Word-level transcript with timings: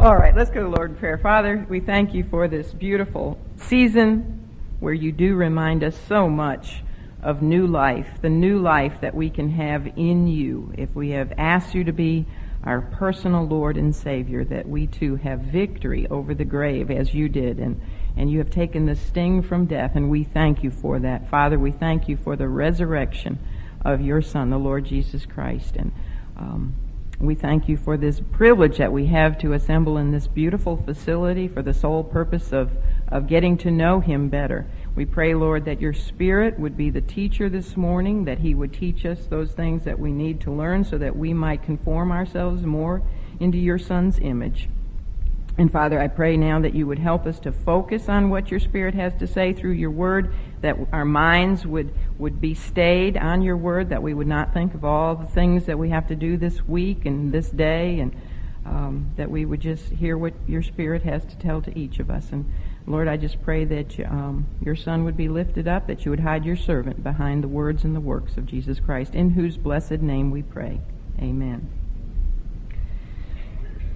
All 0.00 0.16
right, 0.16 0.34
let's 0.34 0.48
go 0.48 0.62
to 0.62 0.68
Lord 0.70 0.92
in 0.92 0.96
prayer. 0.96 1.18
Father, 1.18 1.66
we 1.68 1.78
thank 1.78 2.14
you 2.14 2.24
for 2.24 2.48
this 2.48 2.72
beautiful 2.72 3.38
season 3.56 4.48
where 4.78 4.94
you 4.94 5.12
do 5.12 5.34
remind 5.34 5.84
us 5.84 5.94
so 6.08 6.26
much 6.26 6.82
of 7.22 7.42
new 7.42 7.66
life, 7.66 8.08
the 8.22 8.30
new 8.30 8.60
life 8.60 8.94
that 9.02 9.14
we 9.14 9.28
can 9.28 9.50
have 9.50 9.86
in 9.98 10.26
you 10.26 10.72
if 10.78 10.94
we 10.94 11.10
have 11.10 11.34
asked 11.36 11.74
you 11.74 11.84
to 11.84 11.92
be 11.92 12.24
our 12.64 12.80
personal 12.80 13.46
Lord 13.46 13.76
and 13.76 13.94
Savior, 13.94 14.42
that 14.46 14.66
we 14.66 14.86
too 14.86 15.16
have 15.16 15.40
victory 15.40 16.06
over 16.06 16.32
the 16.32 16.46
grave 16.46 16.90
as 16.90 17.12
you 17.12 17.28
did. 17.28 17.58
And, 17.58 17.78
and 18.16 18.30
you 18.30 18.38
have 18.38 18.50
taken 18.50 18.86
the 18.86 18.96
sting 18.96 19.42
from 19.42 19.66
death, 19.66 19.96
and 19.96 20.08
we 20.08 20.24
thank 20.24 20.64
you 20.64 20.70
for 20.70 20.98
that. 21.00 21.28
Father, 21.28 21.58
we 21.58 21.72
thank 21.72 22.08
you 22.08 22.16
for 22.16 22.36
the 22.36 22.48
resurrection 22.48 23.38
of 23.84 24.00
your 24.00 24.22
Son, 24.22 24.48
the 24.48 24.56
Lord 24.56 24.86
Jesus 24.86 25.26
Christ. 25.26 25.76
And 25.76 25.92
um, 26.38 26.74
we 27.20 27.34
thank 27.34 27.68
you 27.68 27.76
for 27.76 27.98
this 27.98 28.18
privilege 28.32 28.78
that 28.78 28.92
we 28.92 29.04
have 29.06 29.36
to 29.38 29.52
assemble 29.52 29.98
in 29.98 30.10
this 30.10 30.26
beautiful 30.26 30.78
facility 30.78 31.48
for 31.48 31.60
the 31.60 31.74
sole 31.74 32.02
purpose 32.02 32.50
of, 32.50 32.70
of 33.08 33.26
getting 33.26 33.58
to 33.58 33.70
know 33.70 34.00
Him 34.00 34.30
better. 34.30 34.66
We 34.96 35.04
pray, 35.04 35.34
Lord, 35.34 35.66
that 35.66 35.82
your 35.82 35.92
Spirit 35.92 36.58
would 36.58 36.78
be 36.78 36.88
the 36.88 37.02
teacher 37.02 37.50
this 37.50 37.76
morning, 37.76 38.24
that 38.24 38.38
He 38.38 38.54
would 38.54 38.72
teach 38.72 39.04
us 39.04 39.26
those 39.26 39.52
things 39.52 39.84
that 39.84 39.98
we 39.98 40.12
need 40.12 40.40
to 40.40 40.50
learn 40.50 40.82
so 40.82 40.96
that 40.96 41.14
we 41.14 41.34
might 41.34 41.62
conform 41.62 42.10
ourselves 42.10 42.64
more 42.64 43.02
into 43.38 43.58
your 43.58 43.78
Son's 43.78 44.18
image. 44.18 44.70
And 45.60 45.70
Father, 45.70 46.00
I 46.00 46.08
pray 46.08 46.38
now 46.38 46.58
that 46.60 46.74
you 46.74 46.86
would 46.86 46.98
help 46.98 47.26
us 47.26 47.38
to 47.40 47.52
focus 47.52 48.08
on 48.08 48.30
what 48.30 48.50
your 48.50 48.60
Spirit 48.60 48.94
has 48.94 49.12
to 49.16 49.26
say 49.26 49.52
through 49.52 49.72
your 49.72 49.90
word, 49.90 50.32
that 50.62 50.74
our 50.90 51.04
minds 51.04 51.66
would, 51.66 51.92
would 52.16 52.40
be 52.40 52.54
stayed 52.54 53.18
on 53.18 53.42
your 53.42 53.58
word, 53.58 53.90
that 53.90 54.02
we 54.02 54.14
would 54.14 54.26
not 54.26 54.54
think 54.54 54.72
of 54.72 54.86
all 54.86 55.14
the 55.14 55.26
things 55.26 55.66
that 55.66 55.78
we 55.78 55.90
have 55.90 56.08
to 56.08 56.16
do 56.16 56.38
this 56.38 56.66
week 56.66 57.04
and 57.04 57.30
this 57.30 57.50
day, 57.50 58.00
and 58.00 58.16
um, 58.64 59.12
that 59.18 59.30
we 59.30 59.44
would 59.44 59.60
just 59.60 59.90
hear 59.90 60.16
what 60.16 60.32
your 60.46 60.62
Spirit 60.62 61.02
has 61.02 61.26
to 61.26 61.36
tell 61.36 61.60
to 61.60 61.78
each 61.78 61.98
of 61.98 62.08
us. 62.08 62.32
And 62.32 62.50
Lord, 62.86 63.06
I 63.06 63.18
just 63.18 63.42
pray 63.42 63.66
that 63.66 64.00
um, 64.06 64.46
your 64.62 64.76
Son 64.76 65.04
would 65.04 65.18
be 65.18 65.28
lifted 65.28 65.68
up, 65.68 65.88
that 65.88 66.06
you 66.06 66.10
would 66.10 66.20
hide 66.20 66.46
your 66.46 66.56
servant 66.56 67.04
behind 67.04 67.44
the 67.44 67.48
words 67.48 67.84
and 67.84 67.94
the 67.94 68.00
works 68.00 68.38
of 68.38 68.46
Jesus 68.46 68.80
Christ, 68.80 69.14
in 69.14 69.28
whose 69.28 69.58
blessed 69.58 70.00
name 70.00 70.30
we 70.30 70.40
pray. 70.40 70.80
Amen. 71.18 71.79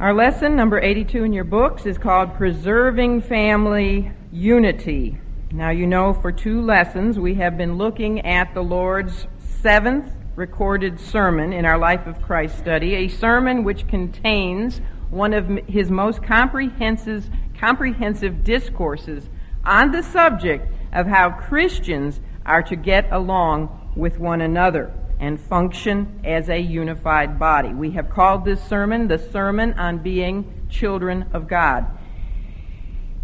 Our 0.00 0.12
lesson, 0.12 0.56
number 0.56 0.80
82 0.80 1.22
in 1.22 1.32
your 1.32 1.44
books, 1.44 1.86
is 1.86 1.98
called 1.98 2.34
Preserving 2.34 3.22
Family 3.22 4.10
Unity. 4.32 5.18
Now, 5.52 5.70
you 5.70 5.86
know, 5.86 6.12
for 6.12 6.32
two 6.32 6.60
lessons, 6.60 7.16
we 7.16 7.34
have 7.34 7.56
been 7.56 7.78
looking 7.78 8.26
at 8.26 8.54
the 8.54 8.60
Lord's 8.60 9.28
seventh 9.38 10.10
recorded 10.34 10.98
sermon 10.98 11.52
in 11.52 11.64
our 11.64 11.78
Life 11.78 12.08
of 12.08 12.20
Christ 12.20 12.58
study, 12.58 12.96
a 12.96 13.08
sermon 13.08 13.62
which 13.62 13.86
contains 13.86 14.80
one 15.10 15.32
of 15.32 15.46
his 15.68 15.92
most 15.92 16.24
comprehensive, 16.24 17.30
comprehensive 17.56 18.42
discourses 18.42 19.28
on 19.64 19.92
the 19.92 20.02
subject 20.02 20.74
of 20.92 21.06
how 21.06 21.30
Christians 21.30 22.20
are 22.44 22.64
to 22.64 22.74
get 22.74 23.06
along 23.12 23.92
with 23.94 24.18
one 24.18 24.40
another 24.40 24.92
and 25.24 25.40
function 25.40 26.20
as 26.22 26.50
a 26.50 26.58
unified 26.58 27.38
body. 27.38 27.72
We 27.72 27.92
have 27.92 28.10
called 28.10 28.44
this 28.44 28.62
sermon 28.62 29.08
the 29.08 29.18
Sermon 29.18 29.72
on 29.78 29.98
Being 29.98 30.68
Children 30.68 31.30
of 31.32 31.48
God. 31.48 31.86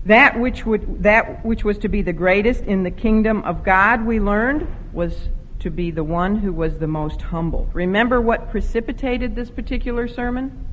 That 0.06 0.40
which, 0.40 0.64
would, 0.64 1.02
that 1.02 1.44
which 1.44 1.62
was 1.62 1.76
to 1.78 1.88
be 1.88 2.00
the 2.00 2.14
greatest 2.14 2.64
in 2.64 2.84
the 2.84 2.90
kingdom 2.90 3.42
of 3.42 3.62
God, 3.62 4.06
we 4.06 4.18
learned, 4.18 4.66
was 4.94 5.28
to 5.58 5.68
be 5.68 5.90
the 5.90 6.02
one 6.02 6.36
who 6.36 6.54
was 6.54 6.78
the 6.78 6.86
most 6.86 7.20
humble. 7.20 7.68
Remember 7.74 8.18
what 8.18 8.50
precipitated 8.50 9.34
this 9.34 9.50
particular 9.50 10.08
sermon? 10.08 10.66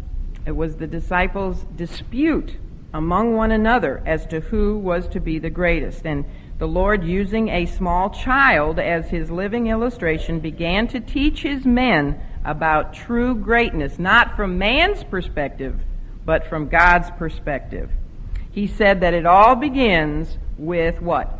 It 0.45 0.55
was 0.55 0.77
the 0.77 0.87
disciples' 0.87 1.65
dispute 1.75 2.55
among 2.93 3.35
one 3.35 3.51
another 3.51 4.01
as 4.05 4.25
to 4.27 4.39
who 4.39 4.77
was 4.77 5.09
to 5.09 5.19
be 5.19 5.39
the 5.39 5.49
greatest. 5.49 6.05
And 6.05 6.23
the 6.59 6.67
Lord, 6.67 7.03
using 7.03 7.49
a 7.49 7.67
small 7.67 8.09
child 8.09 8.79
as 8.79 9.09
his 9.09 9.29
living 9.29 9.67
illustration, 9.67 10.39
began 10.39 10.87
to 10.87 10.99
teach 10.99 11.43
his 11.43 11.65
men 11.65 12.19
about 12.43 12.93
true 12.93 13.35
greatness, 13.35 13.99
not 13.99 14.35
from 14.35 14.57
man's 14.57 15.03
perspective, 15.03 15.79
but 16.25 16.47
from 16.47 16.67
God's 16.67 17.11
perspective. 17.11 17.91
He 18.51 18.65
said 18.65 19.01
that 19.01 19.13
it 19.13 19.27
all 19.27 19.55
begins 19.55 20.35
with 20.57 20.99
what? 20.99 21.39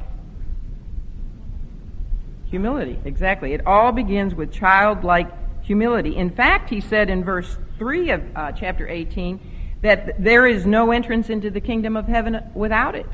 Humility, 2.51 2.99
exactly. 3.03 3.53
It 3.53 3.65
all 3.65 3.91
begins 3.91 4.35
with 4.35 4.51
childlike 4.51 5.29
humility. 5.63 6.15
In 6.15 6.29
fact, 6.29 6.69
he 6.69 6.79
said 6.79 7.09
in 7.09 7.23
verse 7.23 7.57
3 7.79 8.11
of 8.11 8.23
uh, 8.35 8.51
chapter 8.51 8.87
18 8.87 9.39
that 9.81 10.23
there 10.23 10.45
is 10.45 10.65
no 10.65 10.91
entrance 10.91 11.29
into 11.29 11.49
the 11.49 11.59
kingdom 11.59 11.97
of 11.97 12.05
heaven 12.05 12.39
without 12.53 12.93
it. 12.93 13.09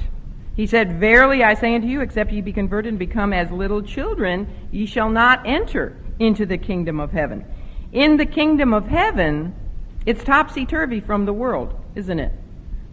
He 0.56 0.68
said, 0.68 1.00
Verily 1.00 1.44
I 1.44 1.56
say 1.56 1.74
unto 1.74 1.88
you, 1.88 2.02
except 2.02 2.32
ye 2.32 2.42
be 2.42 2.54
converted 2.54 2.90
and 2.90 3.00
become 3.00 3.34
as 3.34 3.50
little 3.52 3.82
children, 3.82 4.48
ye 4.72 4.86
shall 4.86 5.10
not 5.10 5.46
enter 5.46 5.98
into 6.20 6.46
the 6.46 6.58
kingdom 6.58 7.00
of 7.00 7.12
heaven. 7.12 7.46
In 7.92 8.18
the 8.18 8.26
kingdom 8.26 8.74
of 8.74 8.88
heaven, 8.88 9.56
it's 10.06 10.24
topsy 10.24 10.66
turvy 10.66 11.00
from 11.00 11.26
the 11.26 11.34
world, 11.34 11.74
isn't 11.96 12.20
it? 12.20 12.32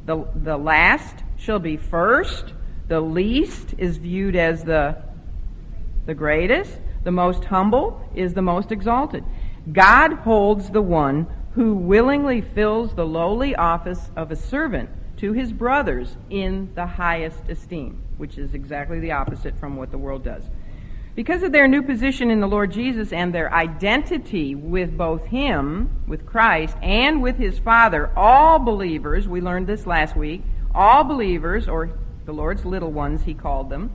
The, 0.07 0.27
the 0.35 0.57
last 0.57 1.17
shall 1.37 1.59
be 1.59 1.77
first, 1.77 2.55
the 2.89 3.01
least 3.01 3.75
is 3.77 3.99
viewed 3.99 4.37
as 4.37 4.65
the, 4.65 4.97
the 6.07 6.15
greatest, 6.15 6.79
the 7.05 7.13
most 7.13 7.45
humble 7.45 8.09
is 8.15 8.35
the 8.35 8.43
most 8.43 8.73
exalted. 8.73 9.25
God 9.71 10.15
holds 10.15 10.71
the 10.71 10.83
one 10.83 11.27
who 11.53 11.75
willingly 11.75 12.41
fills 12.41 12.95
the 12.95 13.07
lowly 13.07 13.55
office 13.55 14.11
of 14.17 14.31
a 14.31 14.37
servant 14.37 14.89
to 15.21 15.33
his 15.33 15.53
brothers 15.53 16.17
in 16.31 16.71
the 16.75 16.87
highest 16.87 17.49
esteem, 17.49 18.03
which 18.17 18.39
is 18.39 18.55
exactly 18.55 19.01
the 19.01 19.13
opposite 19.13 19.59
from 19.61 19.77
what 19.77 19.91
the 19.91 19.99
world 19.99 20.25
does. 20.25 20.45
Because 21.15 21.43
of 21.43 21.53
their 21.53 21.69
new 21.69 21.83
position 21.83 22.31
in 22.31 22.41
the 22.41 22.47
Lord 22.47 22.73
Jesus 22.73 23.13
and 23.13 23.35
their 23.35 23.53
identity 23.53 24.55
with 24.55 24.97
both 24.97 25.27
Him, 25.27 26.05
with 26.07 26.25
Christ, 26.25 26.75
and 26.81 27.21
with 27.21 27.37
His 27.37 27.59
Father, 27.59 28.11
all 28.17 28.59
believers, 28.59 29.29
we 29.29 29.43
learned 29.43 29.67
this 29.67 29.87
last 29.87 30.17
week, 30.17 30.43
all 30.75 31.05
believers, 31.05 31.69
or 31.69 31.91
the 32.25 32.33
Lord's 32.33 32.65
little 32.65 32.93
ones, 32.93 33.25
He 33.25 33.35
called 33.35 33.69
them, 33.69 33.93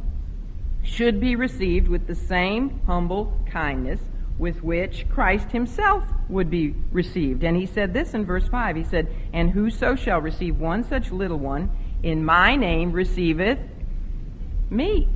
should 0.83 1.19
be 1.19 1.35
received 1.35 1.87
with 1.87 2.05
the 2.05 2.13
same 2.13 2.81
humble 2.85 3.39
kindness 3.49 4.01
with 4.37 4.63
which 4.63 5.05
Christ 5.09 5.51
himself 5.51 6.03
would 6.27 6.49
be 6.49 6.75
received. 6.91 7.43
And 7.43 7.55
he 7.55 7.65
said 7.65 7.93
this 7.93 8.13
in 8.13 8.25
verse 8.25 8.47
5. 8.47 8.75
He 8.75 8.83
said, 8.83 9.07
And 9.31 9.51
whoso 9.51 9.95
shall 9.95 10.19
receive 10.19 10.59
one 10.59 10.83
such 10.83 11.11
little 11.11 11.39
one 11.39 11.71
in 12.03 12.23
my 12.23 12.55
name 12.55 12.91
receiveth 12.91 13.59
me. 14.69 15.09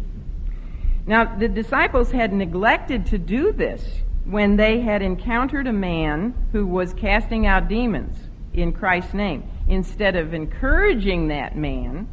Now, 1.06 1.38
the 1.38 1.48
disciples 1.48 2.12
had 2.12 2.34
neglected 2.34 3.06
to 3.08 3.18
do 3.18 3.52
this 3.52 4.02
when 4.26 4.58
they 4.58 4.80
had 4.80 5.02
encountered 5.02 5.68
a 5.68 5.74
man 5.74 6.34
who 6.52 6.66
was 6.66 6.94
casting 6.94 7.46
out 7.46 7.68
demons 7.68 8.18
in 8.54 8.74
Christ's 8.74 9.14
name. 9.14 9.50
Instead 9.68 10.16
of 10.16 10.34
encouraging 10.34 11.28
that 11.28 11.56
man 11.56 12.08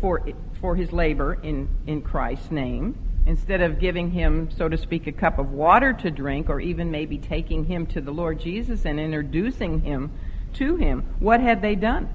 for, 0.00 0.26
for 0.60 0.76
his 0.76 0.92
labor 0.92 1.34
in, 1.42 1.68
in 1.86 2.02
Christ's 2.02 2.50
name, 2.50 2.96
instead 3.26 3.62
of 3.62 3.80
giving 3.80 4.10
him, 4.10 4.50
so 4.50 4.68
to 4.68 4.76
speak, 4.76 5.06
a 5.06 5.12
cup 5.12 5.38
of 5.38 5.50
water 5.50 5.92
to 5.92 6.10
drink, 6.10 6.50
or 6.50 6.60
even 6.60 6.90
maybe 6.90 7.18
taking 7.18 7.64
him 7.64 7.86
to 7.86 8.00
the 8.00 8.10
Lord 8.10 8.38
Jesus 8.38 8.84
and 8.84 9.00
introducing 9.00 9.80
him 9.80 10.10
to 10.54 10.76
him, 10.76 11.04
what 11.20 11.40
had 11.40 11.62
they 11.62 11.74
done? 11.74 12.12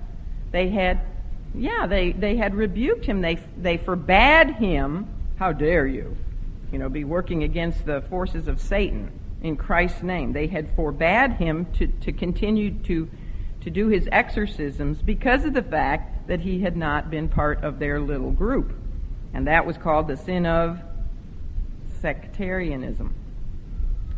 They 0.51 0.69
had, 0.69 1.01
yeah, 1.53 1.87
they, 1.87 2.11
they 2.11 2.37
had 2.37 2.55
rebuked 2.55 3.05
him. 3.05 3.21
They, 3.21 3.39
they 3.57 3.77
forbade 3.77 4.51
him, 4.51 5.07
how 5.37 5.51
dare 5.51 5.87
you, 5.87 6.15
you 6.71 6.77
know, 6.77 6.89
be 6.89 7.03
working 7.03 7.43
against 7.43 7.85
the 7.85 8.01
forces 8.01 8.47
of 8.47 8.61
Satan 8.61 9.11
in 9.41 9.57
Christ's 9.57 10.03
name. 10.03 10.33
They 10.33 10.47
had 10.47 10.75
forbade 10.75 11.33
him 11.33 11.65
to, 11.73 11.87
to 11.87 12.11
continue 12.11 12.73
to, 12.83 13.09
to 13.61 13.69
do 13.69 13.87
his 13.87 14.07
exorcisms 14.11 14.99
because 15.01 15.45
of 15.45 15.53
the 15.53 15.63
fact 15.63 16.27
that 16.27 16.41
he 16.41 16.61
had 16.61 16.77
not 16.77 17.09
been 17.09 17.29
part 17.29 17.63
of 17.63 17.79
their 17.79 17.99
little 17.99 18.31
group. 18.31 18.77
And 19.33 19.47
that 19.47 19.65
was 19.65 19.77
called 19.77 20.07
the 20.07 20.17
sin 20.17 20.45
of 20.45 20.81
sectarianism. 22.01 23.13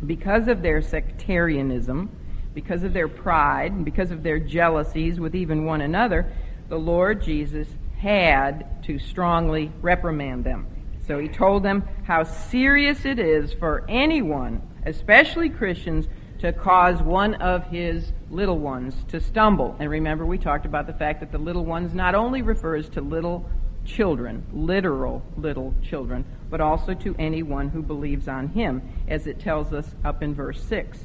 Because 0.04 0.48
of 0.48 0.62
their 0.62 0.82
sectarianism, 0.82 2.10
because 2.54 2.82
of 2.82 2.92
their 2.92 3.08
pride, 3.08 3.72
and 3.72 3.84
because 3.84 4.10
of 4.10 4.22
their 4.22 4.38
jealousies 4.38 5.20
with 5.20 5.34
even 5.34 5.64
one 5.64 5.80
another, 5.80 6.32
the 6.68 6.78
Lord 6.78 7.22
Jesus 7.22 7.68
had 7.98 8.82
to 8.84 8.98
strongly 8.98 9.70
reprimand 9.80 10.44
them. 10.44 10.66
So 11.06 11.18
he 11.18 11.28
told 11.28 11.62
them 11.62 11.84
how 12.04 12.24
serious 12.24 13.04
it 13.04 13.18
is 13.18 13.52
for 13.52 13.84
anyone, 13.88 14.62
especially 14.86 15.48
Christians, 15.48 16.06
to 16.40 16.52
cause 16.52 17.00
one 17.00 17.34
of 17.34 17.64
his 17.66 18.12
little 18.30 18.58
ones 18.58 18.96
to 19.08 19.20
stumble. 19.20 19.76
And 19.78 19.88
remember, 19.88 20.26
we 20.26 20.38
talked 20.38 20.66
about 20.66 20.86
the 20.86 20.92
fact 20.92 21.20
that 21.20 21.30
the 21.30 21.38
little 21.38 21.64
ones 21.64 21.94
not 21.94 22.14
only 22.14 22.42
refers 22.42 22.88
to 22.90 23.00
little 23.00 23.48
children, 23.84 24.44
literal 24.52 25.22
little 25.36 25.74
children, 25.82 26.24
but 26.50 26.60
also 26.60 26.94
to 26.94 27.14
anyone 27.18 27.68
who 27.68 27.82
believes 27.82 28.28
on 28.28 28.48
him, 28.48 28.82
as 29.08 29.26
it 29.26 29.40
tells 29.40 29.72
us 29.72 29.94
up 30.04 30.22
in 30.22 30.34
verse 30.34 30.62
6. 30.64 30.98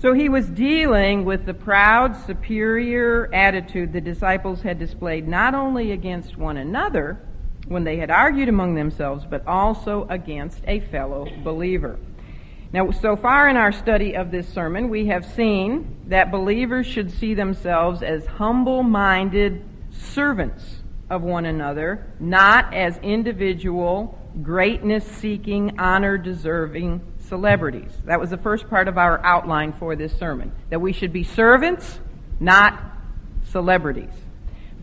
So 0.00 0.14
he 0.14 0.30
was 0.30 0.48
dealing 0.48 1.26
with 1.26 1.44
the 1.44 1.52
proud, 1.52 2.16
superior 2.24 3.28
attitude 3.34 3.92
the 3.92 4.00
disciples 4.00 4.62
had 4.62 4.78
displayed 4.78 5.28
not 5.28 5.54
only 5.54 5.92
against 5.92 6.38
one 6.38 6.56
another 6.56 7.20
when 7.68 7.84
they 7.84 7.98
had 7.98 8.10
argued 8.10 8.48
among 8.48 8.74
themselves, 8.74 9.26
but 9.28 9.46
also 9.46 10.06
against 10.08 10.60
a 10.66 10.80
fellow 10.80 11.26
believer. 11.44 11.98
Now, 12.72 12.90
so 12.92 13.14
far 13.16 13.48
in 13.48 13.56
our 13.56 13.72
study 13.72 14.14
of 14.14 14.30
this 14.30 14.48
sermon, 14.48 14.88
we 14.88 15.06
have 15.06 15.26
seen 15.26 15.96
that 16.06 16.30
believers 16.30 16.86
should 16.86 17.10
see 17.10 17.34
themselves 17.34 18.02
as 18.02 18.24
humble 18.24 18.82
minded 18.82 19.62
servants 19.90 20.79
of 21.10 21.22
one 21.22 21.44
another, 21.44 22.06
not 22.20 22.72
as 22.72 22.96
individual, 22.98 24.16
greatness 24.42 25.04
seeking, 25.04 25.78
honor 25.78 26.16
deserving 26.16 27.00
celebrities. 27.18 27.90
That 28.04 28.20
was 28.20 28.30
the 28.30 28.38
first 28.38 28.70
part 28.70 28.86
of 28.88 28.96
our 28.96 29.22
outline 29.24 29.72
for 29.72 29.96
this 29.96 30.16
sermon. 30.16 30.52
That 30.70 30.80
we 30.80 30.92
should 30.92 31.12
be 31.12 31.24
servants, 31.24 31.98
not 32.38 32.80
celebrities. 33.50 34.12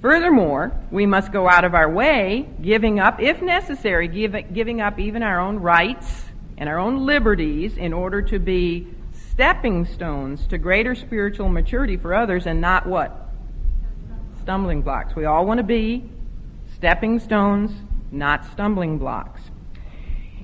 Furthermore, 0.01 0.71
we 0.91 1.06
must 1.06 1.31
go 1.31 1.50
out 1.50 1.63
of 1.63 1.74
our 1.74 1.89
way, 1.89 2.47
giving 2.62 3.00
up, 3.00 3.21
if 3.21 3.41
necessary, 3.41 4.07
give, 4.07 4.35
giving 4.53 4.81
up 4.81 5.00
even 5.00 5.24
our 5.24 5.39
own 5.39 5.57
rights 5.57 6.25
and 6.57 6.69
our 6.69 6.77
own 6.77 7.06
liberties 7.06 7.77
in 7.77 7.94
order 7.94 8.21
to 8.21 8.38
be 8.38 8.88
stepping 9.31 9.85
stones 9.85 10.45
to 10.47 10.57
greater 10.57 10.94
spiritual 10.94 11.50
maturity 11.50 11.97
for 11.97 12.13
others 12.13 12.45
and 12.45 12.62
not 12.62 12.85
what? 12.85 13.29
Stumbling 14.41 14.81
blocks. 14.81 15.15
We 15.15 15.25
all 15.25 15.45
want 15.45 15.59
to 15.59 15.63
be 15.63 16.09
stepping 16.77 17.18
stones, 17.18 17.71
not 18.12 18.45
stumbling 18.51 19.00
blocks. 19.00 19.41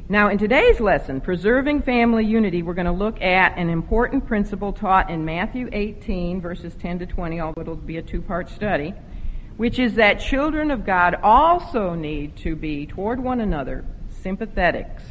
Now, 0.10 0.30
in 0.30 0.40
today's 0.40 0.80
lesson, 0.80 1.22
Preserving 1.22 1.84
Family 1.84 2.26
Unity, 2.26 2.64
we're 2.64 2.74
going 2.74 2.88
to 2.88 2.92
look 2.92 3.22
at 3.22 3.56
an 3.56 3.70
important 3.70 4.26
principle 4.26 4.74
taught 4.74 5.12
in 5.12 5.24
Matthew 5.26 5.70
18, 5.72 6.42
verses 6.42 6.74
10 6.74 7.00
to 7.00 7.06
20, 7.06 7.40
although 7.40 7.62
it'll 7.62 7.76
be 7.76 7.98
a 7.98 8.02
two 8.02 8.20
part 8.20 8.50
study, 8.50 8.96
which 9.58 9.78
is 9.78 9.94
that 9.94 10.16
children 10.16 10.72
of 10.72 10.88
God 10.88 11.14
also 11.22 11.94
need 11.94 12.36
to 12.38 12.56
be, 12.56 12.88
toward 12.88 13.20
one 13.20 13.40
another, 13.40 13.86
sympathetics 14.24 15.04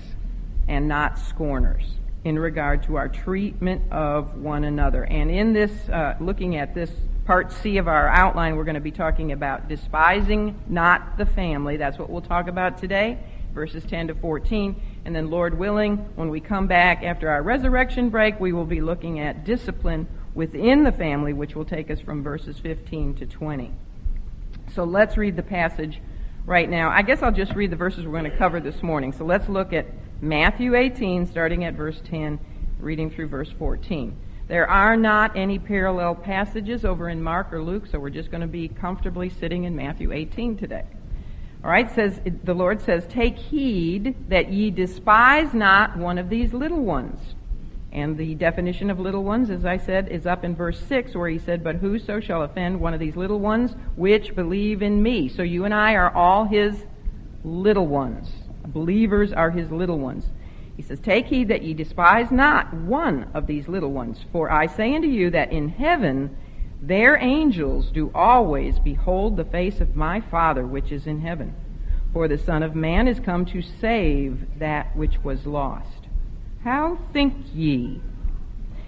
and 0.66 0.88
not 0.88 1.20
scorners 1.20 1.98
in 2.24 2.36
regard 2.36 2.82
to 2.82 2.96
our 2.96 3.08
treatment 3.08 3.80
of 3.92 4.36
one 4.38 4.64
another. 4.64 5.04
And 5.04 5.30
in 5.30 5.52
this, 5.52 5.88
uh, 5.88 6.16
looking 6.18 6.56
at 6.56 6.74
this 6.74 6.90
part 7.32 7.50
C 7.50 7.78
of 7.78 7.88
our 7.88 8.08
outline, 8.08 8.56
we're 8.56 8.64
going 8.64 8.74
to 8.74 8.80
be 8.82 8.90
talking 8.90 9.32
about 9.32 9.66
despising 9.66 10.54
not 10.68 11.16
the 11.16 11.24
family. 11.24 11.78
That's 11.78 11.98
what 11.98 12.10
we'll 12.10 12.20
talk 12.20 12.46
about 12.46 12.76
today, 12.76 13.18
verses 13.54 13.86
10 13.86 14.08
to 14.08 14.14
14. 14.14 14.78
And 15.06 15.16
then, 15.16 15.30
Lord 15.30 15.58
willing, 15.58 15.96
when 16.14 16.28
we 16.28 16.40
come 16.40 16.66
back 16.66 17.02
after 17.02 17.30
our 17.30 17.42
resurrection 17.42 18.10
break, 18.10 18.38
we 18.38 18.52
will 18.52 18.66
be 18.66 18.82
looking 18.82 19.18
at 19.18 19.46
discipline 19.46 20.06
within 20.34 20.84
the 20.84 20.92
family, 20.92 21.32
which 21.32 21.56
will 21.56 21.64
take 21.64 21.90
us 21.90 22.00
from 22.00 22.22
verses 22.22 22.58
15 22.58 23.14
to 23.14 23.24
20. 23.24 23.72
So 24.74 24.84
let's 24.84 25.16
read 25.16 25.34
the 25.34 25.42
passage 25.42 26.02
right 26.44 26.68
now. 26.68 26.90
I 26.90 27.00
guess 27.00 27.22
I'll 27.22 27.32
just 27.32 27.54
read 27.54 27.70
the 27.70 27.76
verses 27.76 28.04
we're 28.04 28.20
going 28.20 28.30
to 28.30 28.36
cover 28.36 28.60
this 28.60 28.82
morning. 28.82 29.10
So 29.10 29.24
let's 29.24 29.48
look 29.48 29.72
at 29.72 29.86
Matthew 30.20 30.74
18, 30.74 31.28
starting 31.28 31.64
at 31.64 31.72
verse 31.72 32.02
10, 32.10 32.38
reading 32.78 33.10
through 33.10 33.28
verse 33.28 33.50
14. 33.58 34.18
There 34.48 34.68
are 34.68 34.96
not 34.96 35.36
any 35.36 35.58
parallel 35.58 36.14
passages 36.14 36.84
over 36.84 37.08
in 37.08 37.22
Mark 37.22 37.52
or 37.52 37.62
Luke, 37.62 37.86
so 37.86 37.98
we're 37.98 38.10
just 38.10 38.30
going 38.30 38.40
to 38.40 38.46
be 38.46 38.68
comfortably 38.68 39.30
sitting 39.30 39.64
in 39.64 39.76
Matthew 39.76 40.12
18 40.12 40.56
today. 40.56 40.84
All 41.64 41.70
right, 41.70 41.90
says 41.94 42.20
the 42.42 42.54
Lord 42.54 42.80
says, 42.80 43.06
"Take 43.06 43.38
heed 43.38 44.16
that 44.28 44.52
ye 44.52 44.70
despise 44.70 45.54
not 45.54 45.96
one 45.96 46.18
of 46.18 46.28
these 46.28 46.52
little 46.52 46.80
ones." 46.82 47.34
And 47.92 48.16
the 48.16 48.34
definition 48.34 48.88
of 48.88 48.98
little 48.98 49.22
ones, 49.22 49.50
as 49.50 49.66
I 49.66 49.76
said, 49.76 50.08
is 50.08 50.26
up 50.26 50.44
in 50.44 50.56
verse 50.56 50.80
6 50.80 51.14
where 51.14 51.28
he 51.28 51.38
said, 51.38 51.62
But 51.62 51.76
whoso 51.76 52.20
shall 52.20 52.42
offend 52.42 52.80
one 52.80 52.94
of 52.94 53.00
these 53.00 53.16
little 53.16 53.38
ones 53.38 53.76
which 53.96 54.34
believe 54.34 54.80
in 54.80 55.02
me. 55.02 55.28
So 55.28 55.42
you 55.42 55.66
and 55.66 55.74
I 55.74 55.94
are 55.94 56.10
all 56.10 56.46
his 56.46 56.86
little 57.44 57.86
ones. 57.86 58.32
Believers 58.66 59.30
are 59.32 59.50
his 59.50 59.70
little 59.70 59.98
ones. 59.98 60.24
He 60.82 60.88
says, 60.88 60.98
Take 60.98 61.26
heed 61.26 61.46
that 61.46 61.62
ye 61.62 61.74
despise 61.74 62.32
not 62.32 62.74
one 62.74 63.30
of 63.34 63.46
these 63.46 63.68
little 63.68 63.92
ones. 63.92 64.24
For 64.32 64.50
I 64.50 64.66
say 64.66 64.96
unto 64.96 65.06
you 65.06 65.30
that 65.30 65.52
in 65.52 65.68
heaven 65.68 66.36
their 66.82 67.16
angels 67.18 67.92
do 67.92 68.10
always 68.12 68.80
behold 68.80 69.36
the 69.36 69.44
face 69.44 69.80
of 69.80 69.94
my 69.94 70.20
Father 70.20 70.66
which 70.66 70.90
is 70.90 71.06
in 71.06 71.20
heaven. 71.20 71.54
For 72.12 72.26
the 72.26 72.36
Son 72.36 72.64
of 72.64 72.74
Man 72.74 73.06
is 73.06 73.20
come 73.20 73.44
to 73.46 73.62
save 73.62 74.58
that 74.58 74.96
which 74.96 75.22
was 75.22 75.46
lost. 75.46 76.08
How 76.64 76.98
think 77.12 77.36
ye? 77.54 78.00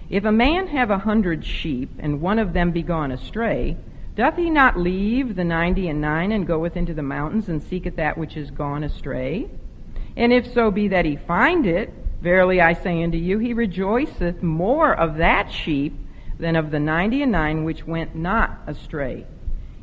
If 0.09 0.25
a 0.25 0.33
man 0.33 0.67
have 0.67 0.91
a 0.91 0.97
hundred 0.97 1.45
sheep, 1.45 1.91
and 1.99 2.19
one 2.19 2.39
of 2.39 2.51
them 2.51 2.71
be 2.71 2.83
gone 2.83 3.13
astray, 3.13 3.77
doth 4.17 4.35
he 4.35 4.49
not 4.49 4.77
leave 4.77 5.37
the 5.37 5.45
ninety 5.45 5.87
and 5.87 6.01
nine, 6.01 6.33
and 6.33 6.45
goeth 6.45 6.75
into 6.75 6.93
the 6.93 7.01
mountains, 7.01 7.47
and 7.47 7.63
seeketh 7.63 7.95
that 7.95 8.17
which 8.17 8.35
is 8.35 8.51
gone 8.51 8.83
astray? 8.83 9.49
And 10.17 10.31
if 10.31 10.53
so 10.53 10.71
be 10.71 10.89
that 10.89 11.05
he 11.05 11.15
find 11.15 11.65
it, 11.65 11.93
verily 12.21 12.61
I 12.61 12.73
say 12.73 13.03
unto 13.03 13.17
you, 13.17 13.37
he 13.39 13.53
rejoiceth 13.53 14.41
more 14.41 14.93
of 14.93 15.17
that 15.17 15.51
sheep 15.51 15.93
than 16.39 16.55
of 16.55 16.71
the 16.71 16.79
ninety 16.79 17.21
and 17.21 17.31
nine 17.31 17.63
which 17.63 17.85
went 17.85 18.15
not 18.15 18.61
astray. 18.67 19.25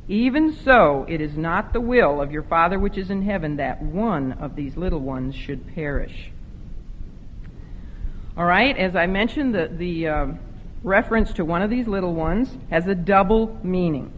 Even 0.08 0.52
so, 0.52 1.06
it 1.08 1.20
is 1.20 1.36
not 1.36 1.72
the 1.72 1.80
will 1.80 2.20
of 2.20 2.32
your 2.32 2.42
Father 2.42 2.78
which 2.78 2.98
is 2.98 3.10
in 3.10 3.22
heaven 3.22 3.56
that 3.56 3.80
one 3.80 4.32
of 4.32 4.56
these 4.56 4.76
little 4.76 5.00
ones 5.00 5.34
should 5.34 5.74
perish. 5.74 6.30
All 8.36 8.44
right, 8.44 8.76
as 8.76 8.96
I 8.96 9.06
mentioned, 9.06 9.54
the, 9.54 9.68
the 9.68 10.08
uh, 10.08 10.26
reference 10.82 11.32
to 11.34 11.44
one 11.44 11.62
of 11.62 11.70
these 11.70 11.86
little 11.86 12.14
ones 12.14 12.56
has 12.70 12.86
a 12.86 12.94
double 12.94 13.58
meaning. 13.62 14.12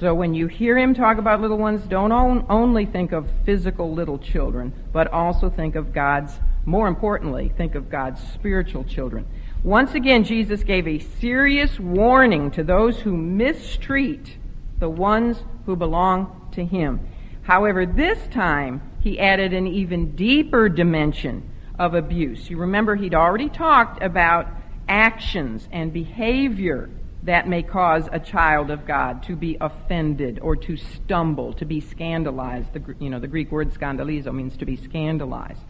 So 0.00 0.14
when 0.14 0.32
you 0.32 0.46
hear 0.46 0.78
him 0.78 0.94
talk 0.94 1.18
about 1.18 1.42
little 1.42 1.58
ones, 1.58 1.82
don't 1.82 2.10
only 2.10 2.86
think 2.86 3.12
of 3.12 3.28
physical 3.44 3.92
little 3.92 4.18
children, 4.18 4.72
but 4.94 5.08
also 5.08 5.50
think 5.50 5.76
of 5.76 5.92
God's, 5.92 6.32
more 6.64 6.88
importantly, 6.88 7.52
think 7.54 7.74
of 7.74 7.90
God's 7.90 8.18
spiritual 8.32 8.84
children. 8.84 9.26
Once 9.62 9.94
again, 9.94 10.24
Jesus 10.24 10.64
gave 10.64 10.88
a 10.88 11.00
serious 11.00 11.78
warning 11.78 12.50
to 12.52 12.64
those 12.64 13.00
who 13.00 13.14
mistreat 13.14 14.38
the 14.78 14.88
ones 14.88 15.44
who 15.66 15.76
belong 15.76 16.48
to 16.52 16.64
him. 16.64 17.06
However, 17.42 17.84
this 17.84 18.26
time 18.28 18.80
he 19.00 19.20
added 19.20 19.52
an 19.52 19.66
even 19.66 20.16
deeper 20.16 20.70
dimension 20.70 21.46
of 21.78 21.92
abuse. 21.92 22.48
You 22.48 22.56
remember 22.56 22.96
he'd 22.96 23.14
already 23.14 23.50
talked 23.50 24.02
about 24.02 24.48
actions 24.88 25.68
and 25.70 25.92
behavior 25.92 26.88
that 27.22 27.46
may 27.46 27.62
cause 27.62 28.08
a 28.10 28.18
child 28.18 28.70
of 28.70 28.86
God 28.86 29.22
to 29.24 29.36
be 29.36 29.56
offended 29.60 30.38
or 30.40 30.56
to 30.56 30.76
stumble, 30.76 31.52
to 31.54 31.64
be 31.64 31.80
scandalized. 31.80 32.72
The, 32.72 32.94
you 32.98 33.10
know, 33.10 33.20
the 33.20 33.28
Greek 33.28 33.52
word 33.52 33.72
scandalizo 33.74 34.32
means 34.32 34.56
to 34.58 34.64
be 34.64 34.76
scandalized. 34.76 35.60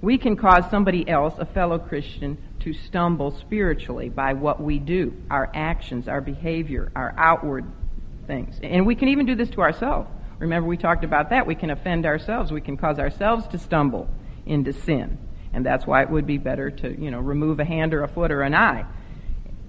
We 0.00 0.18
can 0.18 0.36
cause 0.36 0.64
somebody 0.70 1.08
else, 1.08 1.34
a 1.38 1.46
fellow 1.46 1.78
Christian, 1.78 2.38
to 2.60 2.72
stumble 2.72 3.32
spiritually 3.32 4.08
by 4.08 4.34
what 4.34 4.60
we 4.60 4.78
do, 4.78 5.14
our 5.30 5.50
actions, 5.54 6.08
our 6.08 6.20
behavior, 6.20 6.92
our 6.94 7.14
outward 7.16 7.64
things. 8.26 8.60
And 8.62 8.86
we 8.86 8.94
can 8.94 9.08
even 9.08 9.26
do 9.26 9.34
this 9.34 9.50
to 9.50 9.62
ourselves. 9.62 10.08
Remember, 10.38 10.68
we 10.68 10.76
talked 10.76 11.04
about 11.04 11.30
that. 11.30 11.46
We 11.46 11.54
can 11.54 11.70
offend 11.70 12.06
ourselves. 12.06 12.52
We 12.52 12.60
can 12.60 12.76
cause 12.76 12.98
ourselves 12.98 13.48
to 13.48 13.58
stumble 13.58 14.08
into 14.46 14.72
sin. 14.72 15.18
And 15.52 15.64
that's 15.64 15.86
why 15.86 16.02
it 16.02 16.10
would 16.10 16.26
be 16.26 16.38
better 16.38 16.70
to, 16.70 17.00
you 17.00 17.10
know, 17.10 17.20
remove 17.20 17.58
a 17.60 17.64
hand 17.64 17.94
or 17.94 18.02
a 18.02 18.08
foot 18.08 18.30
or 18.30 18.42
an 18.42 18.54
eye 18.54 18.84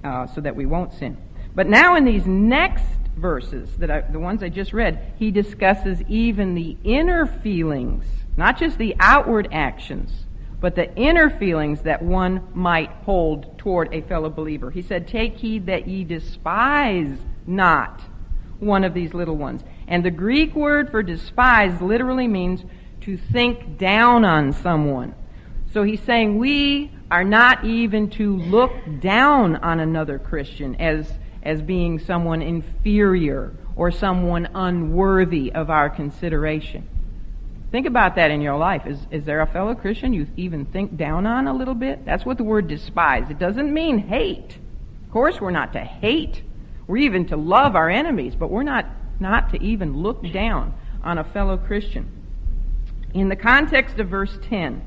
uh, 0.06 0.28
so 0.28 0.40
that 0.42 0.56
we 0.56 0.66
won't 0.66 0.94
sin. 0.94 1.18
But 1.54 1.68
now 1.68 1.96
in 1.96 2.06
these 2.06 2.26
next 2.26 2.86
verses, 3.18 3.76
that 3.78 3.90
I, 3.90 4.02
the 4.02 4.20
ones 4.20 4.44
I 4.44 4.50
just 4.50 4.74
read, 4.74 5.14
he 5.18 5.32
discusses 5.32 6.02
even 6.08 6.54
the 6.54 6.78
inner 6.84 7.26
feelings, 7.26 8.06
not 8.38 8.58
just 8.58 8.78
the 8.78 8.96
outward 9.00 9.48
actions 9.52 10.26
but 10.66 10.76
the 10.76 10.92
inner 10.96 11.30
feelings 11.30 11.82
that 11.82 12.02
one 12.02 12.42
might 12.56 12.90
hold 13.04 13.58
toward 13.58 13.94
a 13.94 14.02
fellow 14.02 14.32
believer. 14.32 14.72
He 14.72 14.82
said, 14.82 15.08
Take 15.08 15.38
heed 15.38 15.68
that 15.68 15.88
ye 15.88 16.04
despise 16.04 17.20
not 17.46 18.02
one 18.60 18.84
of 18.84 18.96
these 18.96 19.14
little 19.14 19.38
ones. 19.38 19.64
And 19.88 20.04
the 20.04 20.10
Greek 20.10 20.56
word 20.56 20.90
for 20.90 21.04
despise 21.04 21.82
literally 21.82 22.28
means 22.28 22.64
to 23.02 23.16
think 23.16 23.78
down 23.78 24.26
on 24.26 24.54
someone. 24.54 25.14
So 25.72 25.84
he's 25.84 26.02
saying 26.02 26.38
we 26.40 26.92
are 27.12 27.24
not 27.24 27.64
even 27.66 28.10
to 28.12 28.38
look 28.38 28.74
down 29.00 29.58
on 29.58 29.80
another 29.80 30.18
Christian 30.18 30.76
as, 30.76 31.12
as 31.44 31.62
being 31.62 32.00
someone 32.00 32.42
inferior 32.42 33.54
or 33.76 33.92
someone 33.92 34.50
unworthy 34.54 35.52
of 35.52 35.70
our 35.70 35.90
consideration. 35.90 36.88
Think 37.72 37.88
about 37.88 38.16
that 38.16 38.32
in 38.32 38.42
your 38.42 38.58
life. 38.58 38.88
Is, 38.88 39.00
is 39.12 39.26
there 39.26 39.42
a 39.42 39.48
fellow 39.48 39.76
Christian 39.76 40.14
you 40.14 40.28
even 40.38 40.66
think 40.66 40.96
down 40.96 41.26
on 41.26 41.48
a 41.48 41.54
little 41.54 41.74
bit? 41.74 42.06
That's 42.06 42.26
what 42.26 42.38
the 42.38 42.44
word 42.44 42.68
despise. 42.68 43.30
It 43.30 43.38
doesn't 43.38 43.74
mean 43.74 43.98
hate. 43.98 44.58
Of 45.04 45.12
course, 45.12 45.42
we're 45.42 45.52
not 45.52 45.74
to 45.74 45.82
hate. 45.82 46.42
We're 46.88 46.98
even 46.98 47.26
to 47.28 47.38
love 47.38 47.76
our 47.76 47.90
enemies, 47.90 48.34
but 48.36 48.50
we're 48.50 48.64
not, 48.64 48.86
not 49.20 49.52
to 49.52 49.62
even 49.62 49.98
look 49.98 50.32
down 50.32 50.74
on 51.04 51.18
a 51.18 51.24
fellow 51.24 51.58
Christian. 51.58 52.10
In 53.14 53.30
the 53.30 53.36
context 53.36 54.00
of 54.00 54.10
verse 54.10 54.38
10, 54.44 54.86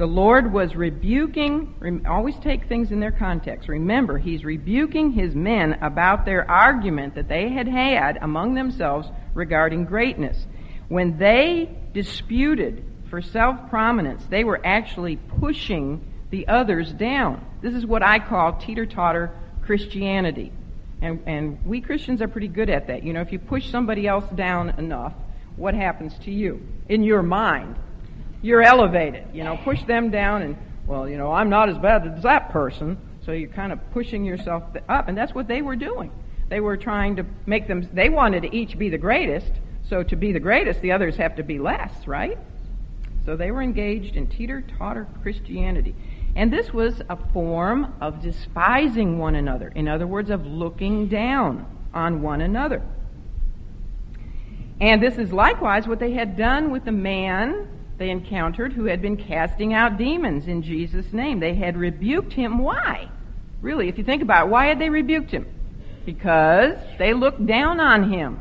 The 0.00 0.06
Lord 0.06 0.50
was 0.50 0.74
rebuking, 0.76 2.02
always 2.08 2.34
take 2.38 2.64
things 2.64 2.90
in 2.90 3.00
their 3.00 3.10
context. 3.12 3.68
Remember, 3.68 4.16
He's 4.16 4.46
rebuking 4.46 5.10
His 5.10 5.34
men 5.34 5.74
about 5.82 6.24
their 6.24 6.50
argument 6.50 7.16
that 7.16 7.28
they 7.28 7.50
had 7.50 7.68
had 7.68 8.16
among 8.22 8.54
themselves 8.54 9.10
regarding 9.34 9.84
greatness. 9.84 10.46
When 10.88 11.18
they 11.18 11.68
disputed 11.92 12.82
for 13.10 13.20
self 13.20 13.68
prominence, 13.68 14.24
they 14.30 14.42
were 14.42 14.64
actually 14.64 15.16
pushing 15.16 16.02
the 16.30 16.48
others 16.48 16.94
down. 16.94 17.44
This 17.60 17.74
is 17.74 17.84
what 17.84 18.02
I 18.02 18.20
call 18.20 18.54
teeter 18.54 18.86
totter 18.86 19.36
Christianity. 19.60 20.50
And, 21.02 21.22
and 21.26 21.66
we 21.66 21.82
Christians 21.82 22.22
are 22.22 22.28
pretty 22.28 22.48
good 22.48 22.70
at 22.70 22.86
that. 22.86 23.04
You 23.04 23.12
know, 23.12 23.20
if 23.20 23.32
you 23.32 23.38
push 23.38 23.68
somebody 23.68 24.08
else 24.08 24.24
down 24.30 24.70
enough, 24.78 25.12
what 25.56 25.74
happens 25.74 26.14
to 26.20 26.30
you? 26.30 26.66
In 26.88 27.02
your 27.02 27.22
mind, 27.22 27.76
you're 28.42 28.62
elevated. 28.62 29.26
You 29.32 29.44
know, 29.44 29.58
push 29.64 29.82
them 29.84 30.10
down 30.10 30.42
and, 30.42 30.56
well, 30.86 31.08
you 31.08 31.16
know, 31.16 31.32
I'm 31.32 31.50
not 31.50 31.68
as 31.68 31.78
bad 31.78 32.06
as 32.06 32.22
that 32.22 32.50
person. 32.50 32.98
So 33.24 33.32
you're 33.32 33.50
kind 33.50 33.72
of 33.72 33.78
pushing 33.92 34.24
yourself 34.24 34.64
up. 34.88 35.08
And 35.08 35.16
that's 35.16 35.34
what 35.34 35.46
they 35.46 35.62
were 35.62 35.76
doing. 35.76 36.10
They 36.48 36.60
were 36.60 36.76
trying 36.76 37.16
to 37.16 37.26
make 37.46 37.68
them, 37.68 37.88
they 37.92 38.08
wanted 38.08 38.42
to 38.42 38.54
each 38.54 38.78
be 38.78 38.88
the 38.88 38.98
greatest. 38.98 39.52
So 39.88 40.02
to 40.02 40.16
be 40.16 40.32
the 40.32 40.40
greatest, 40.40 40.80
the 40.80 40.92
others 40.92 41.16
have 41.16 41.36
to 41.36 41.42
be 41.42 41.58
less, 41.58 42.06
right? 42.06 42.38
So 43.24 43.36
they 43.36 43.50
were 43.50 43.62
engaged 43.62 44.16
in 44.16 44.26
teeter 44.26 44.64
totter 44.78 45.06
Christianity. 45.22 45.94
And 46.34 46.52
this 46.52 46.72
was 46.72 47.02
a 47.08 47.16
form 47.32 47.94
of 48.00 48.22
despising 48.22 49.18
one 49.18 49.34
another. 49.34 49.68
In 49.74 49.88
other 49.88 50.06
words, 50.06 50.30
of 50.30 50.46
looking 50.46 51.08
down 51.08 51.66
on 51.92 52.22
one 52.22 52.40
another. 52.40 52.82
And 54.80 55.02
this 55.02 55.18
is 55.18 55.32
likewise 55.32 55.86
what 55.86 55.98
they 55.98 56.12
had 56.12 56.36
done 56.36 56.70
with 56.70 56.84
the 56.84 56.92
man 56.92 57.68
they 58.00 58.08
encountered 58.08 58.72
who 58.72 58.86
had 58.86 59.02
been 59.02 59.18
casting 59.18 59.74
out 59.74 59.98
demons 59.98 60.48
in 60.48 60.62
Jesus' 60.62 61.12
name. 61.12 61.38
They 61.38 61.54
had 61.54 61.76
rebuked 61.76 62.32
him. 62.32 62.56
Why? 62.56 63.10
Really, 63.60 63.90
if 63.90 63.98
you 63.98 64.04
think 64.04 64.22
about 64.22 64.46
it, 64.46 64.50
why 64.50 64.68
had 64.68 64.78
they 64.78 64.88
rebuked 64.88 65.30
him? 65.30 65.46
Because 66.06 66.78
they 66.98 67.12
looked 67.12 67.44
down 67.44 67.78
on 67.78 68.10
him. 68.10 68.40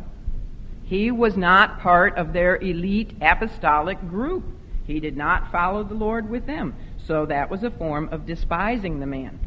He 0.85 1.11
was 1.11 1.35
not 1.35 1.81
part 1.81 2.15
of 2.15 2.31
their 2.31 2.55
elite 2.55 3.11
apostolic 3.21 3.99
group. 4.07 4.45
He 4.87 5.01
did 5.01 5.17
not 5.17 5.51
follow 5.51 5.83
the 5.83 5.93
Lord 5.93 6.29
with 6.29 6.45
them. 6.45 6.73
So 7.05 7.25
that 7.25 7.49
was 7.49 7.65
a 7.65 7.69
form 7.69 8.07
of 8.13 8.25
despising 8.25 9.01
the 9.01 9.07
man. 9.07 9.41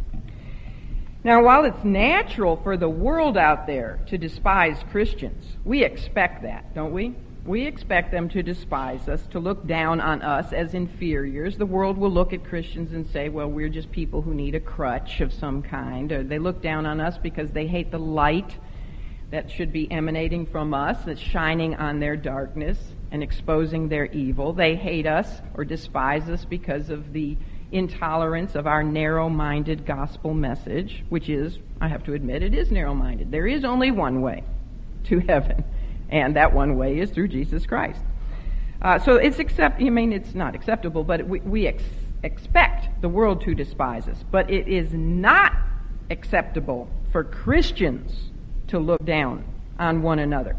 Now, 1.24 1.42
while 1.42 1.64
it's 1.64 1.84
natural 1.84 2.58
for 2.58 2.76
the 2.76 2.86
world 2.86 3.38
out 3.38 3.66
there 3.66 4.00
to 4.08 4.18
despise 4.18 4.76
Christians, 4.90 5.56
we 5.64 5.82
expect 5.82 6.42
that, 6.42 6.74
don't 6.74 6.92
we? 6.92 7.14
We 7.44 7.66
expect 7.66 8.12
them 8.12 8.28
to 8.30 8.42
despise 8.42 9.08
us, 9.08 9.26
to 9.32 9.40
look 9.40 9.66
down 9.66 10.00
on 10.00 10.22
us 10.22 10.52
as 10.52 10.74
inferiors. 10.74 11.56
The 11.56 11.66
world 11.66 11.98
will 11.98 12.10
look 12.10 12.32
at 12.32 12.44
Christians 12.44 12.92
and 12.92 13.04
say, 13.08 13.30
well, 13.30 13.48
we're 13.48 13.68
just 13.68 13.90
people 13.90 14.22
who 14.22 14.32
need 14.32 14.54
a 14.54 14.60
crutch 14.60 15.20
of 15.20 15.32
some 15.32 15.60
kind. 15.60 16.12
Or 16.12 16.22
they 16.22 16.38
look 16.38 16.62
down 16.62 16.86
on 16.86 17.00
us 17.00 17.18
because 17.18 17.50
they 17.50 17.66
hate 17.66 17.90
the 17.90 17.98
light 17.98 18.56
that 19.32 19.50
should 19.50 19.72
be 19.72 19.90
emanating 19.90 20.46
from 20.46 20.72
us, 20.72 21.02
that's 21.04 21.20
shining 21.20 21.74
on 21.74 21.98
their 21.98 22.16
darkness 22.16 22.78
and 23.10 23.24
exposing 23.24 23.88
their 23.88 24.04
evil. 24.06 24.52
They 24.52 24.76
hate 24.76 25.06
us 25.06 25.40
or 25.54 25.64
despise 25.64 26.28
us 26.28 26.44
because 26.44 26.90
of 26.90 27.12
the 27.12 27.36
intolerance 27.72 28.54
of 28.54 28.68
our 28.68 28.84
narrow 28.84 29.28
minded 29.28 29.84
gospel 29.84 30.32
message, 30.32 31.02
which 31.08 31.28
is, 31.28 31.58
I 31.80 31.88
have 31.88 32.04
to 32.04 32.12
admit, 32.12 32.44
it 32.44 32.54
is 32.54 32.70
narrow 32.70 32.94
minded. 32.94 33.32
There 33.32 33.48
is 33.48 33.64
only 33.64 33.90
one 33.90 34.20
way 34.20 34.44
to 35.04 35.18
heaven 35.28 35.64
and 36.12 36.36
that 36.36 36.52
one 36.52 36.76
way 36.76 37.00
is 37.00 37.10
through 37.10 37.28
Jesus 37.28 37.66
Christ. 37.66 38.00
Uh, 38.80 38.98
so 38.98 39.16
it's 39.16 39.38
accept. 39.38 39.80
I 39.80 39.90
mean, 39.90 40.12
it's 40.12 40.34
not 40.34 40.54
acceptable, 40.54 41.02
but 41.02 41.26
we, 41.26 41.40
we 41.40 41.66
ex- 41.66 41.82
expect 42.22 43.00
the 43.00 43.08
world 43.08 43.40
to 43.42 43.54
despise 43.54 44.06
us. 44.06 44.22
But 44.30 44.50
it 44.50 44.68
is 44.68 44.92
not 44.92 45.52
acceptable 46.10 46.88
for 47.10 47.24
Christians 47.24 48.30
to 48.68 48.78
look 48.78 49.04
down 49.04 49.44
on 49.78 50.02
one 50.02 50.18
another. 50.18 50.56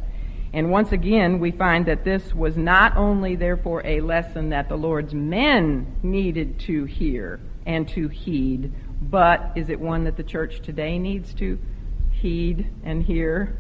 And 0.54 0.72
once 0.72 0.92
again, 0.92 1.40
we 1.40 1.52
find 1.52 1.86
that 1.86 2.04
this 2.04 2.34
was 2.34 2.58
not 2.58 2.98
only, 2.98 3.36
therefore, 3.36 3.86
a 3.86 4.02
lesson 4.02 4.50
that 4.50 4.70
the 4.70 4.76
Lord's 4.76 5.14
men 5.14 5.96
needed 6.04 6.60
to 6.62 6.86
hear 6.86 7.40
and 7.66 7.88
to 7.90 8.08
heed, 8.08 8.72
but 9.02 9.52
is 9.56 9.70
it 9.70 9.80
one 9.80 10.04
that 10.06 10.18
the 10.18 10.24
church 10.24 10.62
today 10.62 10.98
needs 10.98 11.34
to 11.36 11.60
heed 12.12 12.70
and 12.84 13.04
hear 13.04 13.58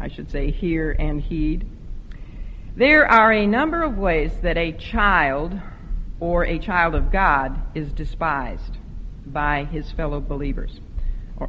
I 0.00 0.08
should 0.08 0.30
say, 0.30 0.50
hear 0.50 0.92
and 0.98 1.20
heed. 1.20 1.66
There 2.76 3.10
are 3.10 3.32
a 3.32 3.46
number 3.46 3.82
of 3.82 3.96
ways 3.96 4.32
that 4.42 4.58
a 4.58 4.72
child 4.72 5.58
or 6.20 6.44
a 6.44 6.58
child 6.58 6.94
of 6.94 7.10
God 7.10 7.58
is 7.74 7.92
despised 7.92 8.76
by 9.24 9.64
his 9.64 9.90
fellow 9.92 10.20
believers, 10.20 10.80
or 11.38 11.48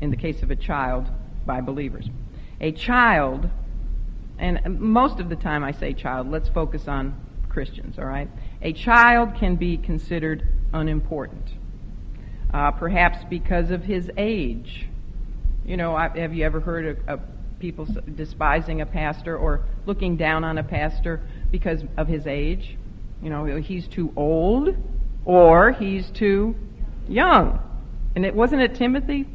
in 0.00 0.10
the 0.10 0.16
case 0.16 0.42
of 0.42 0.50
a 0.50 0.56
child, 0.56 1.08
by 1.46 1.60
believers. 1.60 2.08
A 2.60 2.72
child, 2.72 3.48
and 4.38 4.78
most 4.78 5.20
of 5.20 5.28
the 5.30 5.36
time 5.36 5.64
I 5.64 5.72
say 5.72 5.94
child, 5.94 6.30
let's 6.30 6.48
focus 6.50 6.86
on 6.86 7.18
Christians, 7.48 7.98
all 7.98 8.04
right? 8.04 8.28
A 8.62 8.72
child 8.72 9.34
can 9.34 9.56
be 9.56 9.78
considered 9.78 10.46
unimportant, 10.72 11.54
uh, 12.52 12.70
perhaps 12.72 13.24
because 13.28 13.70
of 13.70 13.84
his 13.84 14.10
age 14.16 14.89
you 15.64 15.76
know, 15.76 15.96
have 15.96 16.34
you 16.34 16.44
ever 16.44 16.60
heard 16.60 16.86
of, 16.86 17.08
of 17.08 17.20
people 17.58 17.86
despising 18.14 18.80
a 18.80 18.86
pastor 18.86 19.36
or 19.36 19.64
looking 19.86 20.16
down 20.16 20.44
on 20.44 20.58
a 20.58 20.62
pastor 20.62 21.20
because 21.50 21.82
of 21.96 22.08
his 22.08 22.26
age? 22.26 22.76
You 23.22 23.30
know, 23.30 23.44
he's 23.44 23.86
too 23.86 24.12
old 24.16 24.74
or 25.24 25.72
he's 25.72 26.10
too 26.10 26.56
young. 27.08 27.60
And 28.14 28.24
it 28.24 28.34
wasn't 28.34 28.62
it 28.62 28.74
Timothy 28.74 29.26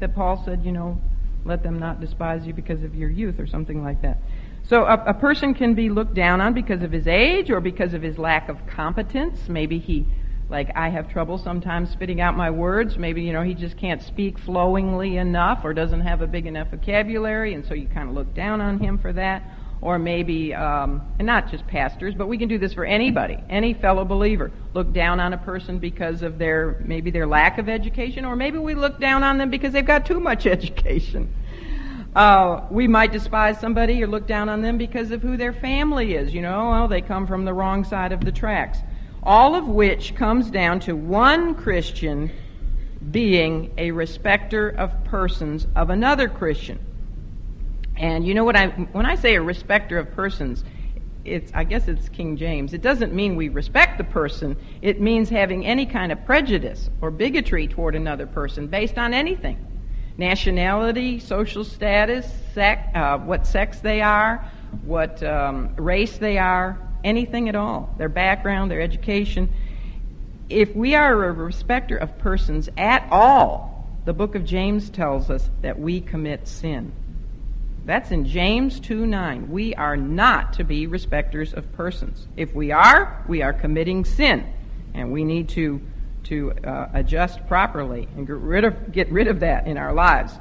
that 0.00 0.14
Paul 0.14 0.42
said, 0.44 0.64
you 0.64 0.72
know, 0.72 1.00
let 1.44 1.62
them 1.62 1.78
not 1.78 2.00
despise 2.00 2.46
you 2.46 2.52
because 2.52 2.82
of 2.82 2.94
your 2.94 3.08
youth 3.08 3.38
or 3.38 3.46
something 3.46 3.82
like 3.82 4.02
that. 4.02 4.18
So 4.64 4.84
a, 4.84 4.94
a 5.08 5.14
person 5.14 5.54
can 5.54 5.74
be 5.74 5.90
looked 5.90 6.14
down 6.14 6.40
on 6.40 6.54
because 6.54 6.82
of 6.82 6.90
his 6.90 7.06
age 7.06 7.50
or 7.50 7.60
because 7.60 7.92
of 7.92 8.02
his 8.02 8.18
lack 8.18 8.48
of 8.48 8.66
competence. 8.66 9.48
Maybe 9.48 9.78
he 9.78 10.06
like 10.48 10.70
I 10.76 10.90
have 10.90 11.08
trouble 11.08 11.38
sometimes 11.38 11.90
spitting 11.90 12.20
out 12.20 12.36
my 12.36 12.50
words. 12.50 12.98
Maybe, 12.98 13.22
you 13.22 13.32
know, 13.32 13.42
he 13.42 13.54
just 13.54 13.76
can't 13.76 14.02
speak 14.02 14.38
flowingly 14.38 15.16
enough 15.16 15.60
or 15.64 15.72
doesn't 15.72 16.02
have 16.02 16.20
a 16.20 16.26
big 16.26 16.46
enough 16.46 16.70
vocabulary, 16.70 17.54
and 17.54 17.64
so 17.66 17.74
you 17.74 17.88
kind 17.88 18.08
of 18.08 18.14
look 18.14 18.34
down 18.34 18.60
on 18.60 18.78
him 18.78 18.98
for 18.98 19.12
that. 19.12 19.42
Or 19.80 19.98
maybe, 19.98 20.54
um, 20.54 21.02
and 21.18 21.26
not 21.26 21.50
just 21.50 21.66
pastors, 21.66 22.14
but 22.14 22.26
we 22.26 22.38
can 22.38 22.48
do 22.48 22.56
this 22.56 22.72
for 22.72 22.86
anybody, 22.86 23.36
any 23.50 23.74
fellow 23.74 24.04
believer. 24.06 24.50
Look 24.72 24.94
down 24.94 25.20
on 25.20 25.34
a 25.34 25.38
person 25.38 25.78
because 25.78 26.22
of 26.22 26.38
their, 26.38 26.80
maybe 26.86 27.10
their 27.10 27.26
lack 27.26 27.58
of 27.58 27.68
education, 27.68 28.24
or 28.24 28.34
maybe 28.34 28.56
we 28.56 28.74
look 28.74 28.98
down 28.98 29.22
on 29.22 29.36
them 29.36 29.50
because 29.50 29.74
they've 29.74 29.84
got 29.84 30.06
too 30.06 30.20
much 30.20 30.46
education. 30.46 31.34
Uh, 32.16 32.66
we 32.70 32.88
might 32.88 33.12
despise 33.12 33.60
somebody 33.60 34.02
or 34.02 34.06
look 34.06 34.26
down 34.26 34.48
on 34.48 34.62
them 34.62 34.78
because 34.78 35.10
of 35.10 35.20
who 35.20 35.36
their 35.36 35.52
family 35.52 36.14
is. 36.14 36.32
You 36.32 36.40
know, 36.40 36.84
oh, 36.84 36.88
they 36.88 37.02
come 37.02 37.26
from 37.26 37.44
the 37.44 37.52
wrong 37.52 37.84
side 37.84 38.12
of 38.12 38.24
the 38.24 38.32
tracks 38.32 38.78
all 39.24 39.54
of 39.54 39.66
which 39.66 40.14
comes 40.14 40.50
down 40.50 40.80
to 40.80 40.94
one 40.94 41.54
Christian 41.54 42.30
being 43.10 43.72
a 43.78 43.90
respecter 43.90 44.68
of 44.68 45.04
persons 45.04 45.66
of 45.74 45.90
another 45.90 46.28
Christian. 46.28 46.78
And 47.96 48.26
you 48.26 48.34
know 48.34 48.44
what 48.44 48.56
I 48.56 48.68
when 48.68 49.06
I 49.06 49.14
say 49.14 49.34
a 49.36 49.42
respecter 49.42 49.98
of 49.98 50.10
persons, 50.12 50.64
it's 51.24 51.50
I 51.54 51.64
guess 51.64 51.88
it's 51.88 52.08
King 52.08 52.36
James. 52.36 52.74
It 52.74 52.82
doesn't 52.82 53.14
mean 53.14 53.36
we 53.36 53.48
respect 53.48 53.98
the 53.98 54.04
person. 54.04 54.56
It 54.82 55.00
means 55.00 55.28
having 55.28 55.64
any 55.64 55.86
kind 55.86 56.12
of 56.12 56.24
prejudice 56.24 56.90
or 57.00 57.10
bigotry 57.10 57.68
toward 57.68 57.94
another 57.94 58.26
person 58.26 58.66
based 58.66 58.98
on 58.98 59.14
anything. 59.14 59.58
Nationality, 60.16 61.18
social 61.18 61.64
status, 61.64 62.30
sex, 62.52 62.88
uh, 62.94 63.18
what 63.18 63.46
sex 63.46 63.80
they 63.80 64.00
are, 64.00 64.48
what 64.82 65.22
um, 65.22 65.74
race 65.76 66.18
they 66.18 66.38
are, 66.38 66.78
anything 67.04 67.48
at 67.48 67.54
all, 67.54 67.94
their 67.98 68.08
background, 68.08 68.70
their 68.70 68.80
education. 68.80 69.48
If 70.48 70.74
we 70.74 70.94
are 70.94 71.24
a 71.24 71.32
respecter 71.32 71.96
of 71.96 72.18
persons 72.18 72.68
at 72.76 73.06
all, 73.10 73.88
the 74.04 74.12
book 74.12 74.34
of 74.34 74.44
James 74.44 74.90
tells 74.90 75.30
us 75.30 75.48
that 75.62 75.78
we 75.78 76.00
commit 76.00 76.48
sin. 76.48 76.92
That's 77.86 78.10
in 78.10 78.24
James 78.24 78.80
2 78.80 79.06
9. 79.06 79.50
We 79.50 79.74
are 79.74 79.96
not 79.96 80.54
to 80.54 80.64
be 80.64 80.86
respecters 80.86 81.52
of 81.52 81.70
persons. 81.72 82.26
If 82.36 82.54
we 82.54 82.72
are, 82.72 83.22
we 83.28 83.42
are 83.42 83.52
committing 83.52 84.04
sin. 84.04 84.46
And 84.94 85.12
we 85.12 85.24
need 85.24 85.50
to, 85.50 85.80
to 86.24 86.52
uh, 86.64 86.88
adjust 86.94 87.46
properly 87.46 88.08
and 88.16 88.26
get 88.26 88.36
rid, 88.36 88.64
of, 88.64 88.92
get 88.92 89.10
rid 89.10 89.28
of 89.28 89.40
that 89.40 89.66
in 89.66 89.76
our 89.76 89.92
lives. 89.92 90.32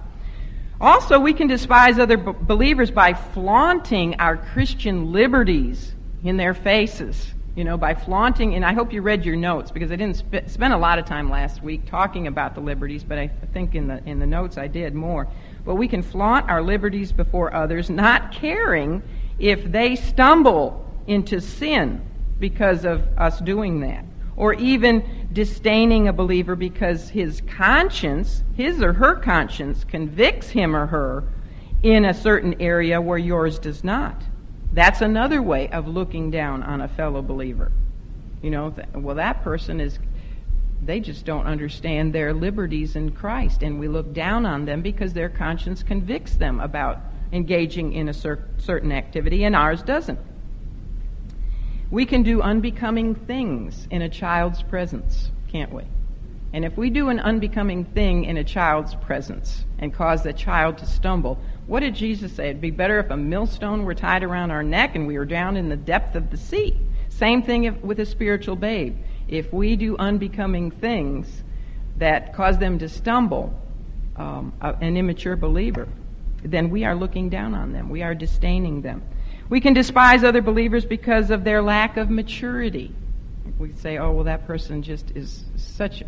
Also, 0.79 1.19
we 1.19 1.33
can 1.33 1.47
despise 1.47 1.99
other 1.99 2.17
b- 2.17 2.33
believers 2.41 2.91
by 2.91 3.13
flaunting 3.13 4.15
our 4.15 4.37
Christian 4.37 5.11
liberties 5.11 5.93
in 6.23 6.37
their 6.37 6.53
faces, 6.53 7.33
you 7.55 7.63
know, 7.63 7.77
by 7.77 7.93
flaunting. 7.93 8.55
And 8.55 8.65
I 8.65 8.73
hope 8.73 8.93
you 8.93 9.01
read 9.01 9.25
your 9.25 9.35
notes 9.35 9.71
because 9.71 9.91
I 9.91 9.95
didn't 9.95 10.17
sp- 10.23 10.47
spend 10.47 10.73
a 10.73 10.77
lot 10.77 10.99
of 10.99 11.05
time 11.05 11.29
last 11.29 11.61
week 11.61 11.85
talking 11.85 12.27
about 12.27 12.55
the 12.55 12.61
liberties, 12.61 13.03
but 13.03 13.17
I 13.17 13.27
think 13.53 13.75
in 13.75 13.87
the 13.87 14.01
in 14.05 14.19
the 14.19 14.25
notes 14.25 14.57
I 14.57 14.67
did 14.67 14.95
more. 14.95 15.27
But 15.65 15.75
we 15.75 15.87
can 15.87 16.01
flaunt 16.01 16.49
our 16.49 16.61
liberties 16.61 17.11
before 17.11 17.53
others, 17.53 17.89
not 17.89 18.31
caring 18.31 19.03
if 19.39 19.63
they 19.71 19.95
stumble 19.95 20.85
into 21.07 21.41
sin 21.41 22.01
because 22.39 22.85
of 22.85 23.01
us 23.17 23.39
doing 23.39 23.81
that. 23.81 24.05
Or 24.35 24.53
even 24.55 25.27
disdaining 25.31 26.07
a 26.07 26.13
believer 26.13 26.55
because 26.55 27.09
his 27.09 27.41
conscience, 27.41 28.43
his 28.55 28.81
or 28.81 28.93
her 28.93 29.15
conscience, 29.15 29.83
convicts 29.83 30.49
him 30.49 30.75
or 30.75 30.87
her 30.87 31.23
in 31.83 32.05
a 32.05 32.13
certain 32.13 32.59
area 32.59 32.99
where 32.99 33.17
yours 33.17 33.59
does 33.59 33.83
not. 33.83 34.23
That's 34.73 35.01
another 35.01 35.41
way 35.41 35.69
of 35.69 35.87
looking 35.87 36.31
down 36.31 36.63
on 36.63 36.81
a 36.81 36.87
fellow 36.87 37.21
believer. 37.21 37.71
You 38.41 38.49
know, 38.49 38.73
well, 38.95 39.15
that 39.15 39.43
person 39.43 39.79
is, 39.79 39.99
they 40.83 40.99
just 40.99 41.25
don't 41.25 41.45
understand 41.45 42.13
their 42.13 42.33
liberties 42.33 42.95
in 42.95 43.11
Christ, 43.11 43.61
and 43.61 43.79
we 43.79 43.87
look 43.87 44.13
down 44.13 44.47
on 44.47 44.65
them 44.65 44.81
because 44.81 45.13
their 45.13 45.29
conscience 45.29 45.83
convicts 45.83 46.35
them 46.35 46.59
about 46.59 46.99
engaging 47.31 47.93
in 47.93 48.09
a 48.09 48.13
cer- 48.13 48.47
certain 48.57 48.91
activity, 48.91 49.43
and 49.43 49.55
ours 49.55 49.83
doesn't. 49.83 50.19
We 51.91 52.07
can 52.07 52.23
do 52.23 52.41
unbecoming 52.41 53.13
things 53.13 53.87
in 53.91 54.01
a 54.01 54.09
child's 54.09 54.63
presence, 54.63 55.29
can't 55.49 55.71
we? 55.71 55.83
And 56.51 56.65
if 56.65 56.75
we 56.77 56.89
do 56.89 57.09
an 57.09 57.19
unbecoming 57.19 57.85
thing 57.85 58.25
in 58.25 58.37
a 58.37 58.43
child's 58.43 58.95
presence 58.95 59.65
and 59.77 59.93
cause 59.93 60.23
the 60.23 60.33
child 60.33 60.79
to 60.79 60.87
stumble, 60.87 61.39
what 61.67 61.79
did 61.79 61.95
Jesus 61.95 62.33
say? 62.33 62.49
It'd 62.49 62.61
be 62.61 62.71
better 62.71 62.99
if 62.99 63.09
a 63.09 63.17
millstone 63.17 63.85
were 63.85 63.95
tied 63.95 64.23
around 64.23 64.51
our 64.51 64.63
neck 64.63 64.95
and 64.95 65.07
we 65.07 65.17
were 65.17 65.25
down 65.25 65.57
in 65.57 65.69
the 65.69 65.77
depth 65.77 66.15
of 66.15 66.29
the 66.29 66.37
sea. 66.37 66.77
Same 67.09 67.43
thing 67.43 67.65
if, 67.65 67.77
with 67.81 67.99
a 67.99 68.05
spiritual 68.05 68.55
babe. 68.55 68.97
If 69.27 69.53
we 69.53 69.75
do 69.75 69.95
unbecoming 69.97 70.71
things 70.71 71.43
that 71.97 72.33
cause 72.33 72.57
them 72.57 72.79
to 72.79 72.89
stumble, 72.89 73.53
um, 74.15 74.53
an 74.61 74.97
immature 74.97 75.35
believer, 75.35 75.87
then 76.43 76.69
we 76.69 76.83
are 76.83 76.95
looking 76.95 77.29
down 77.29 77.55
on 77.55 77.71
them. 77.71 77.89
We 77.89 78.03
are 78.03 78.13
disdaining 78.13 78.81
them. 78.81 79.01
We 79.49 79.61
can 79.61 79.73
despise 79.73 80.23
other 80.23 80.41
believers 80.41 80.85
because 80.85 81.29
of 81.29 81.43
their 81.43 81.61
lack 81.61 81.97
of 81.97 82.09
maturity. 82.09 82.93
We 83.57 83.73
say, 83.73 83.97
oh, 83.97 84.11
well, 84.11 84.25
that 84.25 84.45
person 84.45 84.81
just 84.81 85.11
is 85.11 85.45
such 85.55 86.03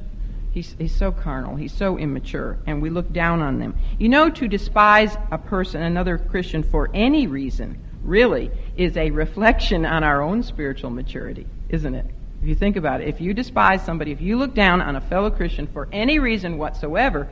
He's, 0.56 0.74
he's 0.78 0.96
so 0.96 1.12
carnal. 1.12 1.58
He's 1.58 1.74
so 1.74 1.98
immature. 1.98 2.58
And 2.66 2.82
we 2.82 2.90
look 2.90 3.12
down 3.12 3.42
on 3.42 3.60
them. 3.60 3.76
You 4.00 4.08
know, 4.08 4.30
to 4.30 4.48
despise 4.48 5.18
a 5.30 5.38
person, 5.38 5.82
another 5.82 6.18
Christian, 6.18 6.64
for 6.64 6.90
any 6.94 7.28
reason, 7.28 7.78
really, 8.04 8.50
is 8.78 8.96
a 8.96 9.12
reflection 9.12 9.86
on 9.86 10.06
our 10.06 10.22
own 10.22 10.44
spiritual 10.44 10.92
maturity, 10.92 11.46
isn't 11.68 11.94
it? 11.94 12.06
If 12.42 12.48
you 12.48 12.56
think 12.56 12.78
about 12.78 13.02
it, 13.02 13.10
if 13.10 13.20
you 13.20 13.34
despise 13.34 13.84
somebody, 13.84 14.14
if 14.14 14.22
you 14.22 14.38
look 14.38 14.54
down 14.54 14.82
on 14.82 14.96
a 14.96 15.02
fellow 15.02 15.30
Christian 15.30 15.68
for 15.68 15.90
any 15.92 16.20
reason 16.20 16.58
whatsoever, 16.58 17.28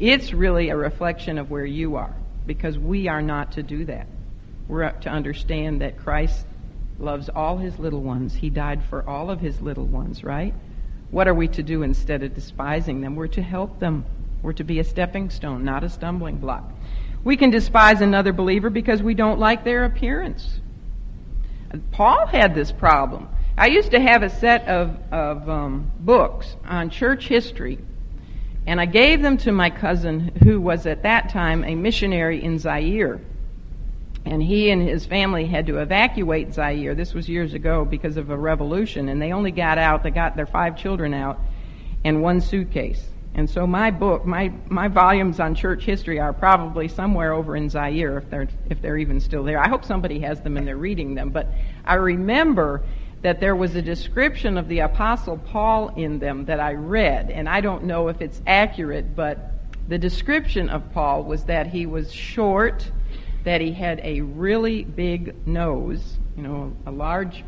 it's 0.00 0.32
really 0.32 0.70
a 0.70 0.76
reflection 0.76 1.38
of 1.38 1.52
where 1.52 1.64
you 1.64 1.94
are. 1.94 2.16
Because 2.44 2.76
we 2.76 3.06
are 3.06 3.22
not 3.22 3.52
to 3.52 3.62
do 3.62 3.84
that. 3.84 4.08
We're 4.66 4.82
up 4.82 5.02
to 5.02 5.10
understand 5.10 5.80
that 5.80 5.96
Christ 5.98 6.44
loves 6.98 7.28
all 7.28 7.56
his 7.56 7.78
little 7.78 8.02
ones. 8.02 8.34
He 8.34 8.50
died 8.50 8.82
for 8.90 9.08
all 9.08 9.30
of 9.30 9.38
his 9.38 9.60
little 9.60 9.86
ones, 9.86 10.24
right? 10.24 10.54
What 11.14 11.28
are 11.28 11.34
we 11.34 11.46
to 11.46 11.62
do 11.62 11.84
instead 11.84 12.24
of 12.24 12.34
despising 12.34 13.00
them? 13.00 13.14
We're 13.14 13.28
to 13.28 13.40
help 13.40 13.78
them. 13.78 14.04
We're 14.42 14.52
to 14.54 14.64
be 14.64 14.80
a 14.80 14.84
stepping 14.84 15.30
stone, 15.30 15.64
not 15.64 15.84
a 15.84 15.88
stumbling 15.88 16.38
block. 16.38 16.72
We 17.22 17.36
can 17.36 17.50
despise 17.50 18.00
another 18.00 18.32
believer 18.32 18.68
because 18.68 19.00
we 19.00 19.14
don't 19.14 19.38
like 19.38 19.62
their 19.62 19.84
appearance. 19.84 20.58
Paul 21.92 22.26
had 22.26 22.56
this 22.56 22.72
problem. 22.72 23.28
I 23.56 23.68
used 23.68 23.92
to 23.92 24.00
have 24.00 24.24
a 24.24 24.28
set 24.28 24.66
of, 24.66 24.98
of 25.12 25.48
um, 25.48 25.92
books 26.00 26.56
on 26.64 26.90
church 26.90 27.28
history, 27.28 27.78
and 28.66 28.80
I 28.80 28.86
gave 28.86 29.22
them 29.22 29.36
to 29.36 29.52
my 29.52 29.70
cousin, 29.70 30.32
who 30.42 30.60
was 30.60 30.84
at 30.84 31.04
that 31.04 31.28
time 31.28 31.62
a 31.62 31.76
missionary 31.76 32.42
in 32.42 32.58
Zaire 32.58 33.20
and 34.24 34.42
he 34.42 34.70
and 34.70 34.80
his 34.80 35.04
family 35.04 35.46
had 35.46 35.66
to 35.66 35.78
evacuate 35.78 36.54
Zaire. 36.54 36.94
This 36.94 37.12
was 37.12 37.28
years 37.28 37.54
ago 37.54 37.84
because 37.84 38.16
of 38.16 38.30
a 38.30 38.36
revolution, 38.36 39.08
and 39.08 39.20
they 39.20 39.32
only 39.32 39.50
got 39.50 39.78
out. 39.78 40.02
They 40.02 40.10
got 40.10 40.36
their 40.36 40.46
five 40.46 40.76
children 40.76 41.12
out 41.12 41.38
and 42.04 42.22
one 42.22 42.40
suitcase. 42.40 43.08
And 43.34 43.50
so 43.50 43.66
my 43.66 43.90
book, 43.90 44.24
my 44.24 44.52
my 44.68 44.88
volumes 44.88 45.40
on 45.40 45.54
church 45.54 45.84
history 45.84 46.20
are 46.20 46.32
probably 46.32 46.86
somewhere 46.86 47.32
over 47.32 47.56
in 47.56 47.68
Zaire 47.68 48.18
if 48.18 48.30
they're 48.30 48.48
if 48.70 48.80
they're 48.80 48.96
even 48.96 49.20
still 49.20 49.42
there. 49.42 49.58
I 49.58 49.68
hope 49.68 49.84
somebody 49.84 50.20
has 50.20 50.40
them 50.40 50.56
and 50.56 50.66
they're 50.66 50.76
reading 50.76 51.14
them. 51.14 51.30
But 51.30 51.48
I 51.84 51.94
remember 51.94 52.82
that 53.22 53.40
there 53.40 53.56
was 53.56 53.74
a 53.74 53.82
description 53.82 54.56
of 54.56 54.68
the 54.68 54.80
apostle 54.80 55.38
Paul 55.38 55.88
in 55.96 56.18
them 56.18 56.44
that 56.44 56.60
I 56.60 56.74
read, 56.74 57.30
and 57.30 57.48
I 57.48 57.60
don't 57.60 57.84
know 57.84 58.08
if 58.08 58.20
it's 58.20 58.40
accurate, 58.46 59.16
but 59.16 59.50
the 59.88 59.98
description 59.98 60.68
of 60.68 60.92
Paul 60.92 61.24
was 61.24 61.44
that 61.44 61.66
he 61.66 61.86
was 61.86 62.12
short 62.12 62.90
that 63.44 63.60
he 63.60 63.72
had 63.72 64.00
a 64.02 64.22
really 64.22 64.84
big 64.84 65.46
nose, 65.46 66.18
you 66.36 66.42
know, 66.42 66.74
a 66.86 66.90
large 66.90 67.44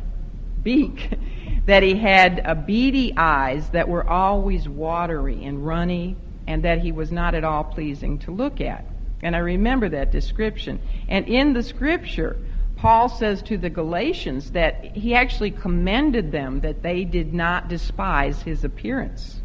beak, 0.63 1.09
that 1.65 1.83
he 1.83 1.95
had 1.95 2.41
a 2.45 2.55
beady 2.55 3.13
eyes 3.17 3.69
that 3.71 3.89
were 3.89 4.07
always 4.07 4.69
watery 4.69 5.43
and 5.43 5.65
runny, 5.65 6.15
and 6.47 6.63
that 6.63 6.79
he 6.79 6.91
was 6.91 7.11
not 7.11 7.35
at 7.35 7.43
all 7.43 7.63
pleasing 7.63 8.19
to 8.19 8.31
look 8.31 8.61
at. 8.61 8.85
And 9.21 9.35
I 9.35 9.39
remember 9.39 9.89
that 9.89 10.11
description. 10.11 10.79
And 11.09 11.27
in 11.27 11.53
the 11.53 11.63
scripture, 11.63 12.37
Paul 12.77 13.09
says 13.09 13.41
to 13.43 13.57
the 13.57 13.69
Galatians 13.69 14.51
that 14.51 14.95
he 14.95 15.15
actually 15.15 15.51
commended 15.51 16.31
them 16.31 16.61
that 16.61 16.83
they 16.83 17.03
did 17.03 17.33
not 17.33 17.67
despise 17.67 18.43
his 18.43 18.63
appearance. 18.63 19.41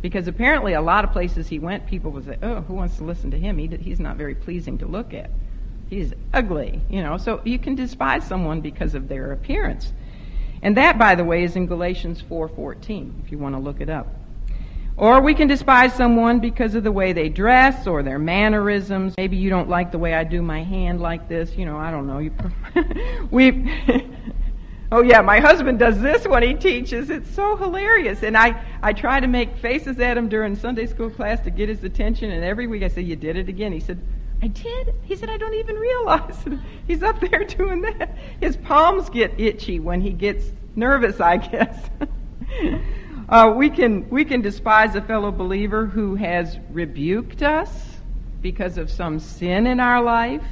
Because 0.00 0.28
apparently, 0.28 0.74
a 0.74 0.80
lot 0.80 1.04
of 1.04 1.10
places 1.10 1.48
he 1.48 1.58
went, 1.58 1.86
people 1.86 2.12
would 2.12 2.24
say, 2.24 2.38
Oh, 2.40 2.60
who 2.60 2.74
wants 2.74 2.96
to 2.98 3.04
listen 3.04 3.32
to 3.32 3.38
him? 3.38 3.58
He, 3.58 3.66
he's 3.66 3.98
not 3.98 4.16
very 4.16 4.36
pleasing 4.36 4.78
to 4.78 4.86
look 4.86 5.12
at 5.12 5.30
he's 5.88 6.12
ugly, 6.32 6.80
you 6.88 7.02
know. 7.02 7.16
So 7.16 7.40
you 7.44 7.58
can 7.58 7.74
despise 7.74 8.24
someone 8.24 8.60
because 8.60 8.94
of 8.94 9.08
their 9.08 9.32
appearance. 9.32 9.92
And 10.62 10.76
that, 10.76 10.98
by 10.98 11.14
the 11.14 11.24
way, 11.24 11.44
is 11.44 11.56
in 11.56 11.66
Galatians 11.66 12.22
4:14, 12.22 13.22
if 13.24 13.32
you 13.32 13.38
want 13.38 13.54
to 13.54 13.60
look 13.60 13.80
it 13.80 13.88
up. 13.90 14.08
Or 14.98 15.20
we 15.20 15.34
can 15.34 15.46
despise 15.46 15.92
someone 15.92 16.40
because 16.40 16.74
of 16.74 16.82
the 16.82 16.92
way 16.92 17.12
they 17.12 17.28
dress 17.28 17.86
or 17.86 18.02
their 18.02 18.18
mannerisms. 18.18 19.12
Maybe 19.18 19.36
you 19.36 19.50
don't 19.50 19.68
like 19.68 19.92
the 19.92 19.98
way 19.98 20.14
I 20.14 20.24
do 20.24 20.40
my 20.40 20.62
hand 20.62 21.02
like 21.02 21.28
this. 21.28 21.54
You 21.54 21.66
know, 21.66 21.76
I 21.76 21.90
don't 21.90 22.06
know. 22.06 22.30
We, 23.30 23.70
oh 24.92 25.02
yeah, 25.02 25.20
my 25.20 25.40
husband 25.40 25.78
does 25.78 26.00
this 26.00 26.26
when 26.26 26.42
he 26.42 26.54
teaches. 26.54 27.10
It's 27.10 27.30
so 27.34 27.56
hilarious. 27.56 28.22
And 28.22 28.36
I, 28.36 28.64
I 28.82 28.94
try 28.94 29.20
to 29.20 29.26
make 29.26 29.54
faces 29.58 29.98
at 29.98 30.16
him 30.16 30.28
during 30.30 30.56
Sunday 30.56 30.86
school 30.86 31.10
class 31.10 31.40
to 31.40 31.50
get 31.50 31.68
his 31.68 31.84
attention. 31.84 32.30
And 32.30 32.42
every 32.42 32.66
week 32.66 32.82
I 32.82 32.88
say, 32.88 33.02
"You 33.02 33.16
did 33.16 33.36
it 33.36 33.50
again." 33.50 33.72
He 33.72 33.80
said, 33.80 33.98
I 34.42 34.48
did? 34.48 34.94
He 35.04 35.16
said, 35.16 35.30
I 35.30 35.38
don't 35.38 35.54
even 35.54 35.76
realize 35.76 36.44
He's 36.86 37.02
up 37.02 37.20
there 37.20 37.44
doing 37.58 37.82
that. 37.82 38.16
His 38.40 38.56
palms 38.56 39.08
get 39.08 39.38
itchy 39.40 39.80
when 39.80 40.00
he 40.00 40.10
gets 40.10 40.52
nervous, 40.74 41.20
I 41.20 41.38
guess. 41.38 41.90
uh, 43.28 43.52
we, 43.56 43.70
can, 43.70 44.08
we 44.10 44.24
can 44.24 44.42
despise 44.42 44.94
a 44.94 45.02
fellow 45.02 45.32
believer 45.32 45.86
who 45.86 46.14
has 46.16 46.58
rebuked 46.70 47.42
us 47.42 47.96
because 48.42 48.78
of 48.78 48.90
some 48.90 49.18
sin 49.18 49.66
in 49.66 49.80
our 49.80 50.02
life. 50.02 50.44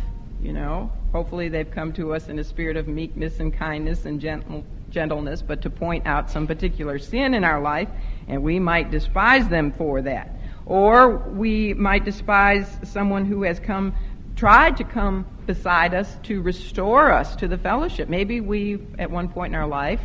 You 0.43 0.53
know, 0.53 0.91
hopefully 1.13 1.49
they've 1.49 1.71
come 1.71 1.93
to 1.95 2.15
us 2.15 2.29
in 2.29 2.39
a 2.39 2.45
spirit 2.45 2.77
of 2.77 2.89
meekness 2.89 3.41
and 3.41 3.55
kindness 3.55 4.07
and 4.07 4.21
gentle, 4.21 4.65
gentleness, 4.91 5.43
but 5.43 5.63
to 5.63 5.71
point 5.71 6.07
out 6.07 6.31
some 6.31 6.47
particular 6.47 6.99
sin 6.99 7.35
in 7.35 7.45
our 7.45 7.61
life, 7.61 7.89
and 8.29 8.43
we 8.43 8.59
might 8.59 8.91
despise 8.91 9.49
them 9.49 9.73
for 9.73 10.03
that. 10.03 10.35
Or 10.67 11.17
we 11.17 11.75
might 11.75 12.05
despise 12.05 12.79
someone 12.85 13.27
who 13.27 13.43
has 13.43 13.61
come, 13.61 13.95
tried 14.37 14.79
to 14.79 14.85
come 14.85 15.27
beside 15.47 15.93
us 15.95 16.17
to 16.25 16.41
restore 16.41 17.13
us 17.13 17.37
to 17.37 17.49
the 17.49 17.59
fellowship. 17.59 18.09
Maybe 18.09 18.41
we, 18.41 18.79
at 18.99 19.11
one 19.11 19.29
point 19.29 19.55
in 19.55 19.61
our 19.61 19.67
life, 19.67 20.01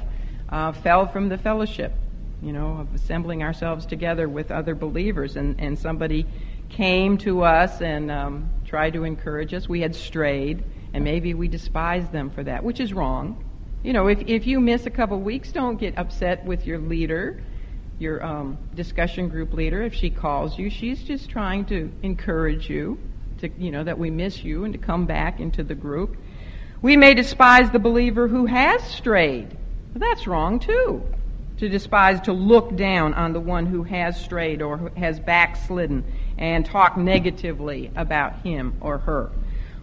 uh, 0.50 0.74
fell 0.74 1.08
from 1.08 1.30
the 1.30 1.38
fellowship, 1.38 1.94
you 2.42 2.52
know, 2.52 2.78
of 2.80 2.94
assembling 2.94 3.42
ourselves 3.42 3.86
together 3.86 4.28
with 4.28 4.52
other 4.52 4.76
believers, 4.76 5.38
and, 5.38 5.60
and 5.60 5.80
somebody 5.80 6.26
came 6.68 7.18
to 7.20 7.44
us 7.44 7.82
and 7.82 8.12
um, 8.12 8.50
tried 8.66 8.94
to 8.94 9.04
encourage 9.04 9.54
us. 9.54 9.70
We 9.70 9.82
had 9.82 9.96
strayed, 9.96 10.64
and 10.94 11.04
maybe 11.04 11.34
we 11.34 11.48
despised 11.48 12.12
them 12.12 12.30
for 12.30 12.44
that, 12.44 12.64
which 12.64 12.80
is 12.80 12.94
wrong. 12.94 13.44
You 13.82 13.94
know, 13.94 14.08
if, 14.08 14.20
if 14.28 14.46
you 14.46 14.60
miss 14.60 14.86
a 14.86 14.90
couple 14.90 15.20
weeks, 15.22 15.54
don't 15.54 15.80
get 15.80 15.98
upset 15.98 16.44
with 16.44 16.68
your 16.68 16.80
leader 16.80 17.42
your 18.00 18.24
um, 18.26 18.58
discussion 18.76 19.28
group 19.28 19.54
leader, 19.54 19.84
if 19.84 19.94
she 19.94 20.10
calls 20.10 20.58
you, 20.58 20.70
she's 20.70 21.04
just 21.04 21.30
trying 21.30 21.66
to 21.66 21.92
encourage 22.02 22.70
you 22.70 22.98
to, 23.40 23.50
you 23.58 23.72
know, 23.72 23.84
that 23.84 24.00
we 24.00 24.10
miss 24.10 24.44
you 24.44 24.64
and 24.64 24.74
to 24.74 24.80
come 24.80 25.06
back 25.06 25.40
into 25.40 25.64
the 25.64 25.76
group. 25.76 26.18
We 26.82 26.96
may 26.96 27.14
despise 27.14 27.72
the 27.72 27.80
believer 27.80 28.28
who 28.28 28.46
has 28.46 28.82
strayed. 28.84 29.58
But 29.94 30.02
that's 30.02 30.28
wrong 30.28 30.60
too. 30.60 31.04
To 31.58 31.68
despise, 31.68 32.22
to 32.22 32.32
look 32.32 32.78
down 32.78 33.14
on 33.16 33.34
the 33.34 33.40
one 33.40 33.66
who 33.66 33.84
has 33.84 34.20
strayed 34.20 34.62
or 34.62 34.92
has 34.96 35.20
backslidden 35.20 36.06
and 36.38 36.66
talk 36.66 36.96
negatively 36.96 37.92
about 37.98 38.40
him 38.42 38.76
or 38.80 39.00
her. 39.00 39.30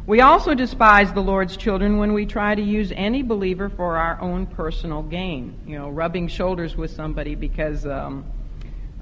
We 0.07 0.21
also 0.21 0.55
despise 0.55 1.13
the 1.13 1.21
Lord's 1.21 1.57
children 1.57 1.99
when 1.99 2.13
we 2.13 2.27
try 2.27 2.55
to 2.55 2.63
use 2.63 2.93
any 2.95 3.23
believer 3.25 3.69
for 3.69 3.97
our 3.97 4.21
own 4.21 4.47
personal 4.47 5.03
gain. 5.03 5.59
You 5.67 5.79
know, 5.79 5.91
rubbing 5.91 6.29
shoulders 6.29 6.77
with 6.77 6.93
somebody 6.93 7.35
because 7.35 7.85
um, 7.85 8.25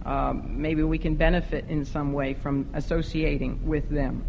uh, 0.07 0.33
maybe 0.33 0.83
we 0.83 0.97
can 0.97 1.15
benefit 1.15 1.67
in 1.69 1.85
some 1.85 2.15
way 2.15 2.33
from 2.33 2.71
associating 2.73 3.67
with 3.67 3.87
them. 3.91 4.25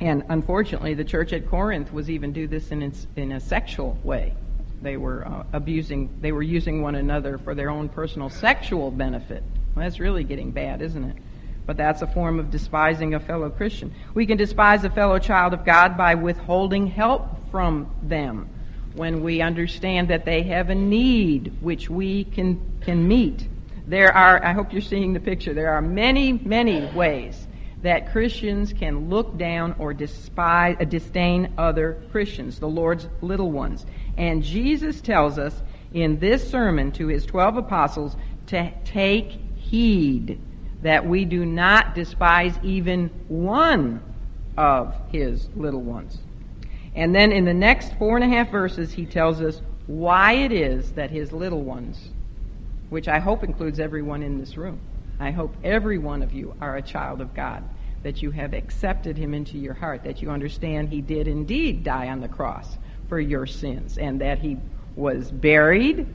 And 0.00 0.22
unfortunately, 0.28 0.92
the 0.92 1.04
church 1.04 1.32
at 1.32 1.48
Corinth 1.48 1.90
was 1.94 2.10
even 2.10 2.32
do 2.32 2.46
this 2.46 2.72
in, 2.72 2.92
in 3.16 3.32
a 3.32 3.40
sexual 3.40 3.98
way. 4.02 4.34
they 4.82 4.98
were 4.98 5.26
uh, 5.26 5.44
abusing, 5.54 6.10
they 6.20 6.32
were 6.32 6.42
using 6.42 6.82
one 6.82 6.94
another 6.94 7.38
for 7.38 7.54
their 7.54 7.70
own 7.70 7.88
personal 7.88 8.28
sexual 8.28 8.90
benefit. 8.90 9.42
Well, 9.74 9.86
that's 9.86 9.98
really 9.98 10.24
getting 10.24 10.50
bad, 10.50 10.82
isn't 10.82 11.04
it? 11.04 11.16
But 11.70 11.76
that's 11.76 12.02
a 12.02 12.06
form 12.08 12.40
of 12.40 12.50
despising 12.50 13.14
a 13.14 13.20
fellow 13.20 13.48
Christian. 13.48 13.94
We 14.12 14.26
can 14.26 14.36
despise 14.36 14.82
a 14.82 14.90
fellow 14.90 15.20
child 15.20 15.54
of 15.54 15.64
God 15.64 15.96
by 15.96 16.16
withholding 16.16 16.88
help 16.88 17.48
from 17.52 17.88
them 18.02 18.48
when 18.94 19.22
we 19.22 19.40
understand 19.40 20.08
that 20.08 20.24
they 20.24 20.42
have 20.42 20.70
a 20.70 20.74
need 20.74 21.56
which 21.60 21.88
we 21.88 22.24
can, 22.24 22.60
can 22.80 23.06
meet. 23.06 23.46
There 23.86 24.12
are, 24.12 24.44
I 24.44 24.52
hope 24.52 24.72
you're 24.72 24.82
seeing 24.82 25.12
the 25.12 25.20
picture, 25.20 25.54
there 25.54 25.72
are 25.72 25.80
many, 25.80 26.32
many 26.32 26.86
ways 26.86 27.46
that 27.82 28.10
Christians 28.10 28.72
can 28.72 29.08
look 29.08 29.38
down 29.38 29.76
or 29.78 29.94
despise, 29.94 30.74
uh, 30.80 30.84
disdain 30.86 31.54
other 31.56 32.02
Christians, 32.10 32.58
the 32.58 32.66
Lord's 32.66 33.06
little 33.22 33.52
ones. 33.52 33.86
And 34.16 34.42
Jesus 34.42 35.00
tells 35.00 35.38
us 35.38 35.54
in 35.94 36.18
this 36.18 36.50
sermon 36.50 36.90
to 36.90 37.06
his 37.06 37.24
12 37.26 37.58
apostles 37.58 38.16
to 38.48 38.72
take 38.84 39.38
heed 39.54 40.40
that 40.82 41.06
we 41.06 41.24
do 41.24 41.44
not 41.44 41.94
despise 41.94 42.58
even 42.62 43.08
one 43.28 44.02
of 44.56 44.94
his 45.10 45.48
little 45.54 45.82
ones. 45.82 46.18
And 46.94 47.14
then 47.14 47.32
in 47.32 47.44
the 47.44 47.54
next 47.54 47.94
four 47.98 48.16
and 48.16 48.24
a 48.24 48.36
half 48.36 48.50
verses, 48.50 48.92
he 48.92 49.06
tells 49.06 49.40
us 49.40 49.60
why 49.86 50.32
it 50.32 50.52
is 50.52 50.92
that 50.92 51.10
his 51.10 51.32
little 51.32 51.62
ones, 51.62 52.10
which 52.88 53.08
I 53.08 53.18
hope 53.18 53.44
includes 53.44 53.78
everyone 53.78 54.22
in 54.22 54.38
this 54.38 54.56
room, 54.56 54.80
I 55.18 55.30
hope 55.30 55.54
every 55.62 55.98
one 55.98 56.22
of 56.22 56.32
you 56.32 56.54
are 56.60 56.76
a 56.76 56.82
child 56.82 57.20
of 57.20 57.34
God, 57.34 57.62
that 58.02 58.22
you 58.22 58.30
have 58.30 58.54
accepted 58.54 59.18
him 59.18 59.34
into 59.34 59.58
your 59.58 59.74
heart, 59.74 60.04
that 60.04 60.22
you 60.22 60.30
understand 60.30 60.88
he 60.88 61.02
did 61.02 61.28
indeed 61.28 61.84
die 61.84 62.08
on 62.08 62.20
the 62.20 62.28
cross 62.28 62.78
for 63.08 63.20
your 63.20 63.46
sins, 63.46 63.98
and 63.98 64.20
that 64.20 64.38
he 64.38 64.56
was 64.96 65.30
buried, 65.30 66.06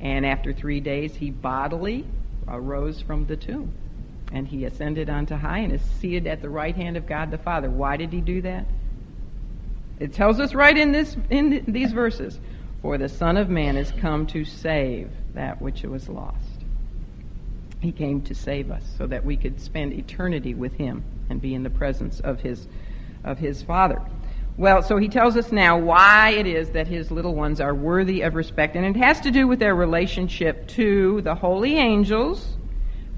and 0.00 0.24
after 0.24 0.52
three 0.52 0.80
days 0.80 1.14
he 1.14 1.30
bodily 1.30 2.06
arose 2.46 3.00
from 3.02 3.26
the 3.26 3.36
tomb. 3.36 3.72
And 4.32 4.48
he 4.48 4.64
ascended 4.64 5.10
unto 5.10 5.34
high 5.34 5.58
and 5.58 5.72
is 5.72 5.82
seated 6.00 6.26
at 6.26 6.40
the 6.40 6.48
right 6.48 6.74
hand 6.74 6.96
of 6.96 7.06
God 7.06 7.30
the 7.30 7.38
Father. 7.38 7.68
Why 7.70 7.96
did 7.98 8.12
he 8.12 8.20
do 8.20 8.40
that? 8.42 8.66
It 10.00 10.14
tells 10.14 10.40
us 10.40 10.54
right 10.54 10.76
in 10.76 10.90
this 10.90 11.16
in 11.30 11.64
these 11.68 11.92
verses, 11.92 12.40
for 12.80 12.98
the 12.98 13.08
Son 13.08 13.36
of 13.36 13.48
Man 13.48 13.76
is 13.76 13.92
come 13.92 14.26
to 14.28 14.44
save 14.44 15.10
that 15.34 15.60
which 15.60 15.82
was 15.82 16.08
lost. 16.08 16.38
He 17.80 17.92
came 17.92 18.22
to 18.22 18.34
save 18.34 18.70
us 18.70 18.84
so 18.96 19.06
that 19.06 19.24
we 19.24 19.36
could 19.36 19.60
spend 19.60 19.92
eternity 19.92 20.54
with 20.54 20.74
him 20.74 21.04
and 21.28 21.40
be 21.40 21.54
in 21.54 21.62
the 21.62 21.70
presence 21.70 22.20
of 22.20 22.40
his 22.40 22.66
of 23.24 23.38
his 23.38 23.62
Father. 23.62 24.00
Well, 24.56 24.82
so 24.82 24.98
he 24.98 25.08
tells 25.08 25.36
us 25.36 25.50
now 25.50 25.78
why 25.78 26.30
it 26.30 26.46
is 26.46 26.70
that 26.70 26.86
his 26.86 27.10
little 27.10 27.34
ones 27.34 27.60
are 27.60 27.74
worthy 27.74 28.22
of 28.22 28.34
respect, 28.34 28.76
and 28.76 28.84
it 28.84 28.98
has 28.98 29.20
to 29.20 29.30
do 29.30 29.46
with 29.46 29.58
their 29.58 29.74
relationship 29.74 30.68
to 30.68 31.20
the 31.22 31.34
holy 31.34 31.78
angels, 31.78 32.56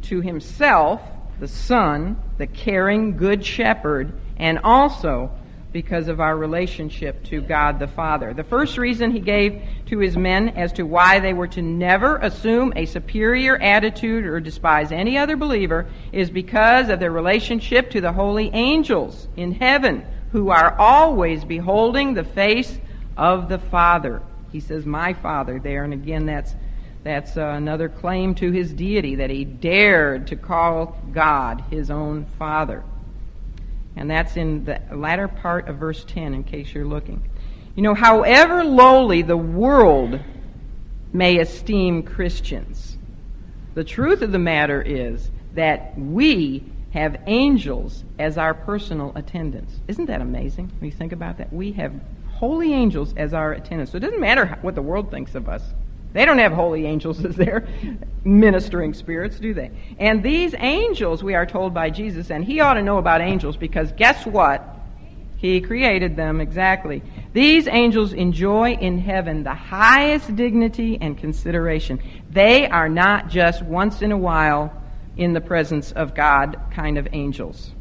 to 0.04 0.20
himself, 0.20 1.00
the 1.40 1.48
Son, 1.48 2.16
the 2.38 2.46
caring 2.46 3.16
good 3.16 3.44
shepherd, 3.44 4.12
and 4.36 4.58
also 4.64 5.30
because 5.74 6.06
of 6.06 6.20
our 6.20 6.36
relationship 6.36 7.24
to 7.24 7.40
God 7.40 7.80
the 7.80 7.88
Father. 7.88 8.32
The 8.32 8.44
first 8.44 8.78
reason 8.78 9.10
he 9.10 9.18
gave 9.18 9.60
to 9.86 9.98
his 9.98 10.16
men 10.16 10.50
as 10.50 10.72
to 10.74 10.84
why 10.84 11.18
they 11.18 11.32
were 11.32 11.48
to 11.48 11.62
never 11.62 12.16
assume 12.18 12.72
a 12.76 12.86
superior 12.86 13.60
attitude 13.60 14.24
or 14.24 14.38
despise 14.38 14.92
any 14.92 15.18
other 15.18 15.36
believer 15.36 15.86
is 16.12 16.30
because 16.30 16.90
of 16.90 17.00
their 17.00 17.10
relationship 17.10 17.90
to 17.90 18.00
the 18.00 18.12
holy 18.12 18.50
angels 18.54 19.26
in 19.36 19.50
heaven 19.50 20.06
who 20.30 20.50
are 20.50 20.78
always 20.78 21.44
beholding 21.44 22.14
the 22.14 22.24
face 22.24 22.78
of 23.16 23.48
the 23.48 23.58
Father. 23.58 24.22
He 24.52 24.60
says, 24.60 24.86
My 24.86 25.12
Father 25.12 25.58
there, 25.58 25.82
and 25.82 25.92
again, 25.92 26.26
that's 26.26 26.54
that's 27.04 27.36
uh, 27.36 27.42
another 27.42 27.90
claim 27.90 28.34
to 28.36 28.50
his 28.50 28.72
deity 28.72 29.16
that 29.16 29.30
he 29.30 29.44
dared 29.44 30.26
to 30.28 30.36
call 30.36 30.98
God 31.12 31.62
his 31.70 31.90
own 31.90 32.24
Father. 32.38 32.82
And 33.94 34.10
that's 34.10 34.36
in 34.36 34.64
the 34.64 34.80
latter 34.90 35.28
part 35.28 35.68
of 35.68 35.76
verse 35.76 36.02
10, 36.04 36.34
in 36.34 36.44
case 36.44 36.72
you're 36.74 36.86
looking. 36.86 37.22
You 37.76 37.82
know, 37.82 37.94
however 37.94 38.64
lowly 38.64 39.22
the 39.22 39.36
world 39.36 40.18
may 41.12 41.38
esteem 41.38 42.02
Christians, 42.02 42.96
the 43.74 43.84
truth 43.84 44.22
of 44.22 44.32
the 44.32 44.38
matter 44.38 44.80
is 44.80 45.30
that 45.54 45.96
we 45.98 46.64
have 46.92 47.20
angels 47.26 48.02
as 48.18 48.38
our 48.38 48.54
personal 48.54 49.12
attendants. 49.14 49.74
Isn't 49.88 50.06
that 50.06 50.20
amazing 50.20 50.70
when 50.78 50.90
you 50.90 50.96
think 50.96 51.12
about 51.12 51.38
that? 51.38 51.52
We 51.52 51.72
have 51.72 51.92
holy 52.32 52.72
angels 52.72 53.14
as 53.16 53.34
our 53.34 53.52
attendants. 53.52 53.92
So 53.92 53.98
it 53.98 54.00
doesn't 54.00 54.20
matter 54.20 54.58
what 54.62 54.74
the 54.74 54.82
world 54.82 55.10
thinks 55.10 55.34
of 55.34 55.48
us. 55.48 55.62
They 56.14 56.24
don't 56.24 56.38
have 56.38 56.52
holy 56.52 56.86
angels 56.86 57.24
as 57.24 57.34
their 57.34 57.66
ministering 58.24 58.94
spirits, 58.94 59.40
do 59.40 59.52
they? 59.52 59.72
And 59.98 60.22
these 60.22 60.54
angels, 60.56 61.24
we 61.24 61.34
are 61.34 61.44
told 61.44 61.74
by 61.74 61.90
Jesus, 61.90 62.30
and 62.30 62.44
he 62.44 62.60
ought 62.60 62.74
to 62.74 62.82
know 62.82 62.98
about 62.98 63.20
angels 63.20 63.56
because 63.56 63.90
guess 63.92 64.24
what? 64.24 64.64
He 65.36 65.60
created 65.60 66.14
them, 66.14 66.40
exactly. 66.40 67.02
These 67.32 67.66
angels 67.66 68.12
enjoy 68.12 68.74
in 68.74 68.98
heaven 68.98 69.42
the 69.42 69.54
highest 69.54 70.34
dignity 70.36 70.96
and 71.00 71.18
consideration. 71.18 72.00
They 72.30 72.68
are 72.68 72.88
not 72.88 73.28
just 73.28 73.62
once 73.62 74.00
in 74.00 74.12
a 74.12 74.16
while 74.16 74.72
in 75.16 75.32
the 75.32 75.40
presence 75.40 75.90
of 75.90 76.14
God 76.14 76.58
kind 76.70 76.96
of 76.96 77.08
angels. 77.12 77.72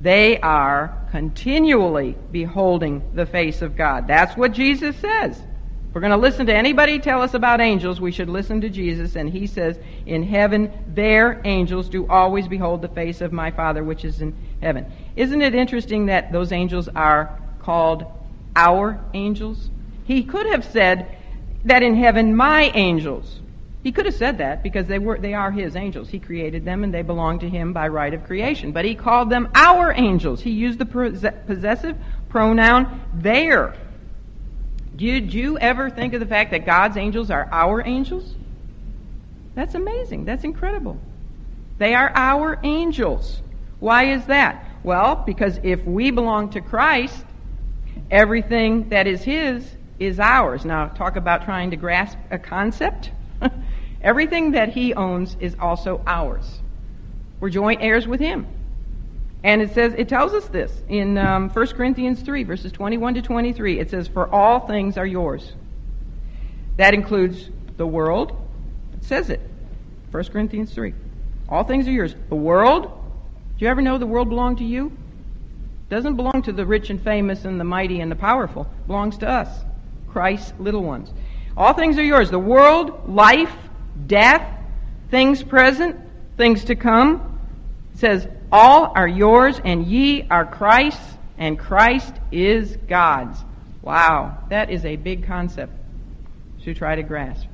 They 0.00 0.40
are 0.40 1.06
continually 1.12 2.16
beholding 2.32 3.12
the 3.14 3.26
face 3.26 3.62
of 3.62 3.76
God. 3.76 4.08
That's 4.08 4.36
what 4.36 4.52
Jesus 4.52 4.96
says 4.96 5.40
we're 5.92 6.02
going 6.02 6.10
to 6.10 6.18
listen 6.18 6.46
to 6.46 6.54
anybody 6.54 6.98
tell 6.98 7.22
us 7.22 7.34
about 7.34 7.60
angels, 7.60 8.00
we 8.00 8.12
should 8.12 8.28
listen 8.28 8.60
to 8.60 8.68
Jesus. 8.68 9.16
And 9.16 9.28
he 9.28 9.46
says, 9.46 9.78
In 10.04 10.22
heaven, 10.22 10.70
their 10.86 11.40
angels 11.44 11.88
do 11.88 12.06
always 12.08 12.46
behold 12.46 12.82
the 12.82 12.88
face 12.88 13.20
of 13.20 13.32
my 13.32 13.50
Father 13.50 13.82
which 13.82 14.04
is 14.04 14.20
in 14.20 14.36
heaven. 14.60 14.86
Isn't 15.16 15.40
it 15.40 15.54
interesting 15.54 16.06
that 16.06 16.30
those 16.30 16.52
angels 16.52 16.88
are 16.88 17.40
called 17.60 18.04
our 18.54 19.00
angels? 19.14 19.70
He 20.04 20.24
could 20.24 20.46
have 20.46 20.64
said 20.64 21.16
that 21.64 21.82
in 21.82 21.96
heaven, 21.96 22.36
my 22.36 22.64
angels. 22.74 23.40
He 23.82 23.92
could 23.92 24.06
have 24.06 24.14
said 24.14 24.38
that 24.38 24.62
because 24.62 24.86
they 24.86 24.98
were 24.98 25.18
they 25.18 25.32
are 25.32 25.50
his 25.50 25.74
angels. 25.74 26.10
He 26.10 26.18
created 26.18 26.64
them 26.64 26.84
and 26.84 26.92
they 26.92 27.02
belong 27.02 27.38
to 27.38 27.48
him 27.48 27.72
by 27.72 27.88
right 27.88 28.12
of 28.12 28.24
creation. 28.24 28.72
But 28.72 28.84
he 28.84 28.94
called 28.94 29.30
them 29.30 29.48
our 29.54 29.92
angels. 29.92 30.42
He 30.42 30.50
used 30.50 30.78
the 30.78 30.84
possessive 31.46 31.96
pronoun 32.28 33.00
their 33.14 33.74
did 34.98 35.32
you 35.32 35.58
ever 35.58 35.88
think 35.88 36.12
of 36.12 36.20
the 36.20 36.26
fact 36.26 36.50
that 36.50 36.66
God's 36.66 36.96
angels 36.96 37.30
are 37.30 37.48
our 37.52 37.86
angels? 37.86 38.34
That's 39.54 39.76
amazing. 39.76 40.24
That's 40.24 40.42
incredible. 40.42 41.00
They 41.78 41.94
are 41.94 42.10
our 42.14 42.58
angels. 42.64 43.40
Why 43.78 44.06
is 44.06 44.26
that? 44.26 44.64
Well, 44.82 45.22
because 45.24 45.60
if 45.62 45.84
we 45.84 46.10
belong 46.10 46.50
to 46.50 46.60
Christ, 46.60 47.24
everything 48.10 48.88
that 48.88 49.06
is 49.06 49.22
His 49.22 49.76
is 50.00 50.18
ours. 50.18 50.64
Now, 50.64 50.88
talk 50.88 51.14
about 51.14 51.44
trying 51.44 51.70
to 51.70 51.76
grasp 51.76 52.18
a 52.32 52.38
concept. 52.38 53.12
everything 54.02 54.52
that 54.52 54.70
He 54.70 54.94
owns 54.94 55.36
is 55.38 55.54
also 55.60 56.02
ours. 56.08 56.60
We're 57.38 57.50
joint 57.50 57.82
heirs 57.82 58.08
with 58.08 58.18
Him. 58.18 58.48
And 59.44 59.62
it 59.62 59.72
says, 59.72 59.94
it 59.96 60.08
tells 60.08 60.34
us 60.34 60.46
this 60.48 60.72
in 60.88 61.16
um, 61.16 61.50
1 61.50 61.66
Corinthians 61.68 62.22
3, 62.22 62.42
verses 62.42 62.72
21 62.72 63.14
to 63.14 63.22
23. 63.22 63.78
It 63.78 63.90
says, 63.90 64.08
For 64.08 64.28
all 64.32 64.66
things 64.66 64.98
are 64.98 65.06
yours. 65.06 65.52
That 66.76 66.94
includes 66.94 67.48
the 67.76 67.86
world. 67.86 68.32
It 68.94 69.04
says 69.04 69.30
it. 69.30 69.40
1 70.10 70.24
Corinthians 70.24 70.72
3. 70.72 70.92
All 71.48 71.64
things 71.64 71.86
are 71.86 71.92
yours. 71.92 72.14
The 72.28 72.34
world, 72.34 72.84
do 72.84 73.64
you 73.64 73.68
ever 73.68 73.80
know 73.80 73.98
the 73.98 74.06
world 74.06 74.28
belonged 74.28 74.58
to 74.58 74.64
you? 74.64 74.86
It 74.86 75.94
doesn't 75.94 76.16
belong 76.16 76.42
to 76.42 76.52
the 76.52 76.66
rich 76.66 76.90
and 76.90 77.00
famous 77.00 77.44
and 77.44 77.58
the 77.58 77.64
mighty 77.64 78.00
and 78.00 78.10
the 78.10 78.16
powerful. 78.16 78.62
It 78.62 78.86
belongs 78.86 79.18
to 79.18 79.28
us, 79.28 79.48
Christ's 80.08 80.52
little 80.58 80.82
ones. 80.82 81.12
All 81.56 81.72
things 81.72 81.96
are 81.96 82.04
yours. 82.04 82.30
The 82.30 82.38
world, 82.38 83.08
life, 83.08 83.54
death, 84.06 84.46
things 85.10 85.42
present, 85.42 85.96
things 86.36 86.64
to 86.64 86.76
come. 86.76 87.40
It 87.94 88.00
says, 88.00 88.28
all 88.50 88.92
are 88.94 89.08
yours, 89.08 89.60
and 89.64 89.86
ye 89.86 90.26
are 90.30 90.44
Christ's, 90.44 91.16
and 91.36 91.58
Christ 91.58 92.14
is 92.32 92.76
God's. 92.88 93.44
Wow, 93.82 94.38
that 94.50 94.70
is 94.70 94.84
a 94.84 94.96
big 94.96 95.26
concept 95.26 95.72
to 96.64 96.74
try 96.74 96.94
to 96.96 97.02
grasp. 97.02 97.46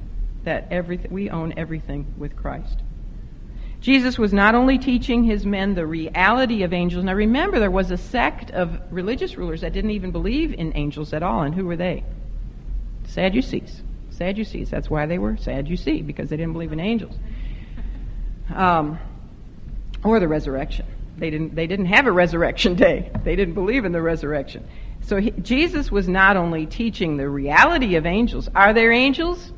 That 0.45 0.69
everything, 0.71 1.13
we 1.13 1.31
own 1.31 1.55
everything 1.57 2.15
with 2.19 2.37
Christ. 2.37 2.81
Jesus 3.81 4.19
was 4.19 4.33
not 4.33 4.55
only 4.55 4.79
teaching 4.79 5.25
his 5.25 5.45
men 5.45 5.75
the 5.75 5.87
reality 5.87 6.63
of 6.63 6.73
angels. 6.73 7.05
Now 7.05 7.13
remember, 7.13 7.61
there 7.61 7.71
was 7.71 7.91
a 7.91 7.99
sect 7.99 8.51
of 8.51 8.81
religious 8.91 9.37
rulers 9.37 9.61
that 9.61 9.75
didn't 9.75 9.91
even 9.91 10.11
believe 10.11 10.55
in 10.55 10.75
angels 10.75 11.13
at 11.13 11.23
all. 11.23 11.43
And 11.43 11.55
who 11.55 11.67
were 11.67 11.77
they? 11.77 12.03
Sadducees. 13.07 13.83
Sadducees. 14.11 14.71
That's 14.71 14.89
why 14.89 15.05
they 15.05 15.19
were 15.19 15.37
Sadducee, 15.37 16.01
because 16.01 16.31
they 16.31 16.37
didn't 16.37 16.55
believe 16.55 16.73
in 16.73 16.81
angels. 16.81 17.15
Um, 18.55 18.99
or 20.05 20.21
the 20.21 20.29
resurrection. 20.29 20.87
they 21.17 21.31
didn't, 21.31 21.55
they 21.55 21.67
didn't 21.67 21.87
have 21.87 22.07
a 22.07 22.13
resurrection 22.13 22.75
day. 22.87 23.11
They 23.25 23.37
didn't 23.37 23.55
believe 23.55 23.85
in 23.85 23.93
the 23.93 24.03
resurrection. 24.03 24.69
So 25.03 25.17
he, 25.17 25.31
Jesus 25.33 25.91
was 25.91 26.09
not 26.09 26.37
only 26.37 26.67
teaching 26.67 27.17
the 27.17 27.29
reality 27.29 27.97
of 27.97 28.07
angels. 28.07 28.49
Are 28.55 28.73
there 28.73 28.93
angels? 28.93 29.53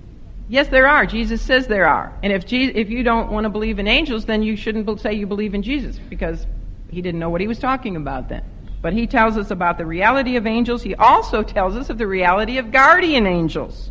Yes, 0.48 0.68
there 0.68 0.88
are. 0.88 1.06
Jesus 1.06 1.42
says 1.42 1.66
there 1.66 1.88
are. 1.88 2.16
And 2.22 2.32
if, 2.32 2.46
Je- 2.46 2.72
if 2.72 2.88
you 2.88 3.02
don't 3.02 3.30
want 3.30 3.44
to 3.44 3.50
believe 3.50 3.78
in 3.78 3.88
angels, 3.88 4.24
then 4.24 4.42
you 4.42 4.56
shouldn't 4.56 5.00
say 5.00 5.14
you 5.14 5.26
believe 5.26 5.54
in 5.54 5.62
Jesus 5.62 5.98
because 6.08 6.46
he 6.90 7.02
didn't 7.02 7.18
know 7.18 7.30
what 7.30 7.40
he 7.40 7.48
was 7.48 7.58
talking 7.58 7.96
about 7.96 8.28
then. 8.28 8.44
But 8.80 8.92
he 8.92 9.06
tells 9.08 9.36
us 9.36 9.50
about 9.50 9.78
the 9.78 9.86
reality 9.86 10.36
of 10.36 10.46
angels. 10.46 10.82
He 10.82 10.94
also 10.94 11.42
tells 11.42 11.74
us 11.74 11.90
of 11.90 11.98
the 11.98 12.06
reality 12.06 12.58
of 12.58 12.70
guardian 12.70 13.26
angels 13.26 13.90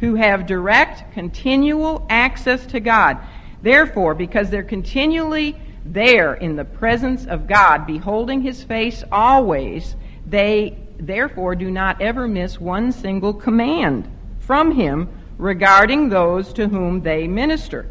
who 0.00 0.16
have 0.16 0.46
direct, 0.46 1.12
continual 1.14 2.06
access 2.10 2.66
to 2.66 2.80
God. 2.80 3.18
Therefore, 3.62 4.14
because 4.14 4.50
they're 4.50 4.62
continually 4.62 5.58
there 5.84 6.34
in 6.34 6.56
the 6.56 6.64
presence 6.64 7.26
of 7.26 7.46
God, 7.46 7.86
beholding 7.86 8.40
his 8.40 8.62
face 8.62 9.04
always, 9.12 9.96
they 10.26 10.78
therefore 10.98 11.54
do 11.54 11.70
not 11.70 12.00
ever 12.00 12.26
miss 12.26 12.60
one 12.60 12.92
single 12.92 13.34
command 13.34 14.08
from 14.38 14.72
him 14.72 15.08
regarding 15.36 16.08
those 16.08 16.52
to 16.54 16.68
whom 16.68 17.02
they 17.02 17.26
minister. 17.26 17.86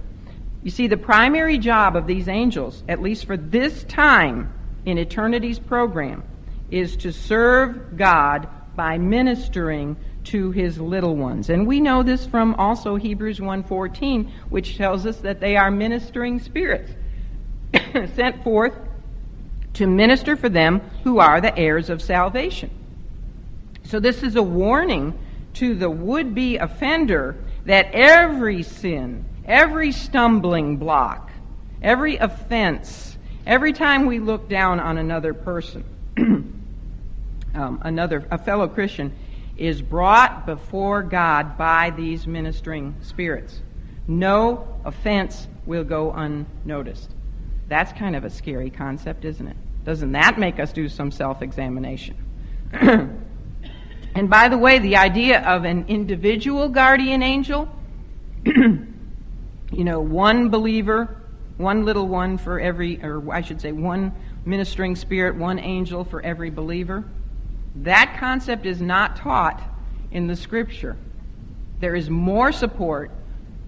You 0.64 0.72
see, 0.72 0.88
the 0.88 0.98
primary 0.98 1.58
job 1.58 1.96
of 1.96 2.08
these 2.08 2.28
angels, 2.28 2.84
at 2.88 3.02
least 3.02 3.26
for 3.26 3.38
this 3.38 3.84
time 3.84 4.54
in 4.86 4.98
eternity's 4.98 5.60
program, 5.60 6.24
is 6.72 6.96
to 6.98 7.12
serve 7.12 7.98
God 7.98 8.48
by 8.76 8.98
ministering 8.98 9.98
to 10.26 10.52
his 10.52 10.80
little 10.80 11.16
ones. 11.16 11.50
And 11.50 11.68
we 11.68 11.80
know 11.82 12.02
this 12.02 12.26
from 12.26 12.56
also 12.56 12.96
Hebrews 12.96 13.40
1:14, 13.40 14.32
which 14.50 14.78
tells 14.78 15.06
us 15.06 15.18
that 15.18 15.42
they 15.42 15.58
are 15.58 15.70
ministering 15.70 16.40
spirits 16.40 16.94
sent 18.16 18.44
forth 18.44 18.74
to 19.74 19.88
minister 19.88 20.36
for 20.36 20.50
them 20.50 20.80
who 21.04 21.20
are 21.20 21.42
the 21.42 21.58
heirs 21.58 21.90
of 21.90 22.02
salvation. 22.02 22.70
So 23.86 24.00
this 24.00 24.24
is 24.24 24.36
a 24.36 24.44
warning 24.44 25.18
to 25.56 25.76
the 25.76 25.90
would 25.90 26.34
be 26.34 26.58
offender 26.58 27.36
that 27.66 27.90
every 27.94 28.64
sin, 28.64 29.26
every 29.46 29.92
stumbling 29.92 30.78
block, 30.78 31.32
every 31.82 32.18
offense, 32.18 33.18
every 33.46 33.74
time 33.74 34.06
we 34.06 34.20
look 34.20 34.50
down 34.50 34.80
on 34.80 34.98
another 34.98 35.34
person, 35.34 35.84
um, 36.18 37.80
another, 37.84 38.26
a 38.32 38.38
fellow 38.38 38.68
Christian, 38.68 39.14
is 39.58 39.82
brought 39.82 40.46
before 40.46 41.04
God 41.04 41.58
by 41.58 41.92
these 41.92 42.26
ministering 42.26 42.96
spirits. 43.02 43.62
No 44.08 44.68
offense 44.84 45.48
will 45.66 45.84
go 45.84 46.12
unnoticed. 46.12 47.13
That's 47.74 47.92
kind 47.92 48.16
of 48.16 48.24
a 48.24 48.30
scary 48.30 48.70
concept, 48.70 49.26
isn't 49.26 49.48
it? 49.48 49.58
Doesn't 49.84 50.12
that 50.12 50.38
make 50.38 50.60
us 50.60 50.72
do 50.72 50.88
some 50.88 51.10
self 51.10 51.42
examination? 51.42 52.16
And 52.72 54.30
by 54.30 54.48
the 54.48 54.60
way, 54.60 54.78
the 54.78 54.98
idea 54.98 55.42
of 55.42 55.64
an 55.64 55.86
individual 55.88 56.70
guardian 56.70 57.24
angel, 57.24 57.68
you 58.46 58.86
know, 59.72 60.00
one 60.00 60.50
believer, 60.50 61.18
one 61.58 61.84
little 61.84 62.08
one 62.08 62.38
for 62.38 62.60
every, 62.60 63.04
or 63.04 63.34
I 63.34 63.42
should 63.42 63.60
say, 63.60 63.72
one 63.72 64.14
ministering 64.46 64.96
spirit, 64.96 65.36
one 65.36 65.58
angel 65.58 66.04
for 66.04 66.22
every 66.22 66.52
believer, 66.52 67.04
that 67.78 68.18
concept 68.20 68.68
is 68.68 68.82
not 68.82 69.16
taught 69.16 69.64
in 70.12 70.28
the 70.28 70.36
scripture. 70.36 70.96
There 71.80 71.96
is 71.96 72.08
more 72.08 72.52
support 72.52 73.10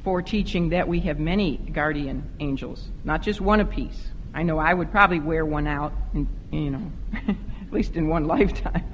for 0.06 0.22
teaching 0.22 0.70
that 0.70 0.88
we 0.88 1.00
have 1.00 1.20
many 1.20 1.58
guardian 1.58 2.24
angels, 2.40 2.90
not 3.04 3.24
just 3.24 3.42
one 3.42 3.60
apiece. 3.60 4.12
I 4.36 4.44
know 4.44 4.60
I 4.60 4.72
would 4.72 4.92
probably 4.92 5.20
wear 5.20 5.44
one 5.44 5.66
out, 5.66 5.94
in, 6.14 6.28
you 6.52 6.70
know, 6.70 6.92
at 7.28 7.74
least 7.74 7.96
in 7.96 8.08
one 8.08 8.28
lifetime. 8.36 8.86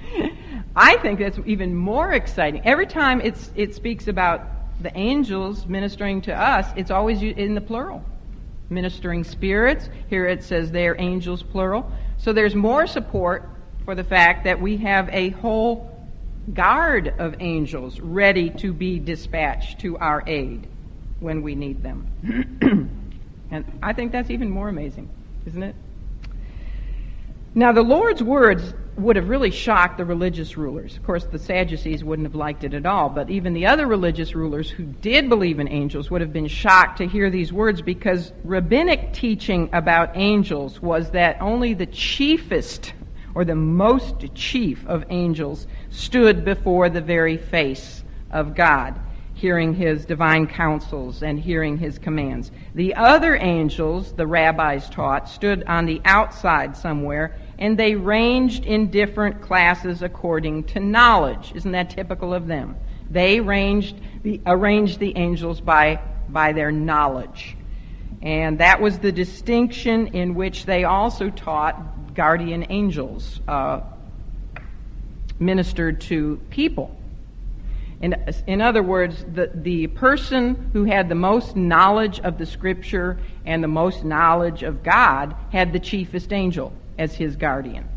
I 0.74 0.95
think 1.00 1.19
that's 1.19 1.38
even 1.45 1.76
more 1.76 2.13
exciting. 2.13 2.62
Every 2.65 2.88
time 2.88 3.19
it's, 3.19 3.52
it 3.56 3.76
speaks 3.76 4.08
about 4.08 4.47
the 4.82 4.97
angels 4.97 5.67
ministering 5.67 6.21
to 6.21 6.34
us, 6.34 6.65
it's 6.78 6.91
always 6.91 7.21
in 7.21 7.56
the 7.56 7.62
plural. 7.62 8.02
Ministering 8.69 9.26
spirits. 9.26 9.89
Here 10.10 10.26
it 10.28 10.45
says 10.45 10.71
they're 10.71 10.95
angels, 10.97 11.43
plural. 11.43 11.91
So 12.19 12.32
there's 12.32 12.56
more 12.56 12.88
support 12.88 13.50
for 13.84 13.95
the 13.95 14.04
fact 14.06 14.45
that 14.45 14.62
we 14.62 14.78
have 14.78 15.10
a 15.10 15.32
whole 15.32 15.91
guard 16.54 17.13
of 17.19 17.36
angels 17.41 18.00
ready 18.00 18.50
to 18.50 18.71
be 18.71 18.97
dispatched 18.97 19.82
to 19.82 19.97
our 19.97 20.24
aid 20.26 20.69
when 21.21 21.41
we 21.41 21.55
need 21.55 21.81
them. 21.81 22.07
and 23.51 23.79
I 23.81 23.93
think 23.93 24.12
that's 24.12 24.29
even 24.29 24.49
more 24.49 24.67
amazing, 24.67 25.10
isn't 25.45 25.63
it? 25.63 25.75
Now, 27.53 27.71
the 27.71 27.84
Lord's 27.84 28.23
words 28.23 28.73
would 28.97 29.15
have 29.15 29.29
really 29.29 29.51
shocked 29.51 29.97
the 29.97 30.05
religious 30.05 30.57
rulers. 30.57 30.97
Of 30.97 31.03
course, 31.03 31.25
the 31.25 31.39
Sadducees 31.39 32.03
wouldn't 32.03 32.25
have 32.25 32.36
liked 32.36 32.63
it 32.63 32.73
at 32.73 32.86
all, 32.86 33.10
but 33.10 33.29
even 33.29 33.53
the 33.53 33.67
other 33.67 33.88
religious 33.88 34.36
rulers 34.36 34.69
who 34.69 34.84
did 34.84 35.29
believe 35.29 35.60
in 35.60 35.67
angels 35.67 36.10
would 36.10 36.21
have 36.21 36.34
been 36.34 36.47
shocked 36.47 36.97
to 36.97 37.07
hear 37.07 37.29
these 37.29 37.53
words 37.53 37.81
because 37.81 38.31
rabbinic 38.43 39.13
teaching 39.13 39.69
about 39.73 40.12
angels 40.15 40.81
was 40.81 41.12
that 41.12 41.38
only 41.41 41.73
the 41.73 41.86
chiefest 41.86 42.93
or 43.34 43.45
the 43.45 43.55
most 43.55 44.34
chief 44.34 44.86
of 44.88 45.05
angels 45.10 45.67
stood 45.89 46.43
before 46.43 46.89
the 46.89 47.01
very 47.01 47.38
face 47.38 48.03
of 48.29 48.55
God 48.55 48.99
hearing 49.41 49.73
his 49.73 50.06
divine 50.06 50.45
counsels 50.45 51.23
and 51.23 51.39
hearing 51.39 51.75
his 51.75 51.97
commands. 51.97 52.51
The 52.75 52.93
other 52.93 53.36
angels, 53.36 54.13
the 54.13 54.27
rabbis 54.27 54.88
taught, 54.88 55.27
stood 55.27 55.63
on 55.63 55.88
the 55.88 55.99
outside 56.06 56.77
somewhere, 56.77 57.36
and 57.58 57.75
they 57.75 57.95
ranged 57.95 58.65
in 58.65 58.91
different 58.91 59.41
classes 59.41 60.04
according 60.04 60.65
to 60.65 60.80
knowledge. 60.80 61.54
Isn't 61.56 61.71
that 61.71 61.89
typical 61.89 62.36
of 62.36 62.45
them? 62.45 62.75
They 63.10 63.39
ranged 63.39 63.99
the, 64.21 64.39
arranged 64.45 64.99
the 64.99 65.17
angels 65.17 65.60
by, 65.60 66.01
by 66.30 66.54
their 66.54 66.71
knowledge. 66.71 67.58
And 68.21 68.60
that 68.60 68.80
was 68.80 68.99
the 68.99 69.12
distinction 69.12 70.10
in 70.10 70.36
which 70.36 70.67
they 70.67 70.84
also 70.84 71.32
taught 71.32 72.13
guardian 72.13 72.67
angels 72.69 73.39
uh, 73.47 73.82
ministered 75.39 75.99
to 76.01 76.39
people. 76.51 76.95
In, 78.01 78.15
in 78.47 78.61
other 78.61 78.81
words, 78.81 79.23
the, 79.31 79.51
the 79.53 79.87
person 79.87 80.71
who 80.73 80.85
had 80.85 81.07
the 81.07 81.15
most 81.15 81.55
knowledge 81.55 82.19
of 82.21 82.39
the 82.39 82.47
Scripture 82.47 83.19
and 83.45 83.63
the 83.63 83.67
most 83.67 84.03
knowledge 84.03 84.63
of 84.63 84.81
God 84.81 85.35
had 85.51 85.71
the 85.71 85.79
chiefest 85.79 86.33
angel 86.33 86.73
as 86.97 87.13
his 87.13 87.35
guardian, 87.35 87.87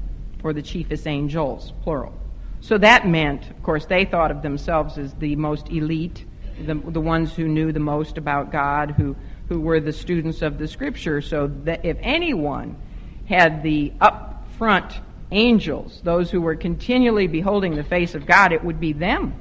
or 0.43 0.53
the 0.53 0.63
chiefest 0.63 1.07
angels, 1.07 1.73
plural. 1.83 2.13
So 2.61 2.77
that 2.79 3.07
meant, 3.07 3.49
of 3.51 3.63
course, 3.63 3.87
they 3.87 4.05
thought 4.05 4.31
of 4.31 4.43
themselves 4.43 4.99
as 4.99 5.15
the 5.15 5.37
most 5.37 5.71
elite, 5.71 6.25
the, 6.59 6.75
the 6.75 7.01
ones 7.01 7.35
who 7.35 7.49
knew 7.49 7.73
the 7.73 7.81
most 7.81 8.19
about 8.19 8.53
God, 8.53 8.91
who, 8.93 9.17
who 9.49 9.61
were 9.61 9.81
the 9.81 9.93
students 9.93 10.43
of 10.43 10.59
the 10.59 10.69
Scripture. 10.69 11.23
So 11.23 11.47
that 11.65 11.85
if 11.85 11.97
anyone 12.01 12.77
had 13.27 13.63
the 13.63 13.93
up 14.03 14.47
front 14.59 15.01
angels, 15.31 16.03
those 16.05 16.31
who 16.31 16.43
were 16.43 16.57
continually 16.57 17.27
beholding 17.27 17.75
the 17.75 17.85
face 17.85 18.15
of 18.15 18.27
God, 18.27 18.53
it 18.53 18.63
would 18.63 18.79
be 18.79 18.93
them 18.93 19.35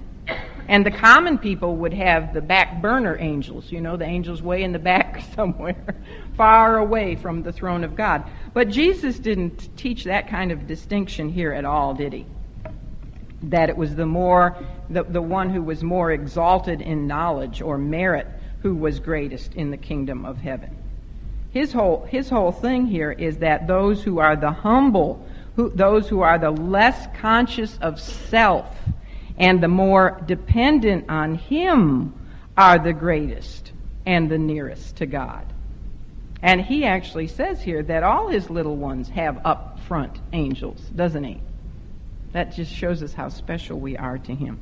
and 0.67 0.85
the 0.85 0.91
common 0.91 1.37
people 1.37 1.77
would 1.77 1.93
have 1.93 2.33
the 2.33 2.41
back 2.41 2.81
burner 2.81 3.17
angels, 3.19 3.71
you 3.71 3.81
know, 3.81 3.97
the 3.97 4.05
angels 4.05 4.41
way 4.41 4.63
in 4.63 4.71
the 4.71 4.79
back 4.79 5.23
somewhere, 5.35 5.95
far 6.37 6.77
away 6.77 7.15
from 7.15 7.43
the 7.43 7.51
throne 7.51 7.83
of 7.83 7.95
God. 7.95 8.23
But 8.53 8.69
Jesus 8.69 9.19
didn't 9.19 9.75
teach 9.77 10.05
that 10.05 10.29
kind 10.29 10.51
of 10.51 10.67
distinction 10.67 11.29
here 11.29 11.51
at 11.51 11.65
all, 11.65 11.93
did 11.93 12.13
he? 12.13 12.25
That 13.43 13.69
it 13.69 13.75
was 13.75 13.95
the 13.95 14.05
more, 14.05 14.57
the, 14.89 15.03
the 15.03 15.21
one 15.21 15.49
who 15.49 15.61
was 15.61 15.83
more 15.83 16.11
exalted 16.11 16.81
in 16.81 17.07
knowledge 17.07 17.61
or 17.61 17.77
merit 17.77 18.27
who 18.61 18.73
was 18.73 18.99
greatest 18.99 19.53
in 19.55 19.71
the 19.71 19.77
kingdom 19.77 20.25
of 20.25 20.37
heaven. 20.37 20.77
His 21.51 21.73
whole, 21.73 22.05
his 22.05 22.29
whole 22.29 22.51
thing 22.51 22.87
here 22.87 23.11
is 23.11 23.37
that 23.39 23.67
those 23.67 24.01
who 24.01 24.19
are 24.19 24.35
the 24.35 24.51
humble, 24.51 25.27
who, 25.55 25.69
those 25.69 26.07
who 26.07 26.21
are 26.21 26.39
the 26.39 26.49
less 26.49 27.07
conscious 27.17 27.77
of 27.79 27.99
self, 27.99 28.75
and 29.37 29.61
the 29.61 29.67
more 29.67 30.21
dependent 30.25 31.05
on 31.09 31.35
Him 31.35 32.13
are 32.57 32.79
the 32.79 32.93
greatest 32.93 33.71
and 34.05 34.29
the 34.29 34.37
nearest 34.37 34.97
to 34.97 35.05
God. 35.05 35.45
And 36.41 36.59
he 36.59 36.83
actually 36.83 37.27
says 37.27 37.61
here 37.61 37.81
that 37.83 38.03
all 38.03 38.27
his 38.27 38.49
little 38.49 38.75
ones 38.75 39.07
have 39.09 39.45
up 39.45 39.79
front 39.87 40.19
angels, 40.33 40.79
doesn't 40.93 41.23
he? 41.23 41.39
That 42.33 42.53
just 42.53 42.71
shows 42.71 43.01
us 43.01 43.13
how 43.13 43.29
special 43.29 43.79
we 43.79 43.95
are 43.95 44.17
to 44.17 44.35
him. 44.35 44.59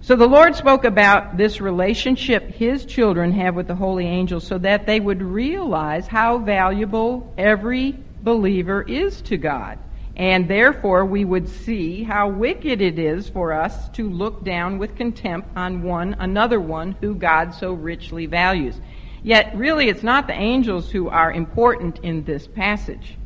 So 0.00 0.16
the 0.16 0.26
Lord 0.26 0.56
spoke 0.56 0.84
about 0.84 1.36
this 1.36 1.60
relationship 1.60 2.48
his 2.48 2.84
children 2.84 3.30
have 3.32 3.54
with 3.54 3.68
the 3.68 3.76
holy 3.76 4.06
angels 4.06 4.44
so 4.44 4.58
that 4.58 4.84
they 4.84 4.98
would 4.98 5.22
realize 5.22 6.08
how 6.08 6.38
valuable 6.38 7.32
every 7.38 7.96
believer 8.20 8.82
is 8.82 9.22
to 9.22 9.36
God. 9.36 9.78
And 10.16 10.46
therefore, 10.46 11.06
we 11.06 11.24
would 11.24 11.48
see 11.48 12.02
how 12.02 12.28
wicked 12.28 12.82
it 12.82 12.98
is 12.98 13.28
for 13.28 13.52
us 13.52 13.88
to 13.90 14.10
look 14.10 14.44
down 14.44 14.78
with 14.78 14.94
contempt 14.94 15.48
on 15.56 15.82
one, 15.82 16.16
another 16.18 16.60
one 16.60 16.96
who 17.00 17.14
God 17.14 17.54
so 17.54 17.72
richly 17.72 18.26
values. 18.26 18.78
Yet, 19.22 19.54
really, 19.54 19.88
it's 19.88 20.02
not 20.02 20.26
the 20.26 20.34
angels 20.34 20.90
who 20.90 21.08
are 21.08 21.32
important 21.32 21.98
in 22.00 22.24
this 22.24 22.46
passage. 22.46 23.16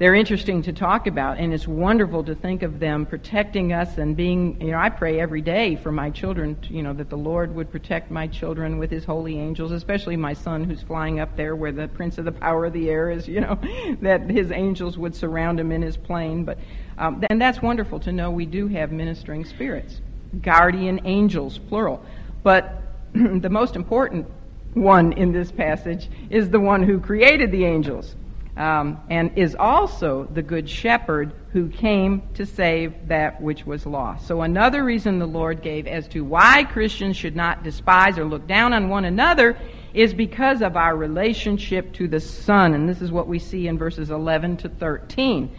They're 0.00 0.14
interesting 0.14 0.62
to 0.62 0.72
talk 0.72 1.06
about, 1.06 1.36
and 1.36 1.52
it's 1.52 1.68
wonderful 1.68 2.24
to 2.24 2.34
think 2.34 2.62
of 2.62 2.80
them 2.80 3.04
protecting 3.04 3.74
us 3.74 3.98
and 3.98 4.16
being, 4.16 4.58
you 4.58 4.70
know, 4.70 4.78
I 4.78 4.88
pray 4.88 5.20
every 5.20 5.42
day 5.42 5.76
for 5.76 5.92
my 5.92 6.08
children, 6.08 6.56
you 6.70 6.82
know, 6.82 6.94
that 6.94 7.10
the 7.10 7.18
Lord 7.18 7.54
would 7.54 7.70
protect 7.70 8.10
my 8.10 8.26
children 8.26 8.78
with 8.78 8.90
his 8.90 9.04
holy 9.04 9.38
angels, 9.38 9.72
especially 9.72 10.16
my 10.16 10.32
son 10.32 10.64
who's 10.64 10.80
flying 10.80 11.20
up 11.20 11.36
there 11.36 11.54
where 11.54 11.70
the 11.70 11.86
prince 11.86 12.16
of 12.16 12.24
the 12.24 12.32
power 12.32 12.64
of 12.64 12.72
the 12.72 12.88
air 12.88 13.10
is, 13.10 13.28
you 13.28 13.42
know, 13.42 13.58
that 14.00 14.22
his 14.30 14.50
angels 14.50 14.96
would 14.96 15.14
surround 15.14 15.60
him 15.60 15.70
in 15.70 15.82
his 15.82 15.98
plane. 15.98 16.44
But, 16.44 16.58
um, 16.96 17.22
and 17.28 17.38
that's 17.38 17.60
wonderful 17.60 18.00
to 18.00 18.10
know 18.10 18.30
we 18.30 18.46
do 18.46 18.68
have 18.68 18.92
ministering 18.92 19.44
spirits, 19.44 20.00
guardian 20.40 21.02
angels, 21.04 21.58
plural. 21.58 22.02
But 22.42 22.82
the 23.12 23.50
most 23.50 23.76
important 23.76 24.26
one 24.72 25.12
in 25.12 25.30
this 25.30 25.52
passage 25.52 26.08
is 26.30 26.48
the 26.48 26.60
one 26.60 26.84
who 26.84 27.00
created 27.00 27.52
the 27.52 27.66
angels 27.66 28.14
um, 28.56 29.00
and 29.08 29.36
is 29.36 29.54
also 29.54 30.28
the 30.32 30.42
good 30.42 30.68
shepherd 30.68 31.32
who 31.52 31.68
came 31.68 32.22
to 32.34 32.44
save 32.44 33.08
that 33.08 33.40
which 33.40 33.64
was 33.66 33.86
lost. 33.86 34.26
So, 34.26 34.42
another 34.42 34.84
reason 34.84 35.18
the 35.18 35.26
Lord 35.26 35.62
gave 35.62 35.86
as 35.86 36.08
to 36.08 36.24
why 36.24 36.64
Christians 36.64 37.16
should 37.16 37.36
not 37.36 37.62
despise 37.62 38.18
or 38.18 38.24
look 38.24 38.46
down 38.46 38.72
on 38.72 38.88
one 38.88 39.04
another 39.04 39.56
is 39.94 40.14
because 40.14 40.62
of 40.62 40.76
our 40.76 40.96
relationship 40.96 41.92
to 41.94 42.06
the 42.06 42.20
Son. 42.20 42.74
And 42.74 42.88
this 42.88 43.02
is 43.02 43.10
what 43.10 43.26
we 43.26 43.38
see 43.38 43.66
in 43.66 43.78
verses 43.78 44.10
11 44.10 44.58
to 44.58 44.68
13. 44.68 45.54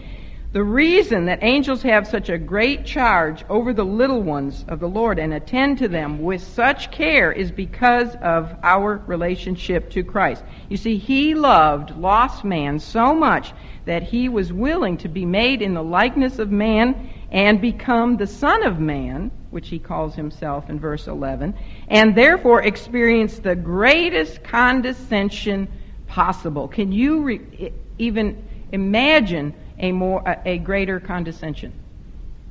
The 0.53 0.63
reason 0.63 1.27
that 1.27 1.39
angels 1.43 1.81
have 1.83 2.05
such 2.05 2.27
a 2.27 2.37
great 2.37 2.85
charge 2.85 3.45
over 3.47 3.73
the 3.73 3.85
little 3.85 4.21
ones 4.21 4.65
of 4.67 4.81
the 4.81 4.89
Lord 4.89 5.17
and 5.17 5.33
attend 5.33 5.77
to 5.77 5.87
them 5.87 6.21
with 6.21 6.41
such 6.41 6.91
care 6.91 7.31
is 7.31 7.51
because 7.51 8.15
of 8.15 8.53
our 8.61 9.01
relationship 9.07 9.89
to 9.91 10.03
Christ. 10.03 10.43
You 10.67 10.75
see, 10.75 10.97
He 10.97 11.35
loved 11.35 11.95
lost 11.95 12.43
man 12.43 12.79
so 12.79 13.15
much 13.15 13.53
that 13.85 14.03
He 14.03 14.27
was 14.27 14.51
willing 14.51 14.97
to 14.97 15.07
be 15.07 15.25
made 15.25 15.61
in 15.61 15.73
the 15.73 15.83
likeness 15.83 16.37
of 16.37 16.51
man 16.51 17.09
and 17.31 17.61
become 17.61 18.17
the 18.17 18.27
Son 18.27 18.65
of 18.65 18.77
Man, 18.77 19.31
which 19.51 19.69
He 19.69 19.79
calls 19.79 20.15
Himself 20.15 20.69
in 20.69 20.81
verse 20.81 21.07
11, 21.07 21.53
and 21.87 22.13
therefore 22.13 22.61
experience 22.61 23.39
the 23.39 23.55
greatest 23.55 24.43
condescension 24.43 25.69
possible. 26.07 26.67
Can 26.67 26.91
you 26.91 27.23
re- 27.23 27.71
even 27.97 28.45
imagine 28.73 29.53
a 29.81 29.91
more 29.91 30.23
a 30.45 30.57
greater 30.59 30.99
condescension 30.99 31.73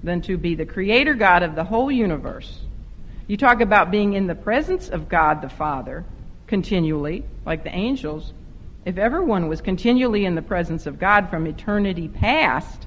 than 0.02 0.20
to 0.22 0.36
be 0.36 0.54
the 0.54 0.66
creator 0.66 1.14
God 1.14 1.42
of 1.42 1.54
the 1.54 1.64
whole 1.64 1.90
universe. 1.90 2.60
You 3.26 3.36
talk 3.36 3.60
about 3.60 3.90
being 3.90 4.14
in 4.14 4.26
the 4.26 4.34
presence 4.34 4.88
of 4.88 5.08
God 5.08 5.40
the 5.40 5.48
Father 5.48 6.04
continually, 6.48 7.24
like 7.46 7.62
the 7.62 7.74
angels. 7.74 8.32
If 8.84 8.98
everyone 8.98 9.48
was 9.48 9.60
continually 9.60 10.24
in 10.24 10.34
the 10.34 10.42
presence 10.42 10.86
of 10.86 10.98
God 10.98 11.30
from 11.30 11.46
eternity 11.46 12.08
past, 12.08 12.86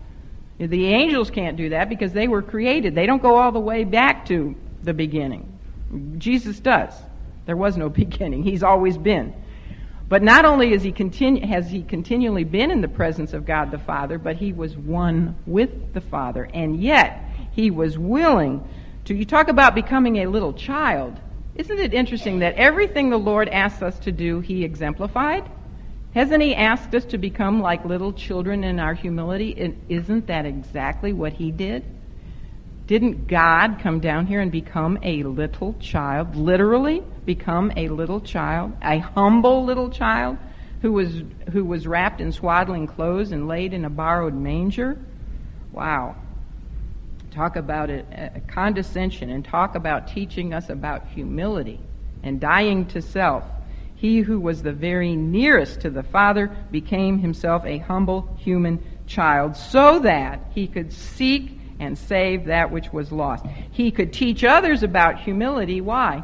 the 0.57 0.87
angels 0.87 1.31
can't 1.31 1.55
do 1.55 1.69
that 1.69 1.87
because 1.87 2.11
they 2.11 2.27
were 2.27 2.41
created. 2.41 2.93
They 2.93 3.05
don't 3.05 3.21
go 3.21 3.37
all 3.37 3.51
the 3.51 3.59
way 3.59 3.85
back 3.85 4.25
to 4.25 4.55
the 4.83 4.93
beginning. 4.93 5.49
Jesus 6.17 6.59
does. 6.59 6.93
There 7.45 7.55
was 7.55 7.77
no 7.77 7.89
beginning. 8.03 8.43
He's 8.43 8.63
always 8.63 8.97
been. 8.97 9.33
But 10.13 10.21
not 10.21 10.45
only 10.45 10.77
he 10.77 10.91
continu- 10.91 11.43
has 11.43 11.71
he 11.71 11.81
continually 11.81 12.43
been 12.43 12.69
in 12.69 12.81
the 12.81 12.87
presence 12.87 13.33
of 13.33 13.47
God 13.47 13.71
the 13.71 13.79
Father, 13.79 14.19
but 14.19 14.35
he 14.35 14.53
was 14.53 14.77
one 14.77 15.35
with 15.47 15.91
the 15.95 16.01
Father. 16.01 16.47
And 16.53 16.79
yet, 16.79 17.19
he 17.53 17.71
was 17.71 17.97
willing 17.97 18.63
to. 19.05 19.15
You 19.15 19.25
talk 19.25 19.47
about 19.47 19.73
becoming 19.73 20.17
a 20.17 20.27
little 20.27 20.53
child. 20.53 21.19
Isn't 21.55 21.79
it 21.79 21.95
interesting 21.95 22.37
that 22.41 22.53
everything 22.57 23.09
the 23.09 23.17
Lord 23.17 23.49
asks 23.49 23.81
us 23.81 23.97
to 24.01 24.11
do, 24.11 24.39
he 24.39 24.63
exemplified? 24.63 25.49
Hasn't 26.13 26.43
he 26.43 26.53
asked 26.53 26.93
us 26.93 27.05
to 27.05 27.17
become 27.17 27.59
like 27.59 27.83
little 27.83 28.13
children 28.13 28.63
in 28.63 28.79
our 28.79 28.93
humility? 28.93 29.55
And 29.57 29.83
isn't 29.89 30.27
that 30.27 30.45
exactly 30.45 31.11
what 31.11 31.33
he 31.33 31.49
did? 31.49 31.83
Didn't 32.85 33.27
God 33.27 33.79
come 33.79 33.99
down 33.99 34.27
here 34.27 34.41
and 34.41 34.51
become 34.51 34.99
a 35.03 35.23
little 35.23 35.73
child? 35.79 36.35
Literally 36.35 37.01
become 37.25 37.71
a 37.77 37.87
little 37.87 38.19
child? 38.19 38.73
A 38.81 38.99
humble 38.99 39.63
little 39.63 39.89
child 39.89 40.37
who 40.81 40.91
was, 40.91 41.23
who 41.51 41.63
was 41.63 41.87
wrapped 41.87 42.19
in 42.19 42.33
swaddling 42.33 42.87
clothes 42.87 43.31
and 43.31 43.47
laid 43.47 43.73
in 43.73 43.85
a 43.85 43.89
borrowed 43.89 44.33
manger? 44.33 44.97
Wow. 45.71 46.17
Talk 47.31 47.55
about 47.55 47.89
it, 47.89 48.05
uh, 48.15 48.39
condescension 48.47 49.29
and 49.29 49.45
talk 49.45 49.75
about 49.75 50.09
teaching 50.09 50.53
us 50.53 50.69
about 50.69 51.07
humility 51.07 51.79
and 52.21 52.39
dying 52.39 52.85
to 52.87 53.01
self. 53.01 53.45
He 53.95 54.19
who 54.19 54.41
was 54.41 54.61
the 54.61 54.73
very 54.73 55.15
nearest 55.15 55.79
to 55.81 55.89
the 55.89 56.03
Father 56.03 56.53
became 56.69 57.19
himself 57.19 57.63
a 57.65 57.77
humble 57.77 58.35
human 58.39 58.83
child 59.07 59.55
so 59.55 59.99
that 59.99 60.41
he 60.53 60.67
could 60.67 60.91
seek 60.91 61.61
and 61.83 61.97
save 61.97 62.45
that 62.45 62.71
which 62.71 62.91
was 62.91 63.11
lost. 63.11 63.45
He 63.71 63.91
could 63.91 64.13
teach 64.13 64.43
others 64.43 64.83
about 64.83 65.19
humility. 65.19 65.81
Why? 65.81 66.23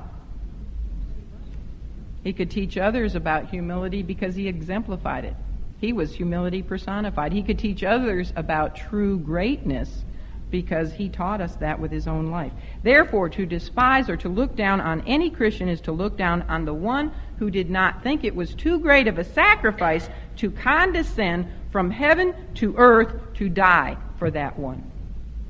He 2.24 2.34
could 2.34 2.52
teach 2.52 2.78
others 2.78 3.16
about 3.16 3.50
humility 3.50 4.04
because 4.04 4.36
he 4.36 4.48
exemplified 4.48 5.26
it. 5.26 5.36
He 5.80 5.94
was 5.94 6.14
humility 6.14 6.62
personified. 6.62 7.32
He 7.32 7.44
could 7.44 7.60
teach 7.60 7.84
others 7.84 8.34
about 8.36 8.76
true 8.76 9.18
greatness 9.18 10.04
because 10.52 10.92
he 10.94 11.10
taught 11.10 11.42
us 11.42 11.56
that 11.58 11.80
with 11.80 11.92
his 11.92 12.08
own 12.08 12.32
life. 12.32 12.52
Therefore, 12.84 13.30
to 13.30 13.46
despise 13.46 14.10
or 14.10 14.18
to 14.18 14.30
look 14.30 14.56
down 14.56 14.82
on 14.82 15.02
any 15.08 15.30
Christian 15.30 15.70
is 15.70 15.82
to 15.82 15.92
look 15.92 16.18
down 16.18 16.42
on 16.44 16.66
the 16.66 16.74
one 16.74 17.12
who 17.38 17.50
did 17.52 17.70
not 17.70 18.04
think 18.04 18.24
it 18.24 18.36
was 18.36 18.54
too 18.56 18.80
great 18.80 19.08
of 19.08 19.20
a 19.20 19.24
sacrifice 19.24 20.10
to 20.38 20.52
condescend 20.52 21.48
from 21.72 21.92
heaven 21.92 22.34
to 22.56 22.76
earth 22.78 23.14
to 23.36 23.48
die 23.48 23.96
for 24.18 24.32
that 24.32 24.58
one. 24.58 24.89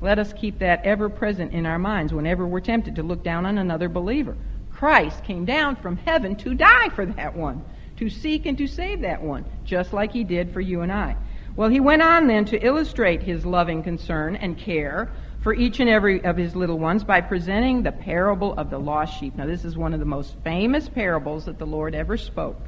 Let 0.02 0.18
us 0.18 0.32
keep 0.32 0.60
that 0.60 0.84
ever 0.84 1.10
present 1.10 1.52
in 1.52 1.66
our 1.66 1.78
minds 1.78 2.12
whenever 2.12 2.46
we're 2.46 2.60
tempted 2.60 2.96
to 2.96 3.02
look 3.02 3.22
down 3.22 3.44
on 3.44 3.58
another 3.58 3.88
believer. 3.88 4.36
Christ 4.72 5.24
came 5.24 5.44
down 5.44 5.76
from 5.76 5.98
heaven 5.98 6.36
to 6.36 6.54
die 6.54 6.88
for 6.88 7.04
that 7.04 7.36
one, 7.36 7.62
to 7.96 8.08
seek 8.08 8.46
and 8.46 8.56
to 8.56 8.66
save 8.66 9.02
that 9.02 9.22
one, 9.22 9.44
just 9.64 9.92
like 9.92 10.12
he 10.12 10.24
did 10.24 10.54
for 10.54 10.60
you 10.60 10.80
and 10.80 10.90
I. 10.90 11.16
Well, 11.54 11.68
he 11.68 11.80
went 11.80 12.00
on 12.00 12.28
then 12.28 12.46
to 12.46 12.66
illustrate 12.66 13.22
his 13.22 13.44
loving 13.44 13.82
concern 13.82 14.36
and 14.36 14.56
care 14.56 15.10
for 15.42 15.52
each 15.52 15.80
and 15.80 15.90
every 15.90 16.24
of 16.24 16.36
his 16.36 16.56
little 16.56 16.78
ones 16.78 17.04
by 17.04 17.20
presenting 17.20 17.82
the 17.82 17.92
parable 17.92 18.54
of 18.54 18.70
the 18.70 18.78
lost 18.78 19.18
sheep. 19.18 19.36
Now, 19.36 19.46
this 19.46 19.66
is 19.66 19.76
one 19.76 19.92
of 19.92 20.00
the 20.00 20.06
most 20.06 20.34
famous 20.44 20.88
parables 20.88 21.44
that 21.44 21.58
the 21.58 21.66
Lord 21.66 21.94
ever 21.94 22.16
spoke. 22.16 22.60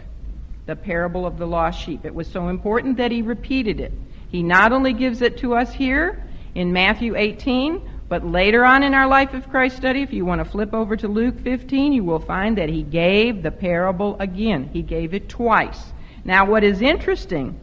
The 0.67 0.77
parable 0.77 1.25
of 1.25 1.39
the 1.39 1.47
lost 1.47 1.81
sheep. 1.81 2.05
It 2.05 2.15
was 2.15 2.29
so 2.29 2.49
important 2.49 2.99
that 2.99 3.11
he 3.11 3.23
repeated 3.23 3.81
it. 3.81 3.93
He 4.29 4.43
not 4.43 4.73
only 4.73 4.93
gives 4.93 5.23
it 5.23 5.39
to 5.39 5.55
us 5.55 5.73
here, 5.73 6.23
in 6.55 6.73
Matthew 6.73 7.17
18, 7.17 7.81
but 8.09 8.27
later 8.27 8.65
on 8.65 8.83
in 8.83 8.93
our 8.93 9.07
Life 9.07 9.33
of 9.33 9.49
Christ 9.49 9.77
study, 9.77 10.03
if 10.03 10.13
you 10.13 10.25
want 10.25 10.41
to 10.41 10.45
flip 10.45 10.75
over 10.75 10.97
to 10.97 11.09
Luke 11.09 11.41
15, 11.41 11.93
you 11.93 12.05
will 12.05 12.19
find 12.19 12.59
that 12.59 12.69
he 12.69 12.83
gave 12.83 13.43
the 13.43 13.51
parable 13.51 14.17
again. 14.21 14.69
He 14.73 14.83
gave 14.83 15.15
it 15.15 15.29
twice. 15.29 15.93
Now, 16.25 16.45
what 16.45 16.63
is 16.63 16.83
interesting 16.83 17.59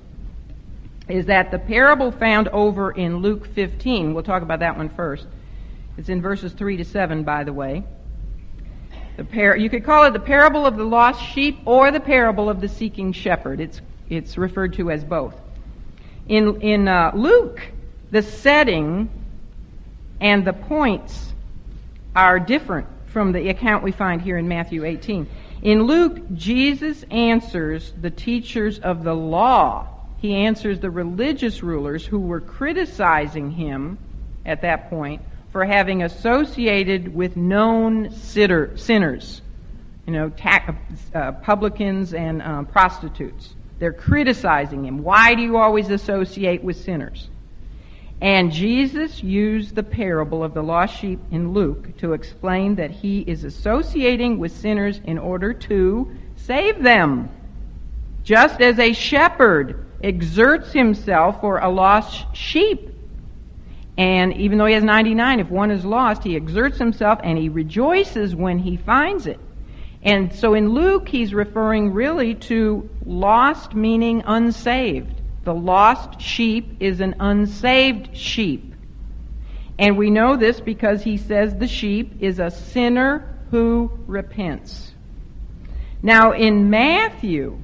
is 1.08 1.28
that 1.28 1.52
the 1.52 1.60
parable 1.60 2.12
found 2.12 2.48
over 2.50 2.92
in 2.92 3.18
Luke 3.18 3.46
15, 3.54 4.14
we'll 4.14 4.24
talk 4.24 4.42
about 4.42 4.60
that 4.60 4.78
one 4.78 4.90
first. 4.90 5.28
It's 5.98 6.10
in 6.10 6.22
verses 6.22 6.54
3 6.54 6.78
to 6.78 6.86
7, 6.86 7.24
by 7.24 7.44
the 7.44 7.54
way. 7.54 7.84
The 9.18 9.26
par- 9.26 9.58
you 9.58 9.70
could 9.70 9.84
call 9.84 10.06
it 10.06 10.14
the 10.14 10.20
parable 10.20 10.66
of 10.66 10.78
the 10.78 10.84
lost 10.84 11.22
sheep 11.22 11.60
or 11.66 11.92
the 11.92 12.00
parable 12.00 12.50
of 12.50 12.62
the 12.62 12.70
seeking 12.70 13.12
shepherd. 13.12 13.60
It's, 13.60 13.82
it's 14.10 14.38
referred 14.38 14.74
to 14.76 14.92
as 14.92 15.04
both. 15.04 15.36
In, 16.28 16.62
in 16.62 16.88
uh, 16.88 17.12
Luke, 17.14 17.62
the 18.12 18.22
setting 18.22 19.10
and 20.20 20.46
the 20.46 20.54
points 20.54 21.34
are 22.16 22.40
different 22.40 22.88
from 23.08 23.32
the 23.32 23.50
account 23.50 23.84
we 23.84 23.92
find 23.92 24.22
here 24.22 24.38
in 24.38 24.48
Matthew 24.48 24.86
18. 24.86 25.28
In 25.62 25.84
Luke, 25.84 26.20
Jesus 26.34 27.04
answers 27.12 27.94
the 28.00 28.10
teachers 28.10 28.80
of 28.80 29.04
the 29.04 29.14
law. 29.14 29.88
He 30.20 30.36
answers 30.36 30.80
the 30.80 30.90
religious 30.90 31.64
rulers 31.64 32.06
who 32.06 32.20
were 32.20 32.42
criticizing 32.42 33.52
him 33.52 33.98
at 34.46 34.62
that 34.62 34.90
point 34.90 35.22
for 35.52 35.66
having 35.66 36.04
associated 36.04 37.14
with 37.14 37.36
known 37.36 38.12
sinners, 38.12 39.42
you 40.06 40.14
know, 40.14 40.32
uh, 41.14 41.32
publicans 41.34 42.14
and 42.14 42.42
uh, 42.42 42.64
prostitutes. 42.64 43.56
They're 43.80 43.94
criticizing 43.94 44.86
him. 44.86 45.04
Why 45.04 45.36
do 45.36 45.42
you 45.42 45.58
always 45.58 45.90
associate 45.90 46.64
with 46.64 46.78
sinners? 46.78 47.30
And 48.22 48.52
Jesus 48.52 49.24
used 49.24 49.76
the 49.76 49.84
parable 49.84 50.44
of 50.44 50.54
the 50.54 50.62
lost 50.62 51.00
sheep 51.00 51.20
in 51.32 51.54
Luke 51.54 51.96
to 51.98 52.12
explain 52.14 52.76
that 52.76 52.92
he 52.92 53.22
is 53.22 53.46
associating 53.46 54.40
with 54.40 54.52
sinners 54.52 55.00
in 55.06 55.18
order 55.18 55.54
to 55.54 56.12
save 56.36 56.84
them. 56.84 57.30
Just 58.24 58.60
as 58.60 58.78
a 58.78 58.92
shepherd 58.92 59.86
exerts 60.04 60.74
himself 60.74 61.40
for 61.40 61.60
a 61.60 61.70
lost 61.70 62.26
sheep. 62.36 62.90
And 63.98 64.36
even 64.36 64.58
though 64.58 64.66
he 64.66 64.74
has 64.74 64.84
99, 64.84 65.40
if 65.40 65.50
one 65.50 65.72
is 65.72 65.86
lost, 65.86 66.24
he 66.24 66.36
exerts 66.36 66.78
himself 66.78 67.20
and 67.24 67.38
he 67.38 67.48
rejoices 67.48 68.36
when 68.36 68.60
he 68.60 68.76
finds 68.76 69.28
it. 69.28 69.40
And 70.04 70.34
so 70.34 70.54
in 70.54 70.70
Luke, 70.70 71.08
he's 71.08 71.34
referring 71.34 71.94
really 71.94 72.36
to 72.36 72.90
lost 73.06 73.74
meaning 73.74 74.24
unsaved 74.26 75.19
The 75.50 75.56
lost 75.56 76.22
sheep 76.22 76.78
is 76.80 77.02
an 77.02 77.16
unsaved 77.20 78.16
sheep. 78.16 78.72
And 79.80 79.98
we 79.98 80.12
know 80.12 80.36
this 80.36 80.60
because 80.60 81.02
he 81.02 81.18
says 81.18 81.56
the 81.56 81.68
sheep 81.68 82.18
is 82.20 82.38
a 82.38 82.52
sinner 82.52 83.36
who 83.50 83.90
repents. 84.06 84.94
Now, 86.04 86.34
in 86.34 86.70
Matthew, 86.70 87.60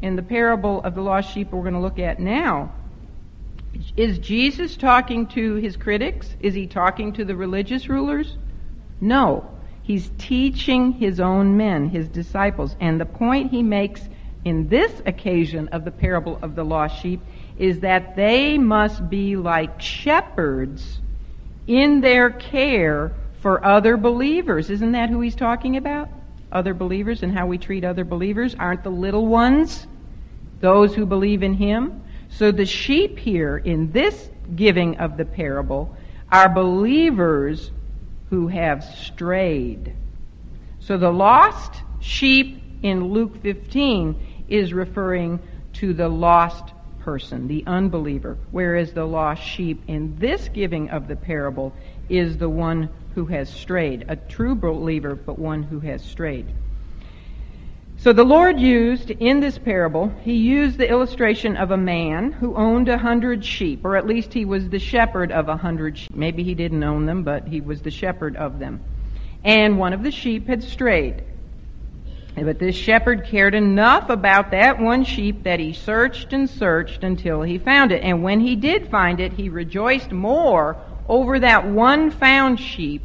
in 0.00 0.16
the 0.16 0.22
parable 0.22 0.80
of 0.82 0.94
the 0.94 1.02
lost 1.02 1.34
sheep 1.34 1.52
we're 1.52 1.60
going 1.60 1.74
to 1.74 1.80
look 1.80 1.98
at 1.98 2.18
now, 2.18 2.72
is 3.98 4.18
Jesus 4.18 4.74
talking 4.74 5.26
to 5.26 5.56
his 5.56 5.76
critics? 5.76 6.34
Is 6.40 6.54
he 6.54 6.66
talking 6.66 7.12
to 7.12 7.24
the 7.26 7.36
religious 7.36 7.86
rulers? 7.90 8.38
No. 8.98 9.46
He's 9.82 10.10
teaching 10.16 10.92
his 10.92 11.20
own 11.20 11.58
men, 11.58 11.90
his 11.90 12.08
disciples. 12.08 12.74
And 12.80 12.98
the 12.98 13.04
point 13.04 13.50
he 13.50 13.62
makes 13.62 14.08
in 14.46 14.68
this 14.68 15.02
occasion 15.06 15.66
of 15.72 15.84
the 15.84 15.90
parable 15.90 16.38
of 16.40 16.54
the 16.54 16.62
lost 16.62 17.02
sheep 17.02 17.20
is 17.58 17.80
that 17.80 18.14
they 18.14 18.56
must 18.56 19.10
be 19.10 19.34
like 19.34 19.80
shepherds 19.80 21.00
in 21.66 22.00
their 22.00 22.30
care 22.30 23.12
for 23.40 23.64
other 23.64 23.96
believers. 23.96 24.70
Isn't 24.70 24.92
that 24.92 25.10
who 25.10 25.20
he's 25.20 25.34
talking 25.34 25.76
about? 25.76 26.08
Other 26.52 26.74
believers 26.74 27.24
and 27.24 27.36
how 27.36 27.48
we 27.48 27.58
treat 27.58 27.84
other 27.84 28.04
believers? 28.04 28.54
Aren't 28.54 28.84
the 28.84 28.90
little 28.90 29.26
ones 29.26 29.88
those 30.60 30.94
who 30.94 31.06
believe 31.06 31.42
in 31.42 31.54
him? 31.54 32.04
So 32.28 32.52
the 32.52 32.66
sheep 32.66 33.18
here 33.18 33.58
in 33.58 33.90
this 33.90 34.30
giving 34.54 34.96
of 34.98 35.16
the 35.16 35.24
parable 35.24 35.92
are 36.30 36.48
believers 36.48 37.72
who 38.30 38.46
have 38.46 38.84
strayed. 38.84 39.92
So 40.78 40.96
the 40.96 41.10
lost 41.10 41.82
sheep 41.98 42.62
in 42.82 43.12
Luke 43.12 43.42
15 43.42 44.35
is 44.48 44.72
referring 44.72 45.40
to 45.74 45.92
the 45.92 46.08
lost 46.08 46.72
person, 47.00 47.46
the 47.46 47.62
unbeliever, 47.66 48.36
whereas 48.50 48.92
the 48.92 49.04
lost 49.04 49.42
sheep 49.42 49.82
in 49.86 50.16
this 50.18 50.48
giving 50.48 50.90
of 50.90 51.06
the 51.06 51.16
parable 51.16 51.72
is 52.08 52.36
the 52.36 52.48
one 52.48 52.88
who 53.14 53.26
has 53.26 53.48
strayed, 53.48 54.04
a 54.08 54.16
true 54.16 54.54
believer, 54.54 55.14
but 55.14 55.38
one 55.38 55.62
who 55.62 55.80
has 55.80 56.02
strayed. 56.02 56.46
So 57.98 58.12
the 58.12 58.24
Lord 58.24 58.60
used 58.60 59.10
in 59.10 59.40
this 59.40 59.56
parable, 59.56 60.12
he 60.22 60.34
used 60.34 60.76
the 60.76 60.88
illustration 60.88 61.56
of 61.56 61.70
a 61.70 61.76
man 61.76 62.30
who 62.30 62.54
owned 62.54 62.88
a 62.88 62.98
hundred 62.98 63.44
sheep, 63.44 63.84
or 63.84 63.96
at 63.96 64.06
least 64.06 64.34
he 64.34 64.44
was 64.44 64.68
the 64.68 64.78
shepherd 64.78 65.32
of 65.32 65.48
a 65.48 65.56
hundred 65.56 65.96
sheep. 65.96 66.14
Maybe 66.14 66.44
he 66.44 66.54
didn't 66.54 66.84
own 66.84 67.06
them, 67.06 67.22
but 67.22 67.48
he 67.48 67.60
was 67.60 67.80
the 67.80 67.90
shepherd 67.90 68.36
of 68.36 68.58
them. 68.58 68.82
And 69.44 69.78
one 69.78 69.92
of 69.92 70.02
the 70.02 70.10
sheep 70.10 70.46
had 70.46 70.62
strayed. 70.62 71.24
But 72.36 72.58
this 72.58 72.76
shepherd 72.76 73.24
cared 73.24 73.54
enough 73.54 74.10
about 74.10 74.50
that 74.50 74.78
one 74.78 75.04
sheep 75.04 75.44
that 75.44 75.58
he 75.58 75.72
searched 75.72 76.34
and 76.34 76.48
searched 76.48 77.02
until 77.02 77.40
he 77.40 77.56
found 77.56 77.92
it. 77.92 78.02
And 78.02 78.22
when 78.22 78.40
he 78.40 78.56
did 78.56 78.90
find 78.90 79.20
it, 79.20 79.32
he 79.32 79.48
rejoiced 79.48 80.12
more 80.12 80.76
over 81.08 81.40
that 81.40 81.66
one 81.66 82.10
found 82.10 82.60
sheep 82.60 83.02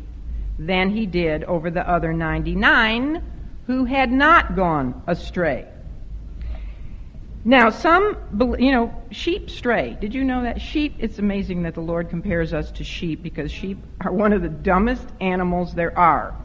than 0.59 0.89
he 0.89 1.05
did 1.05 1.45
over 1.45 1.71
the 1.71 1.87
other 1.87 2.11
99 2.11 3.23
who 3.67 3.85
had 3.85 4.11
not 4.11 4.55
gone 4.55 5.01
astray. 5.07 5.65
Now, 7.45 7.69
some, 7.69 8.17
you 8.59 8.71
know, 8.71 8.93
sheep 9.11 9.49
stray. 9.49 9.97
Did 9.99 10.13
you 10.13 10.23
know 10.23 10.43
that? 10.43 10.61
Sheep, 10.61 10.97
it's 10.99 11.19
amazing 11.19 11.63
that 11.63 11.73
the 11.73 11.81
Lord 11.81 12.09
compares 12.09 12.53
us 12.53 12.69
to 12.73 12.83
sheep 12.83 13.23
because 13.23 13.51
sheep 13.51 13.79
are 14.01 14.11
one 14.11 14.33
of 14.33 14.41
the 14.41 14.49
dumbest 14.49 15.07
animals 15.21 15.73
there 15.73 15.97
are. 15.97 16.35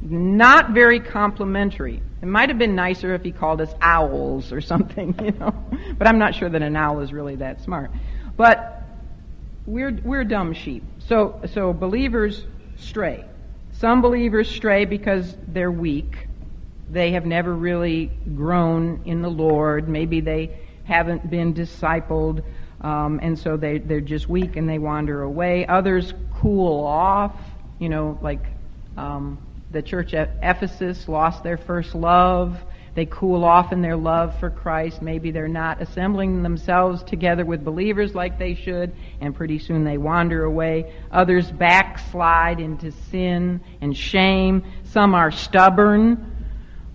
Not 0.00 0.70
very 0.70 1.00
complimentary. 1.00 2.02
It 2.22 2.26
might 2.26 2.48
have 2.48 2.58
been 2.58 2.74
nicer 2.74 3.14
if 3.14 3.22
he 3.22 3.32
called 3.32 3.60
us 3.60 3.72
owls 3.80 4.52
or 4.52 4.60
something, 4.60 5.14
you 5.22 5.32
know. 5.32 5.54
But 5.96 6.06
I'm 6.06 6.18
not 6.18 6.34
sure 6.34 6.48
that 6.48 6.62
an 6.62 6.76
owl 6.76 7.00
is 7.00 7.12
really 7.12 7.36
that 7.36 7.62
smart. 7.62 7.90
But 8.36 8.82
we're, 9.66 9.98
we're 10.04 10.24
dumb 10.24 10.52
sheep. 10.52 10.84
So, 11.06 11.40
so 11.52 11.72
believers 11.72 12.44
stray. 12.76 13.24
Some 13.72 14.02
believers 14.02 14.48
stray 14.48 14.84
because 14.84 15.36
they're 15.46 15.70
weak 15.70 16.28
they 16.90 17.12
have 17.12 17.26
never 17.26 17.54
really 17.54 18.10
grown 18.34 19.02
in 19.04 19.22
the 19.22 19.28
Lord. 19.28 19.88
Maybe 19.88 20.20
they 20.20 20.58
haven't 20.84 21.28
been 21.28 21.52
discipled, 21.52 22.42
um, 22.80 23.20
and 23.22 23.38
so 23.38 23.56
they, 23.56 23.78
they're 23.78 24.00
just 24.00 24.28
weak 24.28 24.56
and 24.56 24.68
they 24.68 24.78
wander 24.78 25.22
away. 25.22 25.66
Others 25.66 26.14
cool 26.40 26.86
off, 26.86 27.36
you 27.78 27.88
know, 27.88 28.18
like 28.22 28.44
um, 28.96 29.38
the 29.70 29.82
church 29.82 30.14
at 30.14 30.36
Ephesus 30.42 31.08
lost 31.08 31.42
their 31.42 31.56
first 31.56 31.94
love. 31.94 32.58
They 32.94 33.06
cool 33.06 33.44
off 33.44 33.72
in 33.72 33.80
their 33.80 33.96
love 33.96 34.38
for 34.40 34.50
Christ. 34.50 35.02
Maybe 35.02 35.30
they're 35.30 35.46
not 35.46 35.80
assembling 35.80 36.42
themselves 36.42 37.02
together 37.04 37.44
with 37.44 37.64
believers 37.64 38.14
like 38.14 38.38
they 38.38 38.54
should, 38.54 38.92
and 39.20 39.34
pretty 39.34 39.58
soon 39.58 39.84
they 39.84 39.98
wander 39.98 40.44
away. 40.44 40.92
Others 41.12 41.52
backslide 41.52 42.60
into 42.60 42.90
sin 42.90 43.60
and 43.80 43.96
shame. 43.96 44.64
Some 44.84 45.14
are 45.14 45.30
stubborn 45.30 46.34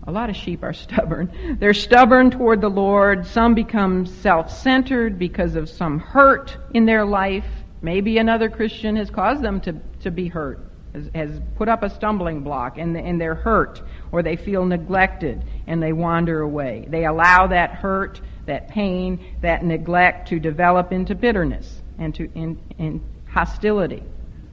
a 0.05 0.11
lot 0.11 0.30
of 0.30 0.36
sheep 0.36 0.63
are 0.63 0.74
stubborn. 0.74 1.57
They're 1.59 1.74
stubborn 1.74 2.32
toward 2.32 2.61
the 2.61 2.69
Lord. 2.69 3.26
Some 3.26 3.53
become 3.53 4.05
self 4.05 4.51
centered 4.51 5.17
because 5.17 5.55
of 5.55 5.69
some 5.69 5.99
hurt 5.99 6.57
in 6.74 6.86
their 6.86 7.05
life. 7.05 7.45
Maybe 7.82 8.17
another 8.17 8.49
Christian 8.49 8.95
has 8.95 9.09
caused 9.09 9.41
them 9.41 9.59
to, 9.61 9.74
to 10.01 10.11
be 10.11 10.28
hurt, 10.28 10.59
has, 10.93 11.09
has 11.15 11.41
put 11.55 11.67
up 11.67 11.83
a 11.83 11.89
stumbling 11.89 12.41
block, 12.41 12.77
and, 12.77 12.95
and 12.95 13.19
they're 13.19 13.35
hurt, 13.35 13.81
or 14.11 14.23
they 14.23 14.35
feel 14.35 14.65
neglected, 14.65 15.43
and 15.67 15.81
they 15.81 15.93
wander 15.93 16.41
away. 16.41 16.85
They 16.87 17.05
allow 17.05 17.47
that 17.47 17.71
hurt, 17.71 18.21
that 18.45 18.67
pain, 18.69 19.37
that 19.41 19.63
neglect 19.63 20.27
to 20.29 20.39
develop 20.39 20.91
into 20.91 21.15
bitterness 21.15 21.81
and 21.97 22.13
to 22.15 22.29
in, 22.35 22.59
in 22.77 23.01
hostility. 23.29 24.03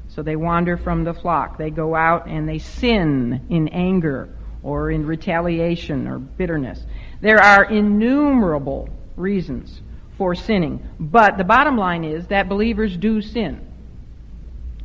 So 0.09 0.23
they 0.23 0.37
wander 0.37 0.77
from 0.77 1.05
the 1.05 1.15
flock. 1.15 1.59
They 1.59 1.71
go 1.71 1.95
out 1.95 2.27
and 2.27 2.49
they 2.49 2.59
sin 2.59 3.47
in 3.49 3.69
anger 3.69 4.29
or 4.63 4.91
in 4.91 5.07
retaliation 5.07 6.07
or 6.07 6.19
bitterness. 6.19 6.85
There 7.21 7.39
are 7.39 7.65
innumerable 7.65 8.89
reasons 9.17 9.81
for 10.19 10.35
sinning. 10.35 10.87
But 10.99 11.39
the 11.39 11.45
bottom 11.45 11.77
line 11.77 12.05
is 12.05 12.27
that 12.27 12.49
believers 12.49 12.97
do 12.97 13.23
sin. 13.23 13.67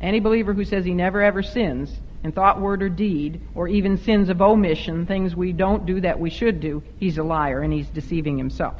Any 0.00 0.20
believer 0.20 0.52
who 0.52 0.64
says 0.64 0.84
he 0.84 0.94
never 0.94 1.22
ever 1.22 1.42
sins 1.42 1.92
in 2.22 2.32
thought, 2.32 2.60
word, 2.60 2.82
or 2.82 2.88
deed, 2.88 3.40
or 3.54 3.68
even 3.68 3.96
sins 3.96 4.28
of 4.28 4.42
omission, 4.42 5.06
things 5.06 5.36
we 5.36 5.52
don't 5.52 5.86
do 5.86 6.00
that 6.00 6.18
we 6.18 6.30
should 6.30 6.60
do, 6.60 6.82
he's 6.98 7.18
a 7.18 7.22
liar 7.22 7.60
and 7.60 7.72
he's 7.72 7.88
deceiving 7.88 8.36
himself. 8.36 8.74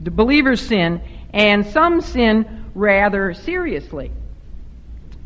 The 0.00 0.12
believers 0.12 0.60
sin, 0.60 1.00
and 1.34 1.66
some 1.66 2.00
sin 2.00 2.66
rather 2.74 3.34
seriously. 3.34 4.12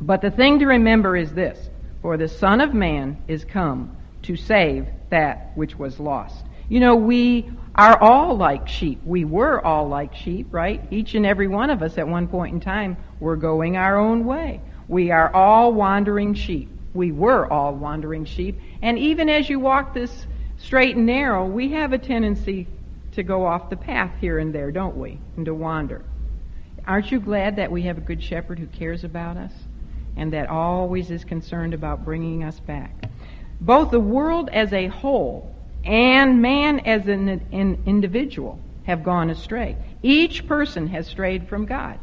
But 0.01 0.23
the 0.23 0.31
thing 0.31 0.61
to 0.61 0.67
remember 0.67 1.17
is 1.17 1.33
this 1.33 1.69
For 2.01 2.17
the 2.17 2.29
Son 2.29 2.61
of 2.61 2.73
Man 2.73 3.23
is 3.29 3.45
come 3.45 3.97
to 4.23 4.37
save 4.37 4.87
that 5.11 5.53
which 5.55 5.79
was 5.79 6.01
lost. 6.01 6.45
You 6.69 6.81
know, 6.81 6.97
we 6.97 7.51
are 7.75 8.01
all 8.01 8.37
like 8.37 8.67
sheep. 8.67 9.01
We 9.05 9.27
were 9.27 9.65
all 9.65 9.89
like 9.89 10.15
sheep, 10.15 10.49
right? 10.51 10.83
Each 10.91 11.15
and 11.15 11.27
every 11.27 11.49
one 11.49 11.69
of 11.71 11.83
us 11.83 11.99
at 11.99 12.09
one 12.09 12.29
point 12.29 12.55
in 12.55 12.61
time 12.61 12.97
were 13.21 13.37
going 13.37 13.77
our 13.77 13.99
own 13.99 14.25
way. 14.25 14.61
We 14.93 15.11
are 15.11 15.35
all 15.35 15.73
wandering 15.73 16.35
sheep. 16.35 16.69
We 16.93 17.13
were 17.13 17.51
all 17.51 17.75
wandering 17.75 18.27
sheep. 18.27 18.61
And 18.83 18.99
even 18.99 19.31
as 19.31 19.49
you 19.49 19.59
walk 19.59 19.95
this 19.95 20.27
straight 20.59 20.97
and 20.97 21.07
narrow, 21.07 21.47
we 21.47 21.73
have 21.73 21.95
a 21.95 21.99
tendency 21.99 22.69
to 23.13 23.23
go 23.23 23.47
off 23.47 23.71
the 23.71 23.77
path 23.77 24.13
here 24.21 24.39
and 24.39 24.55
there, 24.55 24.71
don't 24.71 24.99
we? 24.99 25.19
And 25.37 25.47
to 25.47 25.55
wander. 25.55 26.05
Aren't 26.87 27.11
you 27.11 27.21
glad 27.21 27.57
that 27.57 27.73
we 27.73 27.83
have 27.83 27.97
a 27.97 28.03
good 28.03 28.23
shepherd 28.23 28.59
who 28.59 28.67
cares 28.67 29.03
about 29.03 29.39
us 29.39 29.53
and 30.15 30.31
that 30.35 30.51
always 30.51 31.11
is 31.11 31.25
concerned 31.25 31.73
about 31.73 32.05
bringing 32.05 32.45
us 32.45 32.61
back? 32.61 33.09
both 33.63 33.93
the 33.93 34.01
world 34.01 34.51
as 34.51 34.73
a 34.73 34.89
whole 34.89 35.55
and 35.85 36.43
man 36.43 36.81
as 36.81 37.07
an, 37.07 37.29
an 37.53 37.83
individual 37.87 38.59
have 38.85 39.05
gone 39.05 39.31
astray. 39.31 39.77
Each 40.03 40.47
person 40.47 40.89
has 40.89 41.07
strayed 41.07 41.49
from 41.49 41.65
God 41.65 41.99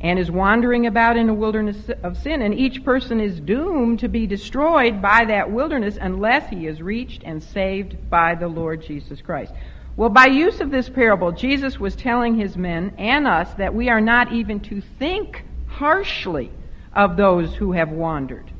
and 0.00 0.18
is 0.18 0.30
wandering 0.30 0.86
about 0.86 1.16
in 1.16 1.28
a 1.28 1.34
wilderness 1.34 1.90
of 2.02 2.16
sin, 2.16 2.40
and 2.40 2.54
each 2.54 2.84
person 2.84 3.20
is 3.20 3.38
doomed 3.38 4.00
to 4.00 4.08
be 4.08 4.26
destroyed 4.26 5.02
by 5.02 5.24
that 5.26 5.50
wilderness 5.50 5.98
unless 6.00 6.48
he 6.48 6.66
is 6.66 6.80
reached 6.80 7.22
and 7.24 7.42
saved 7.42 8.08
by 8.08 8.34
the 8.34 8.48
Lord 8.48 8.82
Jesus 8.82 9.20
Christ. 9.20 9.52
Well, 9.96 10.08
by 10.08 10.26
use 10.26 10.60
of 10.60 10.70
this 10.70 10.88
parable, 10.88 11.32
Jesus 11.32 11.78
was 11.78 11.94
telling 11.94 12.34
his 12.34 12.56
men 12.56 12.94
and 12.96 13.26
us 13.26 13.52
that 13.54 13.74
we 13.74 13.90
are 13.90 14.00
not 14.00 14.32
even 14.32 14.60
to 14.60 14.80
think 14.80 15.44
harshly 15.66 16.50
of 16.94 17.18
those 17.18 17.54
who 17.54 17.72
have 17.72 17.90
wandered. 17.90 18.50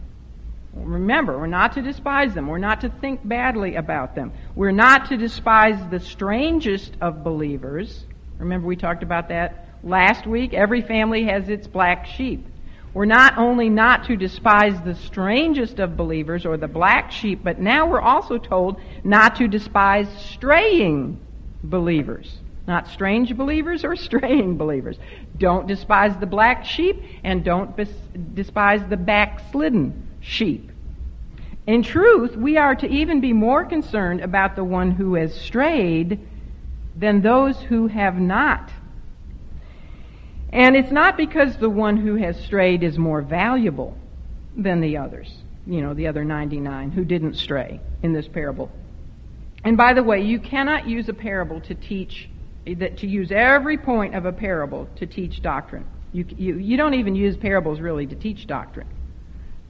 Remember, 0.74 1.38
we're 1.38 1.46
not 1.46 1.72
to 1.72 1.82
despise 1.82 2.34
them. 2.34 2.46
We're 2.46 2.58
not 2.58 2.82
to 2.82 2.90
think 2.90 3.26
badly 3.26 3.76
about 3.76 4.14
them. 4.14 4.32
We're 4.54 4.70
not 4.70 5.08
to 5.08 5.16
despise 5.16 5.76
the 5.90 5.98
strangest 5.98 6.92
of 7.00 7.24
believers. 7.24 8.04
Remember, 8.38 8.66
we 8.66 8.76
talked 8.76 9.02
about 9.02 9.28
that 9.30 9.69
last 9.82 10.26
week. 10.26 10.54
Every 10.54 10.82
family 10.82 11.24
has 11.24 11.48
its 11.48 11.66
black 11.66 12.06
sheep. 12.06 12.46
We're 12.92 13.04
not 13.04 13.38
only 13.38 13.68
not 13.68 14.04
to 14.06 14.16
despise 14.16 14.80
the 14.82 14.96
strangest 14.96 15.78
of 15.78 15.96
believers 15.96 16.44
or 16.44 16.56
the 16.56 16.68
black 16.68 17.12
sheep, 17.12 17.40
but 17.44 17.60
now 17.60 17.86
we're 17.86 18.00
also 18.00 18.36
told 18.36 18.80
not 19.04 19.36
to 19.36 19.46
despise 19.46 20.08
straying 20.32 21.20
believers. 21.62 22.38
Not 22.66 22.88
strange 22.88 23.36
believers 23.36 23.84
or 23.84 23.94
straying 24.08 24.56
believers. 24.56 24.98
Don't 25.38 25.68
despise 25.68 26.16
the 26.16 26.26
black 26.26 26.64
sheep 26.64 27.02
and 27.22 27.44
don't 27.44 27.76
bes- 27.76 27.88
despise 28.34 28.82
the 28.88 28.96
backslidden 28.96 30.08
sheep. 30.20 30.70
In 31.66 31.84
truth, 31.84 32.36
we 32.36 32.56
are 32.56 32.74
to 32.74 32.88
even 32.88 33.20
be 33.20 33.32
more 33.32 33.64
concerned 33.64 34.20
about 34.20 34.56
the 34.56 34.64
one 34.64 34.90
who 34.90 35.14
has 35.14 35.32
strayed 35.32 36.18
than 36.96 37.20
those 37.20 37.60
who 37.60 37.86
have 37.86 38.18
not. 38.18 38.70
And 40.52 40.76
it's 40.76 40.90
not 40.90 41.16
because 41.16 41.56
the 41.56 41.70
one 41.70 41.96
who 41.96 42.16
has 42.16 42.38
strayed 42.40 42.82
is 42.82 42.98
more 42.98 43.22
valuable 43.22 43.96
than 44.56 44.80
the 44.80 44.96
others, 44.96 45.32
you 45.66 45.80
know, 45.80 45.94
the 45.94 46.08
other 46.08 46.24
99 46.24 46.90
who 46.90 47.04
didn't 47.04 47.34
stray 47.34 47.80
in 48.02 48.12
this 48.12 48.26
parable. 48.26 48.70
And 49.62 49.76
by 49.76 49.92
the 49.92 50.02
way, 50.02 50.22
you 50.22 50.40
cannot 50.40 50.88
use 50.88 51.08
a 51.08 51.14
parable 51.14 51.60
to 51.62 51.74
teach, 51.74 52.28
that 52.66 52.98
to 52.98 53.06
use 53.06 53.30
every 53.30 53.78
point 53.78 54.14
of 54.14 54.24
a 54.24 54.32
parable 54.32 54.88
to 54.96 55.06
teach 55.06 55.40
doctrine. 55.40 55.86
You, 56.12 56.24
you, 56.36 56.56
you 56.56 56.76
don't 56.76 56.94
even 56.94 57.14
use 57.14 57.36
parables 57.36 57.78
really 57.78 58.06
to 58.06 58.16
teach 58.16 58.46
doctrine. 58.48 58.88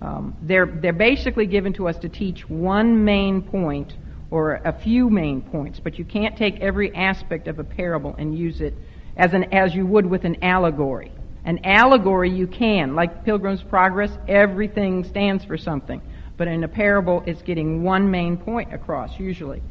Um, 0.01 0.35
they're, 0.41 0.65
they're 0.65 0.95
basically 0.95 1.47
given 1.47 1.75
to 1.75 1.89
us 1.89 1.99
to 1.99 2.09
teach 2.09 2.49
one 2.49 3.05
main 3.05 3.43
point 3.43 3.93
or 4.31 4.55
a 4.65 4.73
few 4.73 5.11
main 5.11 5.43
points, 5.43 5.79
but 5.81 5.99
you 5.99 6.05
can't 6.07 6.39
take 6.39 6.61
every 6.61 6.95
aspect 6.95 7.49
of 7.49 7.59
a 7.59 7.65
parable 7.65 8.15
and 8.17 8.39
use 8.39 8.63
it 8.63 8.73
as, 9.17 9.35
an, 9.35 9.53
as 9.53 9.75
you 9.75 9.87
would 9.87 10.07
with 10.07 10.25
an 10.25 10.43
allegory. 10.43 11.13
An 11.45 11.61
allegory 11.65 12.31
you 12.31 12.47
can, 12.47 12.95
like 12.95 13.25
Pilgrim's 13.25 13.63
Progress, 13.63 14.11
everything 14.29 15.05
stands 15.05 15.45
for 15.45 15.57
something. 15.57 16.03
But 16.37 16.49
in 16.49 16.65
a 16.65 16.69
parable, 16.69 17.23
it's 17.27 17.43
getting 17.43 17.83
one 17.83 18.11
main 18.11 18.37
point 18.37 18.73
across, 18.73 19.19
usually. 19.19 19.63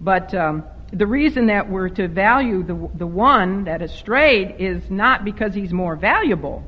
But 0.00 0.34
um, 0.34 0.64
the 0.92 1.06
reason 1.06 1.46
that 1.46 1.70
we're 1.70 1.88
to 1.90 2.08
value 2.08 2.62
the, 2.62 2.90
the 2.94 3.06
one 3.06 3.64
that 3.64 3.80
has 3.80 3.94
strayed 3.94 4.56
is 4.58 4.90
not 4.90 5.24
because 5.24 5.54
he's 5.54 5.72
more 5.72 5.96
valuable, 5.96 6.64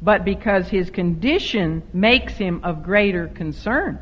but 0.00 0.24
because 0.24 0.68
his 0.68 0.90
condition 0.90 1.82
makes 1.92 2.34
him 2.34 2.60
of 2.62 2.82
greater 2.82 3.28
concern. 3.28 3.98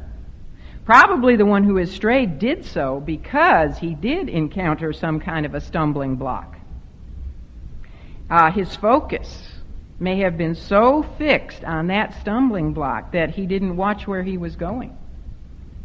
Probably 0.87 1.35
the 1.35 1.45
one 1.45 1.65
who 1.65 1.77
has 1.77 1.91
strayed 1.91 2.39
did 2.39 2.65
so 2.65 3.01
because 3.01 3.77
he 3.77 3.95
did 3.95 4.29
encounter 4.29 4.93
some 4.93 5.19
kind 5.19 5.45
of 5.45 5.55
a 5.55 5.61
stumbling 5.61 6.15
block. 6.15 6.57
Uh, 8.31 8.53
his 8.53 8.75
focus 8.77 9.49
may 9.99 10.21
have 10.21 10.39
been 10.39 10.55
so 10.55 11.03
fixed 11.19 11.65
on 11.65 11.89
that 11.89 12.15
stumbling 12.21 12.73
block 12.73 13.13
that 13.13 13.31
he 13.31 13.47
didn't 13.47 13.77
watch 13.77 14.07
where 14.07 14.23
he 14.23 14.39
was 14.39 14.55
going. 14.55 14.97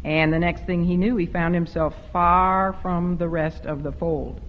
And 0.04 0.32
the 0.32 0.38
next 0.38 0.66
thing 0.66 0.84
he 0.84 0.96
knew, 0.96 1.16
he 1.16 1.26
found 1.26 1.54
himself 1.54 1.94
far 2.12 2.74
from 2.80 3.16
the 3.16 3.28
rest 3.28 3.66
of 3.66 3.82
the 3.82 3.92
fold. 3.92 4.40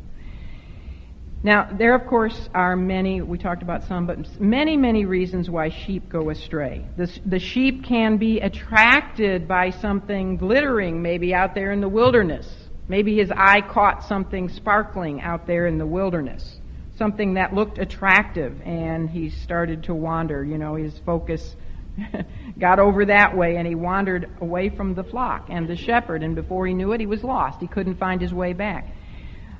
Now, 1.45 1.67
there, 1.69 1.93
of 1.93 2.07
course, 2.07 2.49
are 2.53 2.77
many, 2.77 3.21
we 3.21 3.37
talked 3.37 3.63
about 3.63 3.83
some, 3.83 4.05
but 4.05 4.39
many, 4.39 4.77
many 4.77 5.03
reasons 5.03 5.49
why 5.49 5.69
sheep 5.69 6.07
go 6.07 6.29
astray. 6.29 6.85
The, 6.95 7.11
the 7.25 7.39
sheep 7.39 7.83
can 7.83 8.15
be 8.15 8.39
attracted 8.39 9.45
by 9.45 9.71
something 9.71 10.37
glittering, 10.37 11.01
maybe 11.01 11.33
out 11.33 11.53
there 11.53 11.73
in 11.73 11.81
the 11.81 11.89
wilderness. 11.89 12.49
Maybe 12.87 13.17
his 13.17 13.29
eye 13.29 13.59
caught 13.59 14.05
something 14.05 14.47
sparkling 14.47 15.19
out 15.19 15.45
there 15.45 15.67
in 15.67 15.77
the 15.77 15.85
wilderness. 15.85 16.59
Something 16.95 17.33
that 17.33 17.53
looked 17.53 17.77
attractive, 17.77 18.61
and 18.63 19.09
he 19.09 19.29
started 19.29 19.83
to 19.83 19.93
wander. 19.93 20.45
You 20.45 20.57
know, 20.57 20.75
his 20.75 20.97
focus 20.99 21.57
got 22.57 22.79
over 22.79 23.03
that 23.05 23.35
way, 23.35 23.57
and 23.57 23.67
he 23.67 23.75
wandered 23.75 24.29
away 24.39 24.69
from 24.69 24.95
the 24.95 25.03
flock 25.03 25.47
and 25.49 25.67
the 25.67 25.75
shepherd, 25.75 26.23
and 26.23 26.35
before 26.35 26.65
he 26.67 26.73
knew 26.73 26.93
it, 26.93 27.01
he 27.01 27.05
was 27.05 27.21
lost. 27.21 27.59
He 27.59 27.67
couldn't 27.67 27.95
find 27.95 28.21
his 28.21 28.33
way 28.33 28.53
back. 28.53 28.87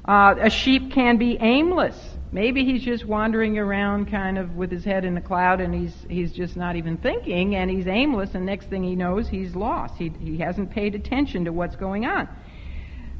Uh, 0.05 0.35
a 0.39 0.49
sheep 0.49 0.91
can 0.91 1.17
be 1.17 1.37
aimless. 1.39 1.97
Maybe 2.33 2.65
he's 2.65 2.83
just 2.83 3.05
wandering 3.05 3.57
around 3.57 4.09
kind 4.09 4.37
of 4.37 4.55
with 4.55 4.71
his 4.71 4.83
head 4.83 5.05
in 5.05 5.13
the 5.13 5.21
cloud 5.21 5.61
and 5.61 5.73
he's, 5.73 5.93
he's 6.09 6.33
just 6.33 6.57
not 6.57 6.75
even 6.75 6.97
thinking 6.97 7.55
and 7.55 7.69
he's 7.69 7.87
aimless 7.87 8.33
and 8.33 8.45
next 8.45 8.69
thing 8.69 8.83
he 8.83 8.95
knows 8.95 9.29
he's 9.29 9.55
lost. 9.55 9.95
He, 9.97 10.11
he 10.19 10.37
hasn't 10.37 10.71
paid 10.71 10.95
attention 10.95 11.45
to 11.45 11.53
what's 11.53 11.75
going 11.75 12.05
on. 12.05 12.27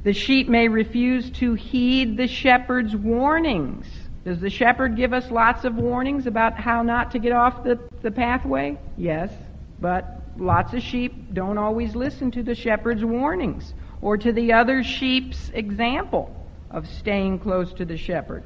The 0.04 0.14
sheep 0.14 0.50
may 0.50 0.68
refuse 0.68 1.30
to 1.32 1.54
heed 1.54 2.18
the 2.18 2.28
shepherd's 2.28 2.96
warnings. 2.96 3.86
Does 4.26 4.40
the 4.40 4.50
shepherd 4.50 4.98
give 4.98 5.14
us 5.14 5.30
lots 5.32 5.64
of 5.64 5.76
warnings 5.76 6.28
about 6.28 6.60
how 6.60 6.82
not 6.82 7.12
to 7.12 7.20
get 7.20 7.32
off 7.32 7.64
the, 7.64 7.80
the 8.02 8.12
pathway? 8.12 8.78
Yes, 8.98 9.32
but 9.80 10.22
lots 10.38 10.74
of 10.74 10.82
sheep 10.82 11.34
don't 11.34 11.58
always 11.58 11.96
listen 11.96 12.32
to 12.32 12.44
the 12.44 12.56
shepherd's 12.56 13.06
warnings 13.06 13.74
or 14.02 14.18
to 14.18 14.34
the 14.34 14.52
other 14.52 14.84
sheep's 14.84 15.50
example 15.54 16.36
of 16.74 16.88
staying 16.88 17.39
close 17.39 17.71
to 17.74 17.86
the 17.86 17.97
shepherd. 17.97 18.43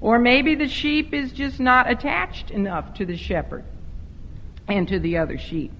Or 0.00 0.18
maybe 0.18 0.54
the 0.54 0.68
sheep 0.68 1.14
is 1.14 1.32
just 1.32 1.60
not 1.60 1.90
attached 1.90 2.50
enough 2.50 2.94
to 2.94 3.06
the 3.06 3.16
shepherd 3.16 3.64
and 4.68 4.88
to 4.88 4.98
the 4.98 5.18
other 5.18 5.38
sheep. 5.38 5.72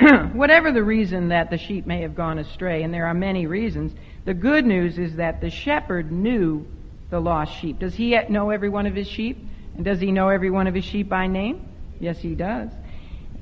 Whatever 0.32 0.70
the 0.70 0.82
reason 0.82 1.28
that 1.28 1.50
the 1.50 1.58
sheep 1.58 1.86
may 1.86 2.02
have 2.02 2.14
gone 2.14 2.38
astray, 2.38 2.82
and 2.82 2.94
there 2.94 3.06
are 3.06 3.14
many 3.14 3.46
reasons, 3.46 3.92
the 4.24 4.34
good 4.34 4.64
news 4.64 4.98
is 4.98 5.16
that 5.16 5.40
the 5.40 5.50
shepherd 5.50 6.12
knew 6.12 6.66
the 7.10 7.20
lost 7.20 7.58
sheep. 7.58 7.78
Does 7.78 7.94
he 7.94 8.16
know 8.28 8.50
every 8.50 8.68
one 8.68 8.86
of 8.86 8.94
his 8.94 9.08
sheep? 9.08 9.38
And 9.74 9.84
does 9.84 10.00
he 10.00 10.12
know 10.12 10.28
every 10.28 10.50
one 10.50 10.66
of 10.66 10.74
his 10.74 10.84
sheep 10.84 11.08
by 11.08 11.26
name? 11.26 11.66
Yes, 12.00 12.18
he 12.18 12.34
does. 12.34 12.70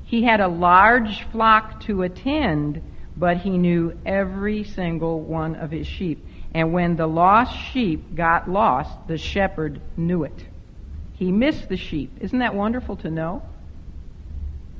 He 0.05 0.23
had 0.23 0.39
a 0.39 0.47
large 0.47 1.23
flock 1.31 1.81
to 1.81 2.03
attend, 2.03 2.81
but 3.17 3.37
he 3.37 3.57
knew 3.57 3.99
every 4.05 4.63
single 4.63 5.19
one 5.19 5.55
of 5.55 5.69
his 5.69 5.85
sheep. 5.85 6.25
And 6.53 6.73
when 6.73 6.95
the 6.95 7.07
lost 7.07 7.55
sheep 7.55 8.15
got 8.15 8.49
lost, 8.49 9.07
the 9.07 9.17
shepherd 9.17 9.81
knew 9.95 10.23
it. 10.23 10.45
He 11.13 11.31
missed 11.31 11.69
the 11.69 11.77
sheep. 11.77 12.17
Isn't 12.21 12.39
that 12.39 12.55
wonderful 12.55 12.95
to 12.97 13.09
know? 13.09 13.43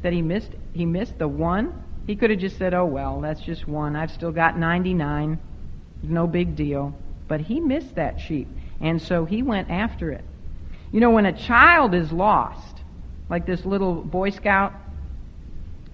That 0.02 0.14
he 0.14 0.22
missed 0.22 0.52
he 0.74 0.86
missed 0.86 1.18
the 1.18 1.28
one? 1.28 1.74
He 2.06 2.16
could 2.16 2.30
have 2.30 2.40
just 2.40 2.58
said, 2.58 2.74
"Oh 2.74 2.86
well, 2.86 3.20
that's 3.22 3.42
just 3.42 3.68
one. 3.68 3.96
I've 3.96 4.12
still 4.12 4.32
got 4.32 4.58
99. 4.58 5.40
No 6.04 6.28
big 6.28 6.56
deal." 6.56 6.96
But 7.28 7.42
he 7.42 7.60
missed 7.60 7.96
that 7.96 8.22
sheep, 8.22 8.48
and 8.80 9.02
so 9.02 9.26
he 9.26 9.44
went 9.44 9.70
after 9.70 10.12
it. 10.12 10.24
You 10.92 11.02
know, 11.02 11.10
when 11.10 11.26
a 11.26 11.34
child 11.34 11.94
is 11.94 12.12
lost, 12.12 12.78
like 13.30 13.46
this 13.46 13.66
little 13.66 13.96
Boy 13.96 14.30
Scout 14.30 14.74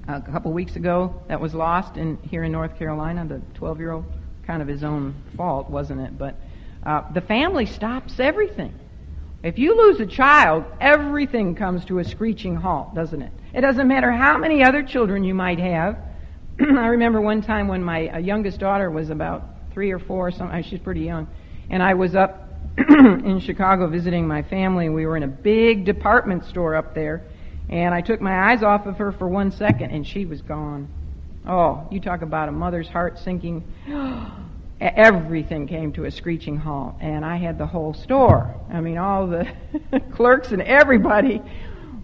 a 0.08 0.22
couple 0.22 0.52
weeks 0.52 0.76
ago 0.76 1.20
that 1.28 1.40
was 1.40 1.56
lost 1.56 1.98
in 1.98 2.18
here 2.30 2.44
in 2.44 2.52
North 2.52 2.78
Carolina, 2.78 3.26
the 3.26 3.42
12-year-old 3.60 4.06
kind 4.46 4.62
of 4.62 4.68
his 4.68 4.84
own 4.84 5.16
fault, 5.36 5.70
wasn't 5.70 6.02
it? 6.02 6.18
But 6.18 6.36
uh, 6.86 7.04
the 7.14 7.22
family 7.22 7.66
stops 7.66 8.20
everything. 8.20 8.74
If 9.44 9.58
you 9.58 9.76
lose 9.76 10.00
a 10.00 10.06
child, 10.06 10.66
everything 10.80 11.56
comes 11.56 11.84
to 11.86 12.00
a 12.00 12.04
screeching 12.04 12.56
halt, 12.56 12.96
doesn't 12.96 13.22
it? 13.22 13.32
It 13.54 13.62
doesn't 13.62 13.88
matter 13.88 14.12
how 14.12 14.38
many 14.38 14.64
other 14.64 14.84
children 14.84 15.24
you 15.24 15.34
might 15.34 15.60
have. 15.60 15.98
I 16.60 16.88
remember 16.88 17.20
one 17.20 17.42
time 17.42 17.68
when 17.68 17.84
my 17.84 18.08
uh, 18.08 18.18
youngest 18.20 18.60
daughter 18.60 18.90
was 18.90 19.10
about 19.10 19.44
three 19.74 19.92
or 19.92 20.00
four, 20.00 20.32
something. 20.32 20.64
She's 20.64 20.80
pretty 20.80 21.02
young, 21.02 21.28
and 21.70 21.84
I 21.84 21.94
was 21.94 22.16
up 22.16 22.50
in 22.78 23.40
Chicago 23.40 23.88
visiting 23.88 24.28
my 24.28 24.44
family. 24.44 24.90
We 24.90 25.06
were 25.06 25.18
in 25.18 25.24
a 25.24 25.28
big 25.28 25.84
department 25.84 26.46
store 26.46 26.76
up 26.76 26.96
there, 26.96 27.24
and 27.70 27.94
I 27.94 28.02
took 28.02 28.22
my 28.22 28.52
eyes 28.52 28.64
off 28.64 28.86
of 28.86 28.98
her 28.98 29.12
for 29.12 29.28
one 29.28 29.52
second, 29.52 29.92
and 29.92 30.08
she 30.08 30.26
was 30.26 30.42
gone. 30.42 30.88
Oh, 31.48 31.86
you 31.92 32.00
talk 32.00 32.22
about 32.22 32.48
a 32.50 32.52
mother's 32.52 32.88
heart 32.88 33.20
sinking. 33.20 33.64
Everything 34.82 35.68
came 35.68 35.94
to 35.94 36.06
a 36.06 36.12
screeching 36.12 36.58
halt, 36.58 36.96
and 37.00 37.24
I 37.24 37.38
had 37.38 37.58
the 37.58 37.66
whole 37.66 37.94
store. 37.94 38.54
I 38.72 38.82
mean, 38.82 38.98
all 38.98 39.28
the 39.28 39.48
clerks 40.12 40.52
and 40.52 40.62
everybody 40.62 41.42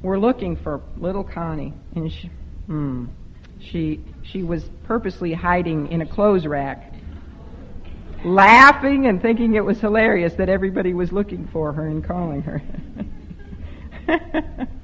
were 0.02 0.20
looking 0.20 0.56
for 0.56 0.82
little 0.98 1.24
Connie, 1.24 1.74
and 1.96 2.12
she, 2.12 2.30
hmm, 2.68 3.06
she, 3.60 4.02
she 4.24 4.44
was 4.44 4.70
purposely 4.86 5.34
hiding 5.34 5.92
in 5.92 6.02
a 6.02 6.06
clothes 6.06 6.46
rack, 6.46 6.94
laughing 8.24 9.08
and 9.08 9.22
thinking 9.22 9.56
it 9.56 9.64
was 9.64 9.80
hilarious 9.80 10.34
that 10.36 10.48
everybody 10.50 10.94
was 10.94 11.12
looking 11.12 11.48
for 11.52 11.74
her 11.74 11.88
and 11.88 12.04
calling 12.04 12.42
her. 12.44 12.62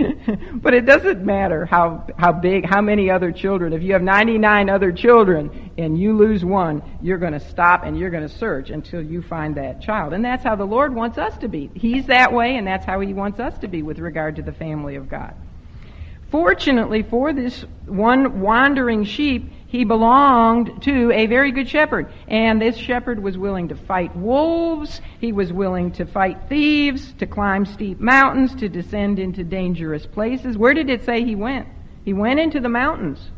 but 0.54 0.74
it 0.74 0.86
doesn't 0.86 1.24
matter 1.24 1.66
how, 1.66 2.06
how 2.18 2.32
big, 2.32 2.64
how 2.64 2.80
many 2.80 3.10
other 3.10 3.32
children. 3.32 3.72
If 3.72 3.82
you 3.82 3.92
have 3.92 4.02
99 4.02 4.68
other 4.70 4.92
children 4.92 5.70
and 5.78 5.98
you 5.98 6.16
lose 6.16 6.44
one, 6.44 6.82
you're 7.02 7.18
going 7.18 7.32
to 7.32 7.40
stop 7.40 7.84
and 7.84 7.98
you're 7.98 8.10
going 8.10 8.26
to 8.26 8.34
search 8.34 8.70
until 8.70 9.02
you 9.02 9.22
find 9.22 9.56
that 9.56 9.80
child. 9.80 10.12
And 10.12 10.24
that's 10.24 10.42
how 10.42 10.56
the 10.56 10.64
Lord 10.64 10.94
wants 10.94 11.18
us 11.18 11.36
to 11.38 11.48
be. 11.48 11.70
He's 11.74 12.06
that 12.06 12.32
way, 12.32 12.56
and 12.56 12.66
that's 12.66 12.86
how 12.86 13.00
He 13.00 13.12
wants 13.12 13.40
us 13.40 13.56
to 13.58 13.68
be 13.68 13.82
with 13.82 13.98
regard 13.98 14.36
to 14.36 14.42
the 14.42 14.52
family 14.52 14.96
of 14.96 15.08
God. 15.08 15.34
Fortunately 16.30 17.02
for 17.02 17.34
this 17.34 17.66
one 17.84 18.40
wandering 18.40 19.04
sheep, 19.04 19.52
he 19.72 19.84
belonged 19.84 20.82
to 20.82 21.10
a 21.12 21.24
very 21.24 21.50
good 21.50 21.66
shepherd. 21.66 22.12
And 22.28 22.60
this 22.60 22.76
shepherd 22.76 23.22
was 23.22 23.38
willing 23.38 23.68
to 23.68 23.74
fight 23.74 24.14
wolves. 24.14 25.00
He 25.18 25.32
was 25.32 25.50
willing 25.50 25.92
to 25.92 26.04
fight 26.04 26.36
thieves, 26.50 27.14
to 27.14 27.26
climb 27.26 27.64
steep 27.64 27.98
mountains, 27.98 28.54
to 28.56 28.68
descend 28.68 29.18
into 29.18 29.42
dangerous 29.42 30.04
places. 30.04 30.58
Where 30.58 30.74
did 30.74 30.90
it 30.90 31.06
say 31.06 31.24
he 31.24 31.34
went? 31.34 31.68
He 32.04 32.12
went 32.12 32.38
into 32.38 32.60
the 32.60 32.68
mountains. 32.68 33.30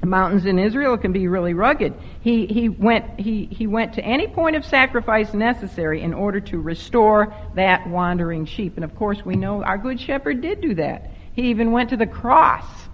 The 0.00 0.08
mountains 0.08 0.44
in 0.44 0.58
Israel 0.58 0.98
can 0.98 1.12
be 1.12 1.28
really 1.28 1.54
rugged. 1.54 1.94
He, 2.20 2.46
he, 2.46 2.68
went, 2.68 3.20
he, 3.20 3.44
he 3.44 3.68
went 3.68 3.92
to 3.92 4.04
any 4.04 4.26
point 4.26 4.56
of 4.56 4.64
sacrifice 4.64 5.32
necessary 5.34 6.02
in 6.02 6.14
order 6.14 6.40
to 6.40 6.58
restore 6.58 7.32
that 7.54 7.88
wandering 7.88 8.44
sheep. 8.44 8.74
And 8.74 8.84
of 8.84 8.96
course, 8.96 9.24
we 9.24 9.36
know 9.36 9.62
our 9.62 9.78
Good 9.78 10.00
Shepherd 10.00 10.40
did 10.40 10.60
do 10.60 10.74
that. 10.74 11.12
He 11.32 11.50
even 11.50 11.70
went 11.70 11.90
to 11.90 11.96
the 11.96 12.08
cross. 12.08 12.87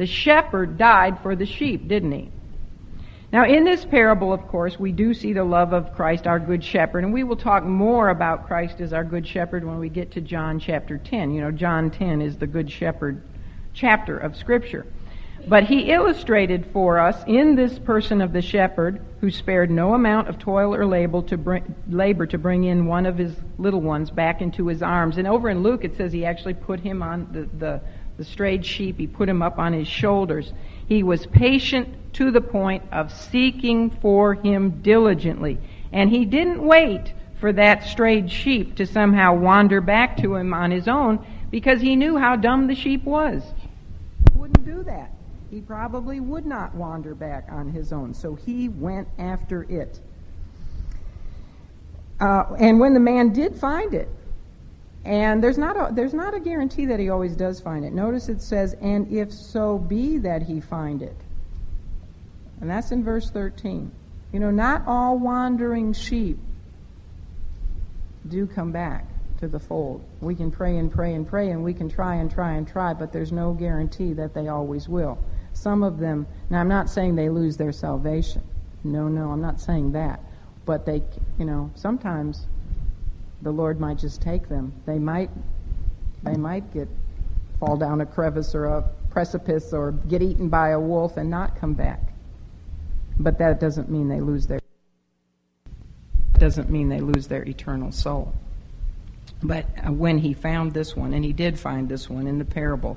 The 0.00 0.06
shepherd 0.06 0.78
died 0.78 1.20
for 1.20 1.36
the 1.36 1.44
sheep, 1.44 1.86
didn't 1.86 2.12
he? 2.12 2.30
Now, 3.34 3.44
in 3.44 3.64
this 3.64 3.84
parable, 3.84 4.32
of 4.32 4.48
course, 4.48 4.80
we 4.80 4.92
do 4.92 5.12
see 5.12 5.34
the 5.34 5.44
love 5.44 5.74
of 5.74 5.92
Christ, 5.94 6.26
our 6.26 6.40
Good 6.40 6.64
Shepherd, 6.64 7.04
and 7.04 7.12
we 7.12 7.22
will 7.22 7.36
talk 7.36 7.64
more 7.64 8.08
about 8.08 8.46
Christ 8.46 8.80
as 8.80 8.94
our 8.94 9.04
Good 9.04 9.28
Shepherd 9.28 9.62
when 9.62 9.78
we 9.78 9.90
get 9.90 10.12
to 10.12 10.22
John 10.22 10.58
chapter 10.58 10.96
10. 10.96 11.32
You 11.32 11.42
know, 11.42 11.50
John 11.50 11.90
10 11.90 12.22
is 12.22 12.38
the 12.38 12.46
Good 12.46 12.70
Shepherd 12.70 13.22
chapter 13.74 14.16
of 14.16 14.38
Scripture. 14.38 14.86
But 15.46 15.64
he 15.64 15.90
illustrated 15.90 16.66
for 16.72 16.98
us 16.98 17.22
in 17.26 17.54
this 17.54 17.78
person 17.78 18.22
of 18.22 18.32
the 18.32 18.40
shepherd 18.42 19.02
who 19.20 19.30
spared 19.30 19.70
no 19.70 19.92
amount 19.92 20.28
of 20.28 20.38
toil 20.38 20.74
or 20.74 20.86
labor 20.86 21.20
to 21.24 21.36
bring, 21.36 21.74
labor 21.88 22.24
to 22.26 22.38
bring 22.38 22.64
in 22.64 22.86
one 22.86 23.04
of 23.04 23.18
his 23.18 23.34
little 23.58 23.82
ones 23.82 24.10
back 24.10 24.40
into 24.40 24.66
his 24.66 24.82
arms. 24.82 25.18
And 25.18 25.26
over 25.26 25.50
in 25.50 25.62
Luke, 25.62 25.84
it 25.84 25.96
says 25.96 26.10
he 26.10 26.24
actually 26.24 26.54
put 26.54 26.80
him 26.80 27.02
on 27.02 27.28
the, 27.32 27.48
the, 27.58 27.80
the 28.20 28.24
strayed 28.24 28.64
sheep, 28.64 28.98
he 28.98 29.06
put 29.06 29.28
him 29.28 29.42
up 29.42 29.58
on 29.58 29.72
his 29.72 29.88
shoulders. 29.88 30.52
He 30.86 31.02
was 31.02 31.26
patient 31.26 31.88
to 32.14 32.30
the 32.30 32.40
point 32.40 32.84
of 32.92 33.10
seeking 33.10 33.90
for 33.90 34.34
him 34.34 34.82
diligently. 34.82 35.58
And 35.90 36.10
he 36.10 36.24
didn't 36.24 36.62
wait 36.62 37.12
for 37.40 37.52
that 37.54 37.84
strayed 37.84 38.30
sheep 38.30 38.76
to 38.76 38.86
somehow 38.86 39.34
wander 39.34 39.80
back 39.80 40.18
to 40.18 40.34
him 40.34 40.52
on 40.52 40.70
his 40.70 40.86
own 40.86 41.24
because 41.50 41.80
he 41.80 41.96
knew 41.96 42.18
how 42.18 42.36
dumb 42.36 42.66
the 42.66 42.74
sheep 42.74 43.04
was. 43.04 43.42
He 44.32 44.38
wouldn't 44.38 44.64
do 44.64 44.82
that 44.82 45.10
he 45.50 45.60
probably 45.60 46.20
would 46.20 46.46
not 46.46 46.74
wander 46.74 47.14
back 47.14 47.48
on 47.50 47.70
his 47.70 47.92
own. 47.92 48.14
So 48.14 48.34
he 48.34 48.68
went 48.68 49.08
after 49.18 49.64
it. 49.64 49.98
Uh, 52.20 52.44
and 52.58 52.78
when 52.78 52.94
the 52.94 53.00
man 53.00 53.32
did 53.32 53.56
find 53.56 53.92
it, 53.92 54.08
and 55.04 55.42
there's 55.42 55.58
not 55.58 55.76
a 55.76 55.94
there's 55.94 56.14
not 56.14 56.34
a 56.34 56.40
guarantee 56.40 56.86
that 56.86 57.00
he 57.00 57.08
always 57.08 57.34
does 57.34 57.60
find 57.60 57.84
it. 57.84 57.92
Notice 57.92 58.28
it 58.28 58.42
says, 58.42 58.74
"And 58.80 59.10
if 59.10 59.32
so 59.32 59.78
be 59.78 60.18
that 60.18 60.42
he 60.42 60.60
find 60.60 61.02
it," 61.02 61.16
and 62.60 62.68
that's 62.68 62.92
in 62.92 63.02
verse 63.02 63.30
13. 63.30 63.90
You 64.32 64.40
know, 64.40 64.50
not 64.50 64.86
all 64.86 65.18
wandering 65.18 65.92
sheep 65.92 66.38
do 68.28 68.46
come 68.46 68.72
back 68.72 69.06
to 69.38 69.48
the 69.48 69.58
fold. 69.58 70.02
We 70.20 70.34
can 70.34 70.50
pray 70.50 70.76
and 70.76 70.92
pray 70.92 71.14
and 71.14 71.26
pray, 71.26 71.50
and 71.50 71.64
we 71.64 71.72
can 71.72 71.88
try 71.88 72.16
and 72.16 72.30
try 72.30 72.52
and 72.52 72.68
try, 72.68 72.92
but 72.94 73.12
there's 73.12 73.32
no 73.32 73.54
guarantee 73.54 74.12
that 74.12 74.34
they 74.34 74.48
always 74.48 74.88
will. 74.88 75.18
Some 75.54 75.82
of 75.82 75.98
them, 75.98 76.26
now 76.50 76.60
I'm 76.60 76.68
not 76.68 76.90
saying 76.90 77.16
they 77.16 77.28
lose 77.30 77.56
their 77.56 77.72
salvation. 77.72 78.42
No, 78.84 79.08
no, 79.08 79.30
I'm 79.30 79.40
not 79.40 79.60
saying 79.60 79.92
that. 79.92 80.20
But 80.64 80.86
they, 80.86 81.02
you 81.38 81.44
know, 81.44 81.70
sometimes 81.74 82.46
the 83.42 83.50
Lord 83.50 83.80
might 83.80 83.98
just 83.98 84.20
take 84.20 84.48
them. 84.48 84.72
They 84.86 84.98
might, 84.98 85.30
they 86.22 86.36
might 86.36 86.72
get, 86.72 86.88
fall 87.58 87.76
down 87.76 88.00
a 88.00 88.06
crevice 88.06 88.54
or 88.54 88.66
a 88.66 88.84
precipice 89.10 89.72
or 89.72 89.92
get 89.92 90.22
eaten 90.22 90.48
by 90.48 90.70
a 90.70 90.80
wolf 90.80 91.16
and 91.16 91.30
not 91.30 91.58
come 91.58 91.74
back. 91.74 92.12
But 93.18 93.38
that 93.38 93.60
doesn't 93.60 93.90
mean 93.90 94.08
they 94.08 94.20
lose 94.20 94.46
their, 94.46 94.60
doesn't 96.38 96.70
mean 96.70 96.88
they 96.88 97.00
lose 97.00 97.26
their 97.26 97.46
eternal 97.46 97.92
soul. 97.92 98.32
But 99.42 99.66
uh, 99.86 99.92
when 99.92 100.18
he 100.18 100.34
found 100.34 100.72
this 100.72 100.94
one, 100.94 101.12
and 101.12 101.24
he 101.24 101.32
did 101.32 101.58
find 101.58 101.88
this 101.88 102.08
one 102.08 102.26
in 102.26 102.38
the 102.38 102.44
parable, 102.44 102.96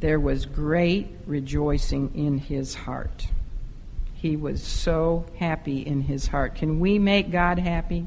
there 0.00 0.20
was 0.20 0.44
great 0.44 1.08
rejoicing 1.26 2.12
in 2.14 2.38
his 2.38 2.74
heart. 2.74 3.28
He 4.14 4.36
was 4.36 4.62
so 4.62 5.26
happy 5.38 5.80
in 5.86 6.02
his 6.02 6.28
heart. 6.28 6.54
Can 6.56 6.80
we 6.80 6.98
make 6.98 7.30
God 7.30 7.58
happy? 7.58 8.06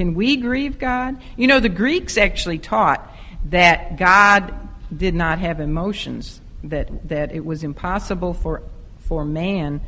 Can 0.00 0.14
we 0.14 0.36
grieve 0.36 0.78
God? 0.78 1.20
You 1.36 1.46
know, 1.46 1.60
the 1.60 1.68
Greeks 1.68 2.16
actually 2.16 2.58
taught 2.58 3.14
that 3.50 3.98
God 3.98 4.54
did 4.96 5.14
not 5.14 5.40
have 5.40 5.60
emotions, 5.60 6.40
that, 6.64 7.10
that 7.10 7.32
it 7.32 7.44
was 7.44 7.62
impossible 7.62 8.32
for, 8.32 8.62
for 9.00 9.26
man 9.26 9.82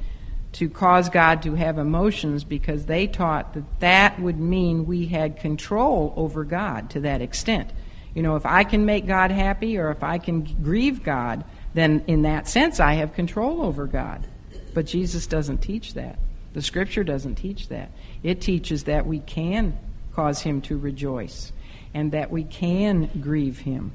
to 0.52 0.68
cause 0.68 1.08
God 1.08 1.44
to 1.44 1.54
have 1.54 1.78
emotions 1.78 2.44
because 2.44 2.84
they 2.84 3.06
taught 3.06 3.54
that 3.54 3.80
that 3.80 4.20
would 4.20 4.38
mean 4.38 4.84
we 4.84 5.06
had 5.06 5.38
control 5.38 6.12
over 6.14 6.44
God 6.44 6.90
to 6.90 7.00
that 7.00 7.22
extent. 7.22 7.70
You 8.12 8.22
know, 8.22 8.36
if 8.36 8.44
I 8.44 8.64
can 8.64 8.84
make 8.84 9.06
God 9.06 9.30
happy 9.30 9.78
or 9.78 9.90
if 9.90 10.02
I 10.02 10.18
can 10.18 10.42
grieve 10.62 11.02
God, 11.02 11.42
then 11.72 12.04
in 12.06 12.20
that 12.20 12.46
sense 12.48 12.80
I 12.80 12.92
have 12.96 13.14
control 13.14 13.62
over 13.62 13.86
God. 13.86 14.26
But 14.74 14.84
Jesus 14.84 15.26
doesn't 15.26 15.62
teach 15.62 15.94
that. 15.94 16.18
The 16.52 16.60
scripture 16.60 17.02
doesn't 17.02 17.36
teach 17.36 17.68
that. 17.68 17.90
It 18.22 18.42
teaches 18.42 18.84
that 18.84 19.06
we 19.06 19.20
can 19.20 19.78
cause 20.14 20.40
him 20.40 20.60
to 20.62 20.78
rejoice 20.78 21.52
and 21.94 22.12
that 22.12 22.30
we 22.30 22.44
can 22.44 23.10
grieve 23.20 23.58
him. 23.58 23.92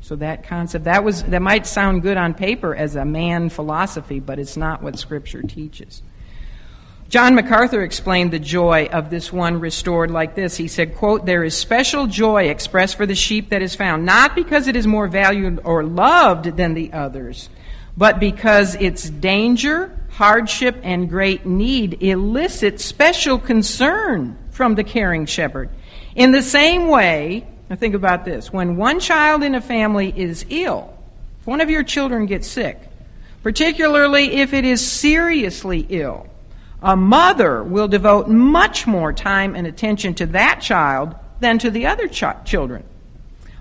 So 0.00 0.16
that 0.16 0.44
concept 0.44 0.84
that 0.84 1.04
was 1.04 1.22
that 1.24 1.42
might 1.42 1.66
sound 1.66 2.02
good 2.02 2.16
on 2.16 2.34
paper 2.34 2.74
as 2.74 2.96
a 2.96 3.04
man 3.04 3.48
philosophy, 3.48 4.18
but 4.18 4.38
it's 4.38 4.56
not 4.56 4.82
what 4.82 4.98
scripture 4.98 5.42
teaches. 5.42 6.02
John 7.08 7.34
MacArthur 7.34 7.82
explained 7.82 8.32
the 8.32 8.38
joy 8.38 8.86
of 8.86 9.10
this 9.10 9.30
one 9.32 9.60
restored 9.60 10.10
like 10.10 10.34
this. 10.34 10.56
He 10.56 10.66
said, 10.66 10.96
quote, 10.96 11.26
There 11.26 11.44
is 11.44 11.54
special 11.54 12.06
joy 12.06 12.48
expressed 12.48 12.96
for 12.96 13.04
the 13.04 13.14
sheep 13.14 13.50
that 13.50 13.60
is 13.60 13.74
found, 13.74 14.06
not 14.06 14.34
because 14.34 14.66
it 14.66 14.76
is 14.76 14.86
more 14.86 15.06
valued 15.06 15.60
or 15.62 15.84
loved 15.84 16.56
than 16.56 16.72
the 16.72 16.90
others, 16.94 17.50
but 17.98 18.18
because 18.18 18.76
its 18.76 19.10
danger, 19.10 19.94
hardship, 20.12 20.80
and 20.82 21.10
great 21.10 21.44
need 21.44 22.02
elicit 22.02 22.80
special 22.80 23.38
concern 23.38 24.38
from 24.52 24.76
the 24.76 24.84
caring 24.84 25.26
shepherd. 25.26 25.68
In 26.14 26.30
the 26.30 26.42
same 26.42 26.88
way, 26.88 27.46
now 27.68 27.76
think 27.76 27.94
about 27.94 28.24
this, 28.24 28.52
when 28.52 28.76
one 28.76 29.00
child 29.00 29.42
in 29.42 29.54
a 29.54 29.60
family 29.60 30.12
is 30.16 30.46
ill, 30.48 30.96
if 31.40 31.46
one 31.46 31.60
of 31.60 31.70
your 31.70 31.82
children 31.82 32.26
gets 32.26 32.46
sick, 32.46 32.78
particularly 33.42 34.34
if 34.34 34.52
it 34.52 34.64
is 34.64 34.86
seriously 34.86 35.86
ill, 35.88 36.28
a 36.82 36.96
mother 36.96 37.62
will 37.62 37.88
devote 37.88 38.28
much 38.28 38.86
more 38.86 39.12
time 39.12 39.56
and 39.56 39.66
attention 39.66 40.14
to 40.14 40.26
that 40.26 40.60
child 40.60 41.14
than 41.40 41.58
to 41.58 41.70
the 41.70 41.86
other 41.86 42.06
ch- 42.08 42.24
children. 42.44 42.84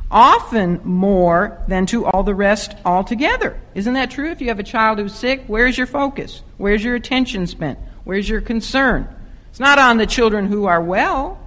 Often 0.09 0.81
more 0.83 1.63
than 1.69 1.85
to 1.87 2.05
all 2.05 2.23
the 2.23 2.35
rest 2.35 2.75
altogether. 2.83 3.59
Isn't 3.73 3.93
that 3.93 4.11
true? 4.11 4.29
If 4.29 4.41
you 4.41 4.49
have 4.49 4.59
a 4.59 4.63
child 4.63 4.99
who's 4.99 5.15
sick, 5.15 5.43
where's 5.47 5.77
your 5.77 5.87
focus? 5.87 6.41
Where's 6.57 6.83
your 6.83 6.95
attention 6.95 7.47
spent? 7.47 7.79
Where's 8.03 8.27
your 8.27 8.41
concern? 8.41 9.07
It's 9.51 9.59
not 9.59 9.77
on 9.77 9.97
the 9.97 10.07
children 10.07 10.47
who 10.47 10.65
are 10.65 10.81
well, 10.81 11.39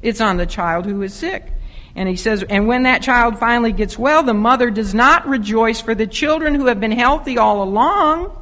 it's 0.00 0.20
on 0.20 0.38
the 0.38 0.46
child 0.46 0.86
who 0.86 1.02
is 1.02 1.12
sick. 1.12 1.52
And 1.94 2.08
he 2.08 2.16
says, 2.16 2.42
and 2.48 2.66
when 2.66 2.84
that 2.84 3.02
child 3.02 3.38
finally 3.38 3.72
gets 3.72 3.98
well, 3.98 4.22
the 4.22 4.32
mother 4.32 4.70
does 4.70 4.94
not 4.94 5.26
rejoice 5.28 5.80
for 5.80 5.94
the 5.94 6.06
children 6.06 6.54
who 6.54 6.66
have 6.66 6.80
been 6.80 6.92
healthy 6.92 7.36
all 7.36 7.62
along 7.62 8.34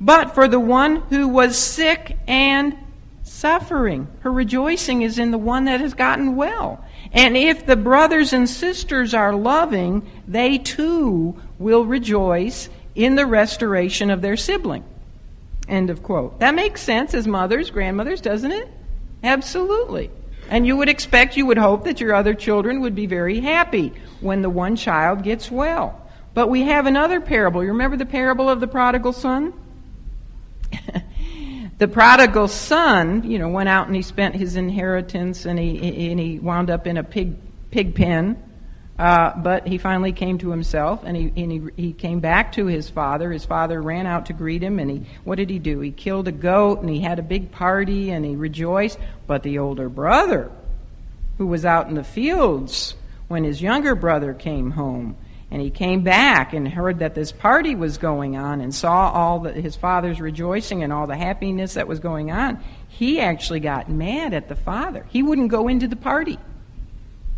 but 0.00 0.34
for 0.34 0.48
the 0.48 0.58
one 0.58 0.96
who 1.10 1.28
was 1.28 1.58
sick 1.58 2.16
and 2.26 2.76
suffering. 3.22 4.08
Her 4.20 4.32
rejoicing 4.32 5.02
is 5.02 5.18
in 5.18 5.30
the 5.30 5.38
one 5.38 5.66
that 5.66 5.80
has 5.80 5.92
gotten 5.92 6.36
well. 6.36 6.82
And 7.12 7.36
if 7.36 7.66
the 7.66 7.76
brothers 7.76 8.32
and 8.32 8.48
sisters 8.48 9.12
are 9.12 9.34
loving, 9.34 10.10
they 10.26 10.58
too 10.58 11.40
will 11.58 11.84
rejoice 11.84 12.70
in 12.94 13.14
the 13.14 13.26
restoration 13.26 14.10
of 14.10 14.22
their 14.22 14.36
sibling. 14.36 14.84
End 15.70 15.88
of 15.88 16.02
quote. 16.02 16.40
That 16.40 16.56
makes 16.56 16.82
sense 16.82 17.14
as 17.14 17.28
mothers, 17.28 17.70
grandmothers, 17.70 18.20
doesn't 18.20 18.50
it? 18.50 18.68
Absolutely. 19.22 20.10
And 20.48 20.66
you 20.66 20.76
would 20.76 20.88
expect, 20.88 21.36
you 21.36 21.46
would 21.46 21.58
hope 21.58 21.84
that 21.84 22.00
your 22.00 22.12
other 22.12 22.34
children 22.34 22.80
would 22.80 22.96
be 22.96 23.06
very 23.06 23.38
happy 23.38 23.92
when 24.20 24.42
the 24.42 24.50
one 24.50 24.74
child 24.74 25.22
gets 25.22 25.48
well. 25.48 26.08
But 26.34 26.48
we 26.50 26.62
have 26.62 26.86
another 26.86 27.20
parable. 27.20 27.62
You 27.62 27.70
remember 27.70 27.96
the 27.96 28.04
parable 28.04 28.48
of 28.48 28.58
the 28.58 28.66
prodigal 28.66 29.12
son? 29.12 29.52
the 31.78 31.86
prodigal 31.86 32.48
son, 32.48 33.22
you 33.30 33.38
know, 33.38 33.48
went 33.48 33.68
out 33.68 33.86
and 33.86 33.94
he 33.94 34.02
spent 34.02 34.34
his 34.34 34.56
inheritance 34.56 35.46
and 35.46 35.56
he, 35.56 36.10
and 36.10 36.18
he 36.18 36.40
wound 36.40 36.68
up 36.68 36.88
in 36.88 36.96
a 36.96 37.04
pig, 37.04 37.36
pig 37.70 37.94
pen. 37.94 38.42
Uh, 39.00 39.34
but 39.34 39.66
he 39.66 39.78
finally 39.78 40.12
came 40.12 40.36
to 40.36 40.50
himself 40.50 41.00
and, 41.04 41.16
he, 41.16 41.32
and 41.42 41.50
he, 41.50 41.62
he 41.74 41.92
came 41.94 42.20
back 42.20 42.52
to 42.52 42.66
his 42.66 42.90
father. 42.90 43.32
His 43.32 43.46
father 43.46 43.80
ran 43.80 44.06
out 44.06 44.26
to 44.26 44.34
greet 44.34 44.62
him 44.62 44.78
and 44.78 44.90
he, 44.90 45.06
what 45.24 45.36
did 45.36 45.48
he 45.48 45.58
do? 45.58 45.80
He 45.80 45.90
killed 45.90 46.28
a 46.28 46.32
goat 46.32 46.80
and 46.80 46.90
he 46.90 47.00
had 47.00 47.18
a 47.18 47.22
big 47.22 47.50
party 47.50 48.10
and 48.10 48.26
he 48.26 48.36
rejoiced. 48.36 48.98
But 49.26 49.42
the 49.42 49.58
older 49.58 49.88
brother, 49.88 50.52
who 51.38 51.46
was 51.46 51.64
out 51.64 51.88
in 51.88 51.94
the 51.94 52.04
fields 52.04 52.94
when 53.26 53.42
his 53.42 53.62
younger 53.62 53.94
brother 53.94 54.34
came 54.34 54.72
home, 54.72 55.16
and 55.50 55.62
he 55.62 55.70
came 55.70 56.02
back 56.02 56.52
and 56.52 56.68
heard 56.68 56.98
that 56.98 57.14
this 57.14 57.32
party 57.32 57.74
was 57.74 57.96
going 57.96 58.36
on 58.36 58.60
and 58.60 58.74
saw 58.74 59.10
all 59.10 59.40
the, 59.40 59.52
his 59.52 59.76
father's 59.76 60.20
rejoicing 60.20 60.82
and 60.82 60.92
all 60.92 61.06
the 61.06 61.16
happiness 61.16 61.74
that 61.74 61.88
was 61.88 62.00
going 62.00 62.30
on. 62.30 62.62
He 62.88 63.18
actually 63.18 63.60
got 63.60 63.88
mad 63.88 64.34
at 64.34 64.48
the 64.48 64.56
father. 64.56 65.06
He 65.08 65.22
wouldn't 65.22 65.50
go 65.50 65.68
into 65.68 65.88
the 65.88 65.96
party. 65.96 66.38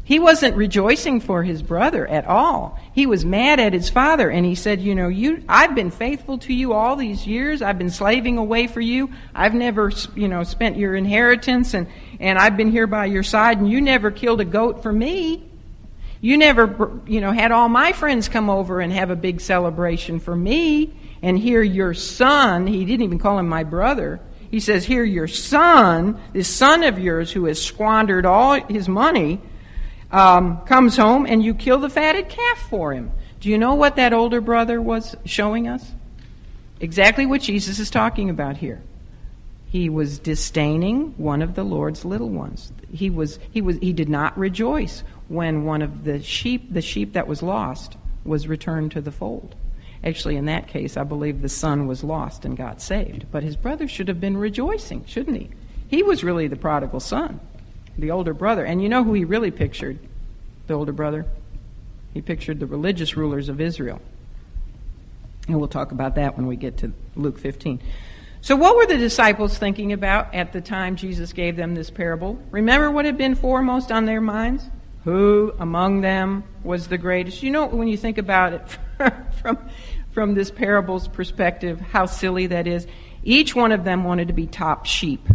He 0.05 0.19
wasn't 0.19 0.57
rejoicing 0.57 1.21
for 1.21 1.45
his 1.45 1.63
brother 1.63 2.07
at 2.07 2.27
all. 2.27 2.79
He 2.93 3.07
was 3.07 3.25
mad 3.25 3.61
at 3.61 3.73
his 3.73 3.89
father 3.89 4.29
and 4.29 4.45
he 4.45 4.57
said, 4.57 4.81
"You 4.81 4.95
know, 4.95 5.09
you 5.09 5.45
I've 5.49 5.75
been 5.75 5.93
faithful 5.93 6.39
to 6.39 6.53
you 6.53 6.73
all 6.73 6.97
these 6.97 7.27
years. 7.27 7.63
I've 7.63 7.79
been 7.79 7.91
slaving 7.91 8.37
away 8.37 8.67
for 8.67 8.81
you. 8.81 9.11
I've 9.35 9.55
never, 9.55 9.93
you 10.17 10.27
know, 10.27 10.43
spent 10.43 10.77
your 10.77 10.97
inheritance 10.97 11.73
and 11.73 11.87
and 12.19 12.39
I've 12.39 12.57
been 12.57 12.71
here 12.71 12.89
by 12.89 13.07
your 13.07 13.23
side 13.23 13.59
and 13.59 13.71
you 13.71 13.81
never 13.81 14.11
killed 14.11 14.41
a 14.41 14.45
goat 14.45 14.83
for 14.83 14.93
me. 14.93 15.45
You 16.21 16.37
never, 16.37 17.01
you 17.07 17.21
know, 17.21 17.33
had 17.33 17.53
all 17.53 17.69
my 17.69 17.93
friends 17.93 18.29
come 18.29 18.51
over 18.51 18.81
and 18.81 18.93
have 18.93 19.11
a 19.11 19.17
big 19.17 19.41
celebration 19.41 20.19
for 20.19 20.35
me 20.35 20.95
and 21.23 21.39
here 21.39 21.63
your 21.63 21.95
son, 21.95 22.67
he 22.67 22.85
didn't 22.85 23.03
even 23.03 23.21
call 23.21 23.39
him 23.39 23.49
my 23.49 23.63
brother. 23.63 24.21
He 24.51 24.59
says, 24.59 24.85
Here 24.85 25.05
your 25.05 25.29
son, 25.29 26.21
this 26.33 26.49
son 26.49 26.83
of 26.83 26.99
yours 26.99 27.31
who 27.31 27.45
has 27.45 27.63
squandered 27.63 28.27
all 28.27 28.61
his 28.61 28.89
money, 28.89 29.41
um, 30.13 30.61
comes 30.67 30.97
home 30.97 31.27
and 31.27 31.43
you 31.43 31.55
kill 31.55 31.79
the 31.79 31.89
fatted 31.89 32.29
calf 32.29 32.59
for 32.69 32.93
him. 32.93 33.11
Do 33.41 33.49
you 33.49 33.59
know 33.59 33.75
what 33.75 33.97
that 33.97 34.13
older 34.13 34.41
brother 34.41 34.81
was 34.81 35.17
showing 35.25 35.67
us? 35.67 35.91
Exactly 36.81 37.27
what 37.27 37.41
Jesus 37.41 37.79
is 37.79 37.91
talking 37.91 38.31
about 38.31 38.59
here. 38.59 38.83
He 39.67 39.89
was 39.89 40.19
disdaining 40.19 41.15
one 41.17 41.41
of 41.41 41.55
the 41.55 41.65
Lord's 41.65 42.05
little 42.05 42.29
ones. 42.29 42.73
He 42.93 43.09
was 43.09 43.39
he 43.51 43.63
was 43.63 43.79
he 43.79 43.93
did 43.93 44.09
not 44.09 44.37
rejoice 44.37 45.03
when 45.29 45.65
one 45.65 45.81
of 45.81 46.05
the 46.05 46.23
sheep 46.23 46.73
the 46.73 46.83
sheep 46.83 47.15
that 47.15 47.27
was 47.27 47.43
lost 47.43 47.97
was 48.25 48.47
returned 48.47 48.93
to 48.93 49.01
the 49.01 49.11
fold. 49.11 49.55
Actually, 50.05 50.37
in 50.37 50.45
that 50.45 50.69
case, 50.69 50.97
I 50.97 51.05
believe 51.05 51.41
the 51.41 51.49
son 51.49 51.87
was 51.87 52.05
lost 52.05 52.45
and 52.45 52.57
got 52.57 52.83
saved. 52.83 53.27
But 53.31 53.45
his 53.45 53.57
brother 53.57 53.89
should 53.89 54.09
have 54.09 54.21
been 54.21 54.37
rejoicing, 54.37 55.05
shouldn't 55.07 55.39
he? 55.39 55.49
He 55.89 56.03
was 56.03 56.25
really 56.25 56.49
the 56.49 56.57
prodigal 56.57 57.01
son 57.01 57.41
the 57.99 58.11
older 58.11 58.35
brother. 58.35 58.65
And 58.65 58.83
you 58.83 58.89
know 58.89 59.05
who 59.05 59.13
he 59.13 59.25
really 59.25 59.51
pictured, 59.51 59.99
the 60.67 60.75
older 60.75 60.93
brother? 60.93 61.27
He 62.15 62.21
pictured 62.21 62.61
the 62.61 62.67
religious 62.67 63.17
rulers 63.17 63.49
of 63.49 63.61
Israel. 63.61 64.01
And 65.49 65.59
we'll 65.59 65.69
talk 65.69 65.93
about 65.93 66.15
that 66.17 66.37
when 66.37 66.47
we 66.47 66.57
get 66.57 66.79
to 66.79 66.93
Luke 67.17 67.39
15. 67.39 67.81
So, 68.43 68.57
what 68.57 68.77
were 68.77 68.87
the 68.87 68.99
disciples 68.99 69.57
thinking 69.57 69.93
about 69.93 70.35
at 70.35 70.53
the 70.53 70.61
time 70.61 70.97
Jesus 70.97 71.33
gave 71.33 71.57
them 71.57 71.75
this 71.75 71.91
parable? 71.91 72.41
Remember 72.51 72.91
what 72.91 73.05
had 73.05 73.17
been 73.17 73.35
foremost 73.35 73.93
on 73.93 74.05
their 74.05 74.21
minds? 74.21 74.65
Who 75.05 75.53
among 75.59 76.01
them 76.01 76.45
was 76.63 76.89
the 76.89 76.99
greatest? 76.99 77.43
You 77.43 77.51
know, 77.51 77.67
when 77.67 77.89
you 77.89 77.97
think 77.97 78.19
about 78.19 78.53
it 78.53 78.63
from, 79.43 79.59
from 80.11 80.35
this 80.35 80.51
parable's 80.51 81.09
perspective, 81.09 81.81
how 81.81 82.07
silly 82.07 82.49
that 82.49 82.67
is. 82.67 82.87
Each 83.25 83.55
one 83.55 83.71
of 83.71 83.85
them 83.85 84.05
wanted 84.05 84.29
to 84.29 84.35
be 84.35 84.47
top 84.47 84.87
sheep. 84.87 85.27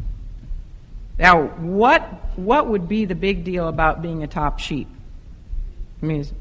Now, 1.20 1.48
what, 1.48 2.02
what 2.38 2.68
would 2.68 2.88
be 2.88 3.06
the 3.06 3.16
big 3.16 3.44
deal 3.44 3.68
about 3.68 4.02
being 4.02 4.24
a 4.24 4.28
top 4.28 4.60
sheep? 4.60 4.88
I 6.02 6.06
mean, 6.06 6.22
it's, 6.22 6.34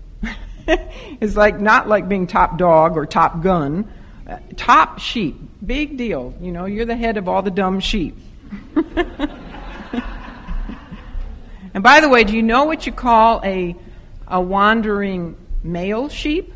it's 1.20 1.37
like 1.37 1.61
not 1.61 1.89
like 1.89 2.09
being 2.09 2.27
top 2.27 2.59
dog 2.59 2.97
or 2.97 3.07
top 3.07 3.43
gun. 3.43 3.91
Uh, 4.29 4.39
top 4.57 4.99
sheep, 4.99 5.37
big 5.64 5.97
deal. 5.97 6.35
You 6.41 6.53
know, 6.53 6.66
you're 6.66 6.85
the 6.85 6.97
head 6.97 7.16
of 7.16 7.29
all 7.29 7.43
the 7.43 7.51
dumb 7.51 7.81
sheep. 7.81 8.18
and 8.77 8.93
by 11.83 12.01
the 12.01 12.09
way, 12.09 12.24
do 12.24 12.37
you 12.37 12.43
know 12.43 12.64
what 12.64 12.87
you 12.87 12.93
call 12.93 13.41
a, 13.45 13.77
a 14.27 14.41
wandering 14.41 15.37
male 15.62 16.09
sheep? 16.09 16.53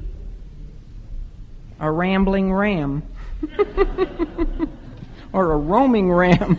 A 1.79 1.91
rambling 1.91 2.53
ram. 2.53 3.03
or 5.33 5.53
a 5.53 5.57
roaming 5.57 6.13
ram. 6.13 6.59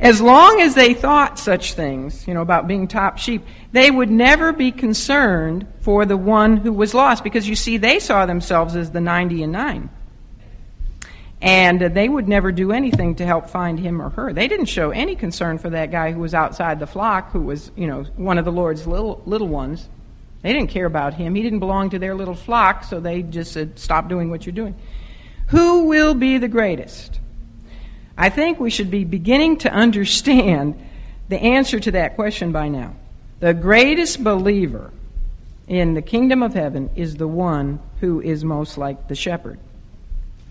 As 0.00 0.20
long 0.20 0.60
as 0.60 0.74
they 0.74 0.94
thought 0.94 1.38
such 1.38 1.74
things, 1.74 2.26
you 2.26 2.34
know, 2.34 2.42
about 2.42 2.66
being 2.66 2.88
top 2.88 3.18
sheep, 3.18 3.44
they 3.72 3.90
would 3.90 4.10
never 4.10 4.52
be 4.52 4.72
concerned 4.72 5.66
for 5.80 6.04
the 6.04 6.16
one 6.16 6.56
who 6.56 6.72
was 6.72 6.94
lost 6.94 7.22
because 7.22 7.48
you 7.48 7.54
see, 7.54 7.76
they 7.76 8.00
saw 8.00 8.26
themselves 8.26 8.76
as 8.76 8.90
the 8.90 9.00
90 9.00 9.42
and 9.42 9.52
9. 9.52 9.90
And 11.40 11.80
they 11.80 12.08
would 12.08 12.26
never 12.26 12.52
do 12.52 12.72
anything 12.72 13.16
to 13.16 13.26
help 13.26 13.50
find 13.50 13.78
him 13.78 14.00
or 14.00 14.08
her. 14.10 14.32
They 14.32 14.48
didn't 14.48 14.66
show 14.66 14.90
any 14.90 15.14
concern 15.14 15.58
for 15.58 15.70
that 15.70 15.90
guy 15.90 16.10
who 16.12 16.20
was 16.20 16.32
outside 16.32 16.80
the 16.80 16.86
flock, 16.86 17.32
who 17.32 17.42
was, 17.42 17.70
you 17.76 17.86
know, 17.86 18.04
one 18.16 18.38
of 18.38 18.46
the 18.46 18.52
Lord's 18.52 18.86
little, 18.86 19.22
little 19.26 19.48
ones. 19.48 19.88
They 20.42 20.52
didn't 20.52 20.70
care 20.70 20.86
about 20.86 21.14
him. 21.14 21.34
He 21.34 21.42
didn't 21.42 21.58
belong 21.58 21.90
to 21.90 21.98
their 21.98 22.14
little 22.14 22.34
flock, 22.34 22.84
so 22.84 22.98
they 22.98 23.22
just 23.22 23.52
said, 23.52 23.78
Stop 23.78 24.08
doing 24.08 24.30
what 24.30 24.46
you're 24.46 24.54
doing. 24.54 24.74
Who 25.48 25.84
will 25.84 26.14
be 26.14 26.38
the 26.38 26.48
greatest? 26.48 27.20
I 28.16 28.28
think 28.30 28.60
we 28.60 28.70
should 28.70 28.90
be 28.90 29.04
beginning 29.04 29.58
to 29.58 29.72
understand 29.72 30.80
the 31.28 31.40
answer 31.40 31.80
to 31.80 31.90
that 31.92 32.14
question 32.14 32.52
by 32.52 32.68
now. 32.68 32.94
The 33.40 33.54
greatest 33.54 34.22
believer 34.22 34.92
in 35.66 35.94
the 35.94 36.02
kingdom 36.02 36.42
of 36.42 36.54
heaven 36.54 36.90
is 36.94 37.16
the 37.16 37.28
one 37.28 37.80
who 38.00 38.20
is 38.20 38.44
most 38.44 38.78
like 38.78 39.08
the 39.08 39.14
shepherd, 39.14 39.58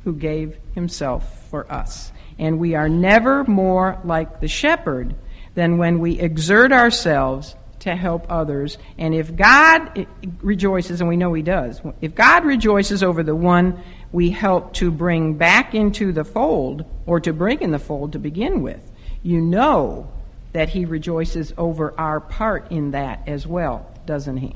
who 0.03 0.13
gave 0.13 0.57
himself 0.75 1.49
for 1.49 1.71
us. 1.71 2.11
And 2.39 2.59
we 2.59 2.75
are 2.75 2.89
never 2.89 3.43
more 3.43 3.99
like 4.03 4.39
the 4.39 4.47
shepherd 4.47 5.15
than 5.55 5.77
when 5.77 5.99
we 5.99 6.19
exert 6.19 6.71
ourselves 6.71 7.55
to 7.83 7.95
help 7.95 8.25
others. 8.29 8.77
And 8.97 9.13
if 9.13 9.35
God 9.35 10.07
rejoices, 10.41 10.99
and 10.99 11.09
we 11.09 11.17
know 11.17 11.33
He 11.33 11.43
does, 11.43 11.81
if 12.01 12.15
God 12.15 12.45
rejoices 12.45 13.03
over 13.03 13.23
the 13.23 13.35
one 13.35 13.81
we 14.13 14.29
help 14.29 14.73
to 14.75 14.89
bring 14.89 15.33
back 15.33 15.75
into 15.75 16.13
the 16.13 16.23
fold, 16.23 16.85
or 17.05 17.19
to 17.19 17.33
bring 17.33 17.61
in 17.61 17.71
the 17.71 17.79
fold 17.79 18.13
to 18.13 18.19
begin 18.19 18.61
with, 18.61 18.81
you 19.21 19.41
know 19.41 20.09
that 20.53 20.69
He 20.69 20.85
rejoices 20.85 21.53
over 21.57 21.93
our 21.99 22.21
part 22.21 22.71
in 22.71 22.91
that 22.91 23.27
as 23.27 23.45
well, 23.45 23.91
doesn't 24.05 24.37
He? 24.37 24.55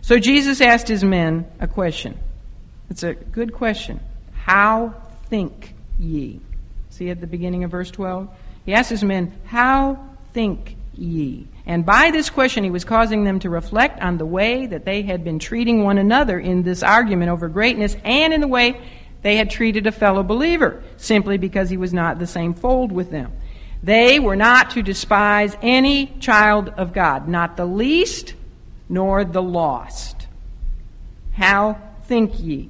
So 0.00 0.18
Jesus 0.18 0.62
asked 0.62 0.88
His 0.88 1.04
men 1.04 1.46
a 1.60 1.66
question. 1.66 2.18
It's 2.88 3.02
a 3.02 3.14
good 3.14 3.52
question. 3.52 4.00
How 4.32 4.94
think 5.30 5.74
ye? 5.98 6.40
See 6.90 7.08
at 7.08 7.20
the 7.20 7.26
beginning 7.26 7.64
of 7.64 7.70
verse 7.70 7.90
12? 7.90 8.28
He 8.66 8.74
asked 8.74 8.90
his 8.90 9.02
men, 9.02 9.32
How 9.46 9.98
think 10.32 10.76
ye? 10.94 11.46
And 11.64 11.86
by 11.86 12.10
this 12.10 12.28
question, 12.28 12.64
he 12.64 12.70
was 12.70 12.84
causing 12.84 13.24
them 13.24 13.38
to 13.40 13.50
reflect 13.50 14.00
on 14.00 14.18
the 14.18 14.26
way 14.26 14.66
that 14.66 14.84
they 14.84 15.02
had 15.02 15.22
been 15.22 15.38
treating 15.38 15.84
one 15.84 15.98
another 15.98 16.38
in 16.38 16.62
this 16.62 16.82
argument 16.82 17.30
over 17.30 17.48
greatness 17.48 17.96
and 18.04 18.32
in 18.32 18.40
the 18.40 18.48
way 18.48 18.80
they 19.22 19.36
had 19.36 19.50
treated 19.50 19.86
a 19.86 19.92
fellow 19.92 20.24
believer, 20.24 20.82
simply 20.96 21.38
because 21.38 21.70
he 21.70 21.76
was 21.76 21.92
not 21.92 22.18
the 22.18 22.26
same 22.26 22.54
fold 22.54 22.90
with 22.90 23.10
them. 23.10 23.32
They 23.82 24.18
were 24.18 24.36
not 24.36 24.70
to 24.70 24.82
despise 24.82 25.56
any 25.62 26.06
child 26.18 26.68
of 26.70 26.92
God, 26.92 27.28
not 27.28 27.56
the 27.56 27.66
least 27.66 28.34
nor 28.88 29.24
the 29.24 29.42
lost. 29.42 30.26
How 31.32 31.80
think 32.04 32.38
ye? 32.40 32.68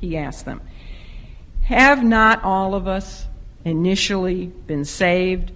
He 0.00 0.16
asked 0.16 0.44
them. 0.44 0.60
Have 1.64 2.02
not 2.02 2.42
all 2.42 2.74
of 2.74 2.88
us 2.88 3.26
initially 3.64 4.46
been 4.46 4.84
saved 4.84 5.52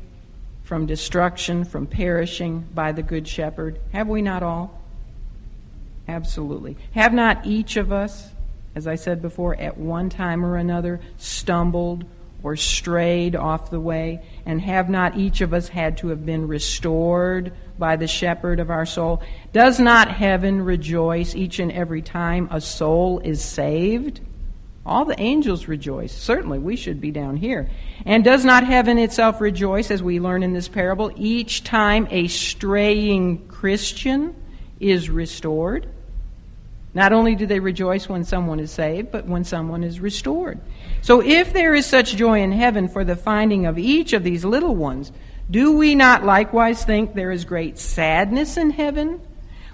from 0.68 0.84
destruction, 0.84 1.64
from 1.64 1.86
perishing 1.86 2.60
by 2.74 2.92
the 2.92 3.02
Good 3.02 3.26
Shepherd? 3.26 3.80
Have 3.90 4.06
we 4.06 4.20
not 4.20 4.42
all? 4.42 4.78
Absolutely. 6.06 6.76
Have 6.92 7.14
not 7.14 7.46
each 7.46 7.78
of 7.78 7.90
us, 7.90 8.28
as 8.74 8.86
I 8.86 8.96
said 8.96 9.22
before, 9.22 9.56
at 9.56 9.78
one 9.78 10.10
time 10.10 10.44
or 10.44 10.58
another 10.58 11.00
stumbled 11.16 12.04
or 12.42 12.54
strayed 12.54 13.34
off 13.34 13.70
the 13.70 13.80
way? 13.80 14.22
And 14.44 14.60
have 14.60 14.90
not 14.90 15.16
each 15.16 15.40
of 15.40 15.54
us 15.54 15.68
had 15.68 15.96
to 15.98 16.08
have 16.08 16.26
been 16.26 16.46
restored 16.46 17.54
by 17.78 17.96
the 17.96 18.06
shepherd 18.06 18.60
of 18.60 18.68
our 18.68 18.84
soul? 18.84 19.22
Does 19.54 19.80
not 19.80 20.10
heaven 20.10 20.60
rejoice 20.60 21.34
each 21.34 21.60
and 21.60 21.72
every 21.72 22.02
time 22.02 22.46
a 22.50 22.60
soul 22.60 23.20
is 23.20 23.42
saved? 23.42 24.20
All 24.88 25.04
the 25.04 25.20
angels 25.20 25.68
rejoice. 25.68 26.12
Certainly, 26.12 26.60
we 26.60 26.76
should 26.76 27.00
be 27.00 27.10
down 27.10 27.36
here. 27.36 27.70
And 28.06 28.24
does 28.24 28.44
not 28.44 28.64
heaven 28.64 28.98
itself 28.98 29.40
rejoice, 29.40 29.90
as 29.90 30.02
we 30.02 30.18
learn 30.18 30.42
in 30.42 30.54
this 30.54 30.68
parable, 30.68 31.12
each 31.14 31.62
time 31.62 32.08
a 32.10 32.26
straying 32.28 33.48
Christian 33.48 34.34
is 34.80 35.10
restored? 35.10 35.86
Not 36.94 37.12
only 37.12 37.34
do 37.34 37.46
they 37.46 37.60
rejoice 37.60 38.08
when 38.08 38.24
someone 38.24 38.60
is 38.60 38.70
saved, 38.70 39.12
but 39.12 39.26
when 39.26 39.44
someone 39.44 39.84
is 39.84 40.00
restored. 40.00 40.58
So, 41.02 41.20
if 41.20 41.52
there 41.52 41.74
is 41.74 41.86
such 41.86 42.16
joy 42.16 42.40
in 42.40 42.50
heaven 42.50 42.88
for 42.88 43.04
the 43.04 43.14
finding 43.14 43.66
of 43.66 43.78
each 43.78 44.14
of 44.14 44.24
these 44.24 44.44
little 44.44 44.74
ones, 44.74 45.12
do 45.50 45.76
we 45.76 45.94
not 45.94 46.24
likewise 46.24 46.84
think 46.84 47.14
there 47.14 47.30
is 47.30 47.44
great 47.44 47.78
sadness 47.78 48.56
in 48.56 48.70
heaven 48.70 49.20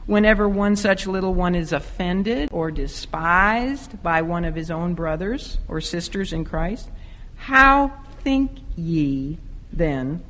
whenever 0.07 0.49
one 0.49 0.77
such 0.77 1.07
little 1.07 1.35
one 1.35 1.55
is 1.55 1.73
offended 1.73 2.49
or 2.53 2.71
despised 2.71 4.03
by 4.03 4.23
one 4.23 4.45
of 4.45 4.55
his 4.55 4.71
own 4.71 4.95
brothers 4.95 5.59
or 5.69 5.81
sisters 5.81 6.33
in 6.33 6.45
Christ, 6.45 6.91
how 7.37 7.93
think 8.23 8.51
ye 8.77 9.39
then 9.73 10.23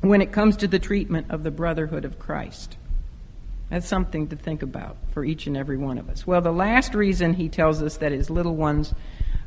when 0.00 0.20
it 0.20 0.32
comes 0.32 0.56
to 0.58 0.68
the 0.68 0.78
treatment 0.78 1.26
of 1.30 1.42
the 1.42 1.50
brotherhood 1.50 2.04
of 2.04 2.18
Christ? 2.18 2.76
That's 3.70 3.88
something 3.88 4.28
to 4.28 4.36
think 4.36 4.62
about 4.62 4.96
for 5.10 5.24
each 5.24 5.46
and 5.46 5.56
every 5.56 5.76
one 5.76 5.98
of 5.98 6.08
us. 6.08 6.26
Well, 6.26 6.40
the 6.40 6.52
last 6.52 6.94
reason 6.94 7.34
he 7.34 7.48
tells 7.48 7.82
us 7.82 7.96
that 7.96 8.12
his 8.12 8.30
little 8.30 8.54
ones 8.54 8.94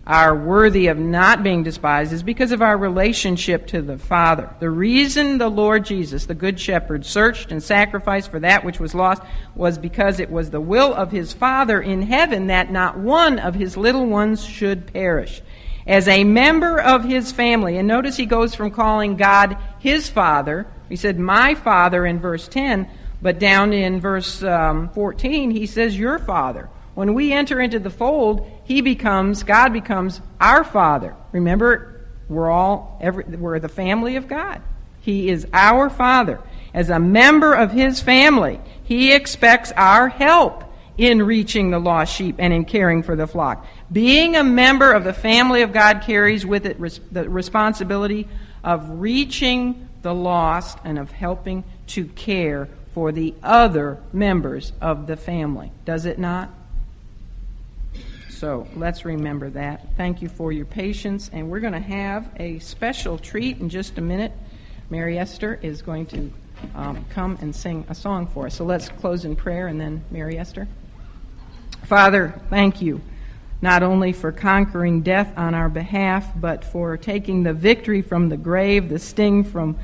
are 0.10 0.36
worthy 0.36 0.88
of 0.88 0.98
not 0.98 1.44
being 1.44 1.62
despised 1.62 2.12
is 2.12 2.24
because 2.24 2.52
of 2.52 2.64
our 2.64 2.76
relationship 2.76 3.68
to 3.68 3.80
the 3.80 4.00
Father. 4.00 4.50
The 4.60 4.72
reason 4.72 5.38
the 5.38 5.50
Lord 5.50 5.86
Jesus, 5.86 6.26
the 6.26 6.34
Good 6.34 6.60
Shepherd, 6.60 7.06
searched 7.06 7.52
and 7.52 7.62
sacrificed 7.62 8.32
for 8.32 8.40
that 8.40 8.66
which 8.66 8.80
was 8.80 8.96
lost 8.96 9.22
was 9.54 9.78
because 9.78 10.20
it 10.20 10.32
was 10.32 10.50
the 10.50 10.60
will 10.60 10.96
of 10.96 11.12
his 11.12 11.32
Father 11.32 11.80
in 11.80 12.02
heaven 12.02 12.48
that 12.48 12.72
not 12.72 12.98
one 12.98 13.38
of 13.38 13.54
his 13.54 13.78
little 13.78 14.08
ones 14.08 14.44
should 14.44 14.92
perish. 14.92 15.44
As 15.86 16.08
a 16.08 16.24
member 16.24 16.82
of 16.82 17.04
his 17.04 17.32
family, 17.32 17.78
and 17.78 17.88
notice 17.88 18.18
he 18.18 18.26
goes 18.26 18.56
from 18.56 18.72
calling 18.72 19.16
God 19.16 19.58
his 19.78 20.10
Father, 20.10 20.66
he 20.90 20.96
said, 20.96 21.20
My 21.20 21.54
Father 21.54 22.04
in 22.04 22.18
verse 22.18 22.48
10, 22.48 22.90
but 23.22 23.38
down 23.38 23.74
in 23.74 24.02
verse 24.02 24.42
um, 24.42 24.90
14, 24.90 25.52
he 25.52 25.68
says, 25.68 25.96
Your 25.96 26.18
Father. 26.18 26.68
When 27.00 27.14
we 27.14 27.32
enter 27.32 27.62
into 27.62 27.80
the 27.80 27.90
fold, 27.90 28.46
he 28.66 28.82
becomes, 28.82 29.44
God 29.44 29.72
becomes 29.72 30.20
our 30.38 30.66
Father. 30.66 31.16
Remember, 31.32 32.02
we're 32.28 32.52
all, 32.52 33.00
every, 33.00 33.24
we're 33.24 33.58
the 33.60 33.70
family 33.70 34.18
of 34.18 34.28
God. 34.28 34.62
He 35.00 35.30
is 35.30 35.48
our 35.54 35.90
Father. 35.90 36.42
As 36.74 36.90
a 36.90 37.00
member 37.00 37.54
of 37.54 37.72
his 37.72 38.02
family, 38.02 38.60
he 38.84 39.14
expects 39.14 39.72
our 39.78 40.10
help 40.10 40.66
in 40.98 41.22
reaching 41.22 41.72
the 41.72 41.80
lost 41.80 42.14
sheep 42.14 42.36
and 42.38 42.52
in 42.52 42.66
caring 42.66 43.02
for 43.02 43.16
the 43.16 43.28
flock. 43.28 43.66
Being 43.90 44.36
a 44.36 44.44
member 44.44 44.92
of 44.92 45.06
the 45.06 45.14
family 45.14 45.62
of 45.62 45.72
God 45.72 46.02
carries 46.02 46.46
with 46.46 46.66
it 46.66 46.78
res- 46.82 47.00
the 47.14 47.30
responsibility 47.30 48.28
of 48.62 49.00
reaching 49.00 49.88
the 50.02 50.14
lost 50.14 50.78
and 50.84 51.00
of 51.00 51.12
helping 51.12 51.64
to 51.88 52.08
care 52.08 52.68
for 52.94 53.14
the 53.14 53.36
other 53.42 54.04
members 54.12 54.74
of 54.82 55.08
the 55.08 55.16
family. 55.16 55.72
Does 55.86 56.06
it 56.06 56.20
not? 56.20 56.59
So 58.40 58.66
let's 58.74 59.04
remember 59.04 59.50
that. 59.50 59.98
Thank 59.98 60.22
you 60.22 60.30
for 60.30 60.54
your 60.54 60.64
patience. 60.64 61.30
And 61.34 61.52
we're 61.52 61.60
going 61.60 61.74
to 61.74 61.80
have 61.80 62.30
a 62.38 62.60
special 62.60 63.18
treat 63.18 63.58
in 63.58 63.68
just 63.68 63.98
a 63.98 64.02
minute. 64.02 64.32
Mary 64.90 65.20
Esther 65.20 65.60
is 65.62 65.82
going 65.82 66.06
to 66.06 66.32
um, 66.74 67.04
come 67.10 67.38
and 67.42 67.54
sing 67.54 67.86
a 67.90 67.96
song 67.96 68.28
for 68.28 68.46
us. 68.46 68.56
So 68.56 68.64
let's 68.64 68.88
close 68.88 69.26
in 69.26 69.36
prayer 69.36 69.68
and 69.68 69.78
then 69.78 70.06
Mary 70.10 70.40
Esther. 70.40 70.70
Father, 71.84 72.40
thank 72.50 72.82
you 72.82 73.02
not 73.62 73.84
only 73.84 74.14
for 74.14 74.32
conquering 74.32 75.02
death 75.02 75.38
on 75.38 75.54
our 75.54 75.68
behalf, 75.68 76.32
but 76.40 76.64
for 76.64 76.96
taking 76.96 77.44
the 77.44 77.52
victory 77.52 78.02
from 78.02 78.30
the 78.30 78.38
grave, 78.38 78.88
the 78.88 79.00
sting 79.00 79.44
from 79.44 79.78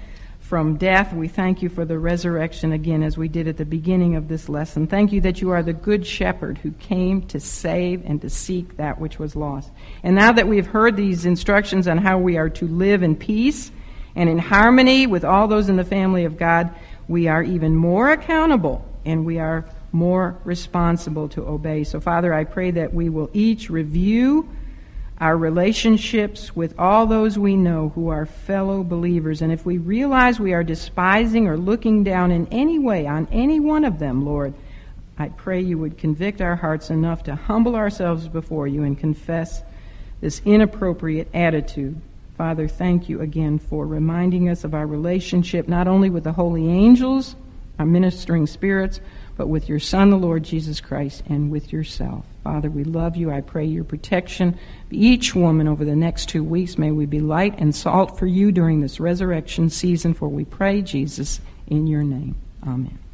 from 0.48 0.78
death. 0.78 1.12
We 1.12 1.28
thank 1.28 1.64
you 1.64 1.70
for 1.70 1.86
the 1.86 1.98
resurrection 1.98 2.72
again, 2.72 3.02
as 3.02 3.18
we 3.18 3.28
did 3.28 3.48
at 3.48 3.58
the 3.58 3.66
beginning 3.66 4.16
of 4.16 4.28
this 4.28 4.48
lesson. 4.48 4.86
Thank 4.86 5.12
you 5.12 5.20
that 5.22 5.42
you 5.42 5.50
are 5.50 5.64
the 5.64 5.74
good 5.74 6.06
shepherd 6.06 6.60
who 6.60 6.72
came 6.74 7.24
to 7.28 7.40
save 7.40 8.06
and 8.06 8.22
to 8.22 8.30
seek 8.30 8.78
that 8.78 9.00
which 9.00 9.18
was 9.18 9.36
lost. 9.36 9.72
And 10.04 10.16
now 10.16 10.32
that 10.34 10.48
we've 10.48 10.68
heard 10.68 10.96
these 10.96 11.26
instructions 11.26 11.88
on 11.88 11.98
how 11.98 12.20
we 12.20 12.38
are 12.38 12.50
to 12.52 12.68
live 12.68 13.02
in 13.02 13.16
peace 13.16 13.72
and 14.16 14.30
in 14.30 14.38
harmony 14.38 15.08
with 15.08 15.26
all 15.26 15.48
those 15.48 15.68
in 15.68 15.78
the 15.78 15.84
family 15.84 16.26
of 16.26 16.38
God, 16.38 16.70
we 17.08 17.28
are 17.28 17.42
even 17.42 17.76
more 17.76 18.12
accountable 18.12 18.86
and 19.04 19.26
we 19.26 19.40
are 19.40 19.66
more 19.92 20.40
responsible 20.44 21.28
to 21.30 21.44
obey. 21.44 21.84
So, 21.84 22.00
Father, 22.00 22.32
I 22.32 22.44
pray 22.44 22.70
that 22.70 22.94
we 22.94 23.10
will 23.10 23.32
each 23.34 23.72
review 23.72 24.48
our 25.20 25.38
relationships 25.38 26.56
with 26.56 26.78
all 26.78 27.06
those 27.06 27.40
we 27.40 27.56
know 27.56 27.90
who 27.96 28.10
are 28.10 28.26
fellow 28.26 28.84
believers. 28.84 29.42
And 29.42 29.52
if 29.52 29.66
we 29.66 29.78
realize 29.78 30.40
we 30.40 30.54
are 30.54 30.64
despising 30.64 31.48
or 31.48 31.58
looking 31.58 32.04
down 32.04 32.32
in 32.32 32.48
any 32.52 32.80
way 32.80 33.08
on 33.08 33.28
any 33.32 33.60
one 33.60 33.86
of 33.86 34.00
them, 34.00 34.26
Lord, 34.26 34.54
I 35.18 35.30
pray 35.30 35.62
you 35.62 35.78
would 35.78 35.98
convict 35.98 36.42
our 36.42 36.58
hearts 36.58 36.90
enough 36.90 37.24
to 37.24 37.36
humble 37.36 37.76
ourselves 37.76 38.28
before 38.28 38.68
you 38.68 38.84
and 38.84 39.00
confess 39.00 39.64
this 40.20 40.42
inappropriate 40.44 41.30
attitude. 41.34 42.02
Father, 42.38 42.68
thank 42.68 43.08
you 43.08 43.22
again 43.22 43.60
for 43.60 43.88
reminding 43.88 44.50
us 44.50 44.66
of 44.66 44.74
our 44.74 44.86
relationship 44.86 45.70
not 45.70 45.88
only 45.88 46.10
with 46.10 46.26
the 46.26 46.34
holy 46.34 46.68
angels, 46.68 47.38
our 47.80 47.86
ministering 47.86 48.48
spirits, 48.48 49.00
but 49.38 49.48
with 49.48 49.70
your 49.70 49.80
Son, 49.80 50.10
the 50.10 50.18
Lord 50.18 50.44
Jesus 50.44 50.82
Christ, 50.82 51.24
and 51.30 51.50
with 51.50 51.72
yourself. 51.72 52.26
Father, 52.46 52.70
we 52.70 52.84
love 52.84 53.18
you. 53.18 53.32
I 53.32 53.42
pray 53.42 53.66
your 53.66 53.84
protection 53.84 54.56
each 54.92 55.34
woman 55.34 55.68
over 55.68 55.84
the 55.84 55.96
next 55.96 56.30
two 56.30 56.44
weeks. 56.44 56.78
May 56.78 56.92
we 56.92 57.08
be 57.08 57.20
light 57.20 57.56
and 57.58 57.74
salt 57.74 58.20
for 58.20 58.28
you 58.28 58.52
during 58.52 58.82
this 58.82 59.00
resurrection 59.00 59.72
season, 59.72 60.14
for 60.14 60.30
we 60.30 60.46
pray, 60.46 60.84
Jesus, 60.84 61.42
in 61.66 61.88
your 61.88 62.04
name. 62.04 62.36
Amen. 62.62 63.00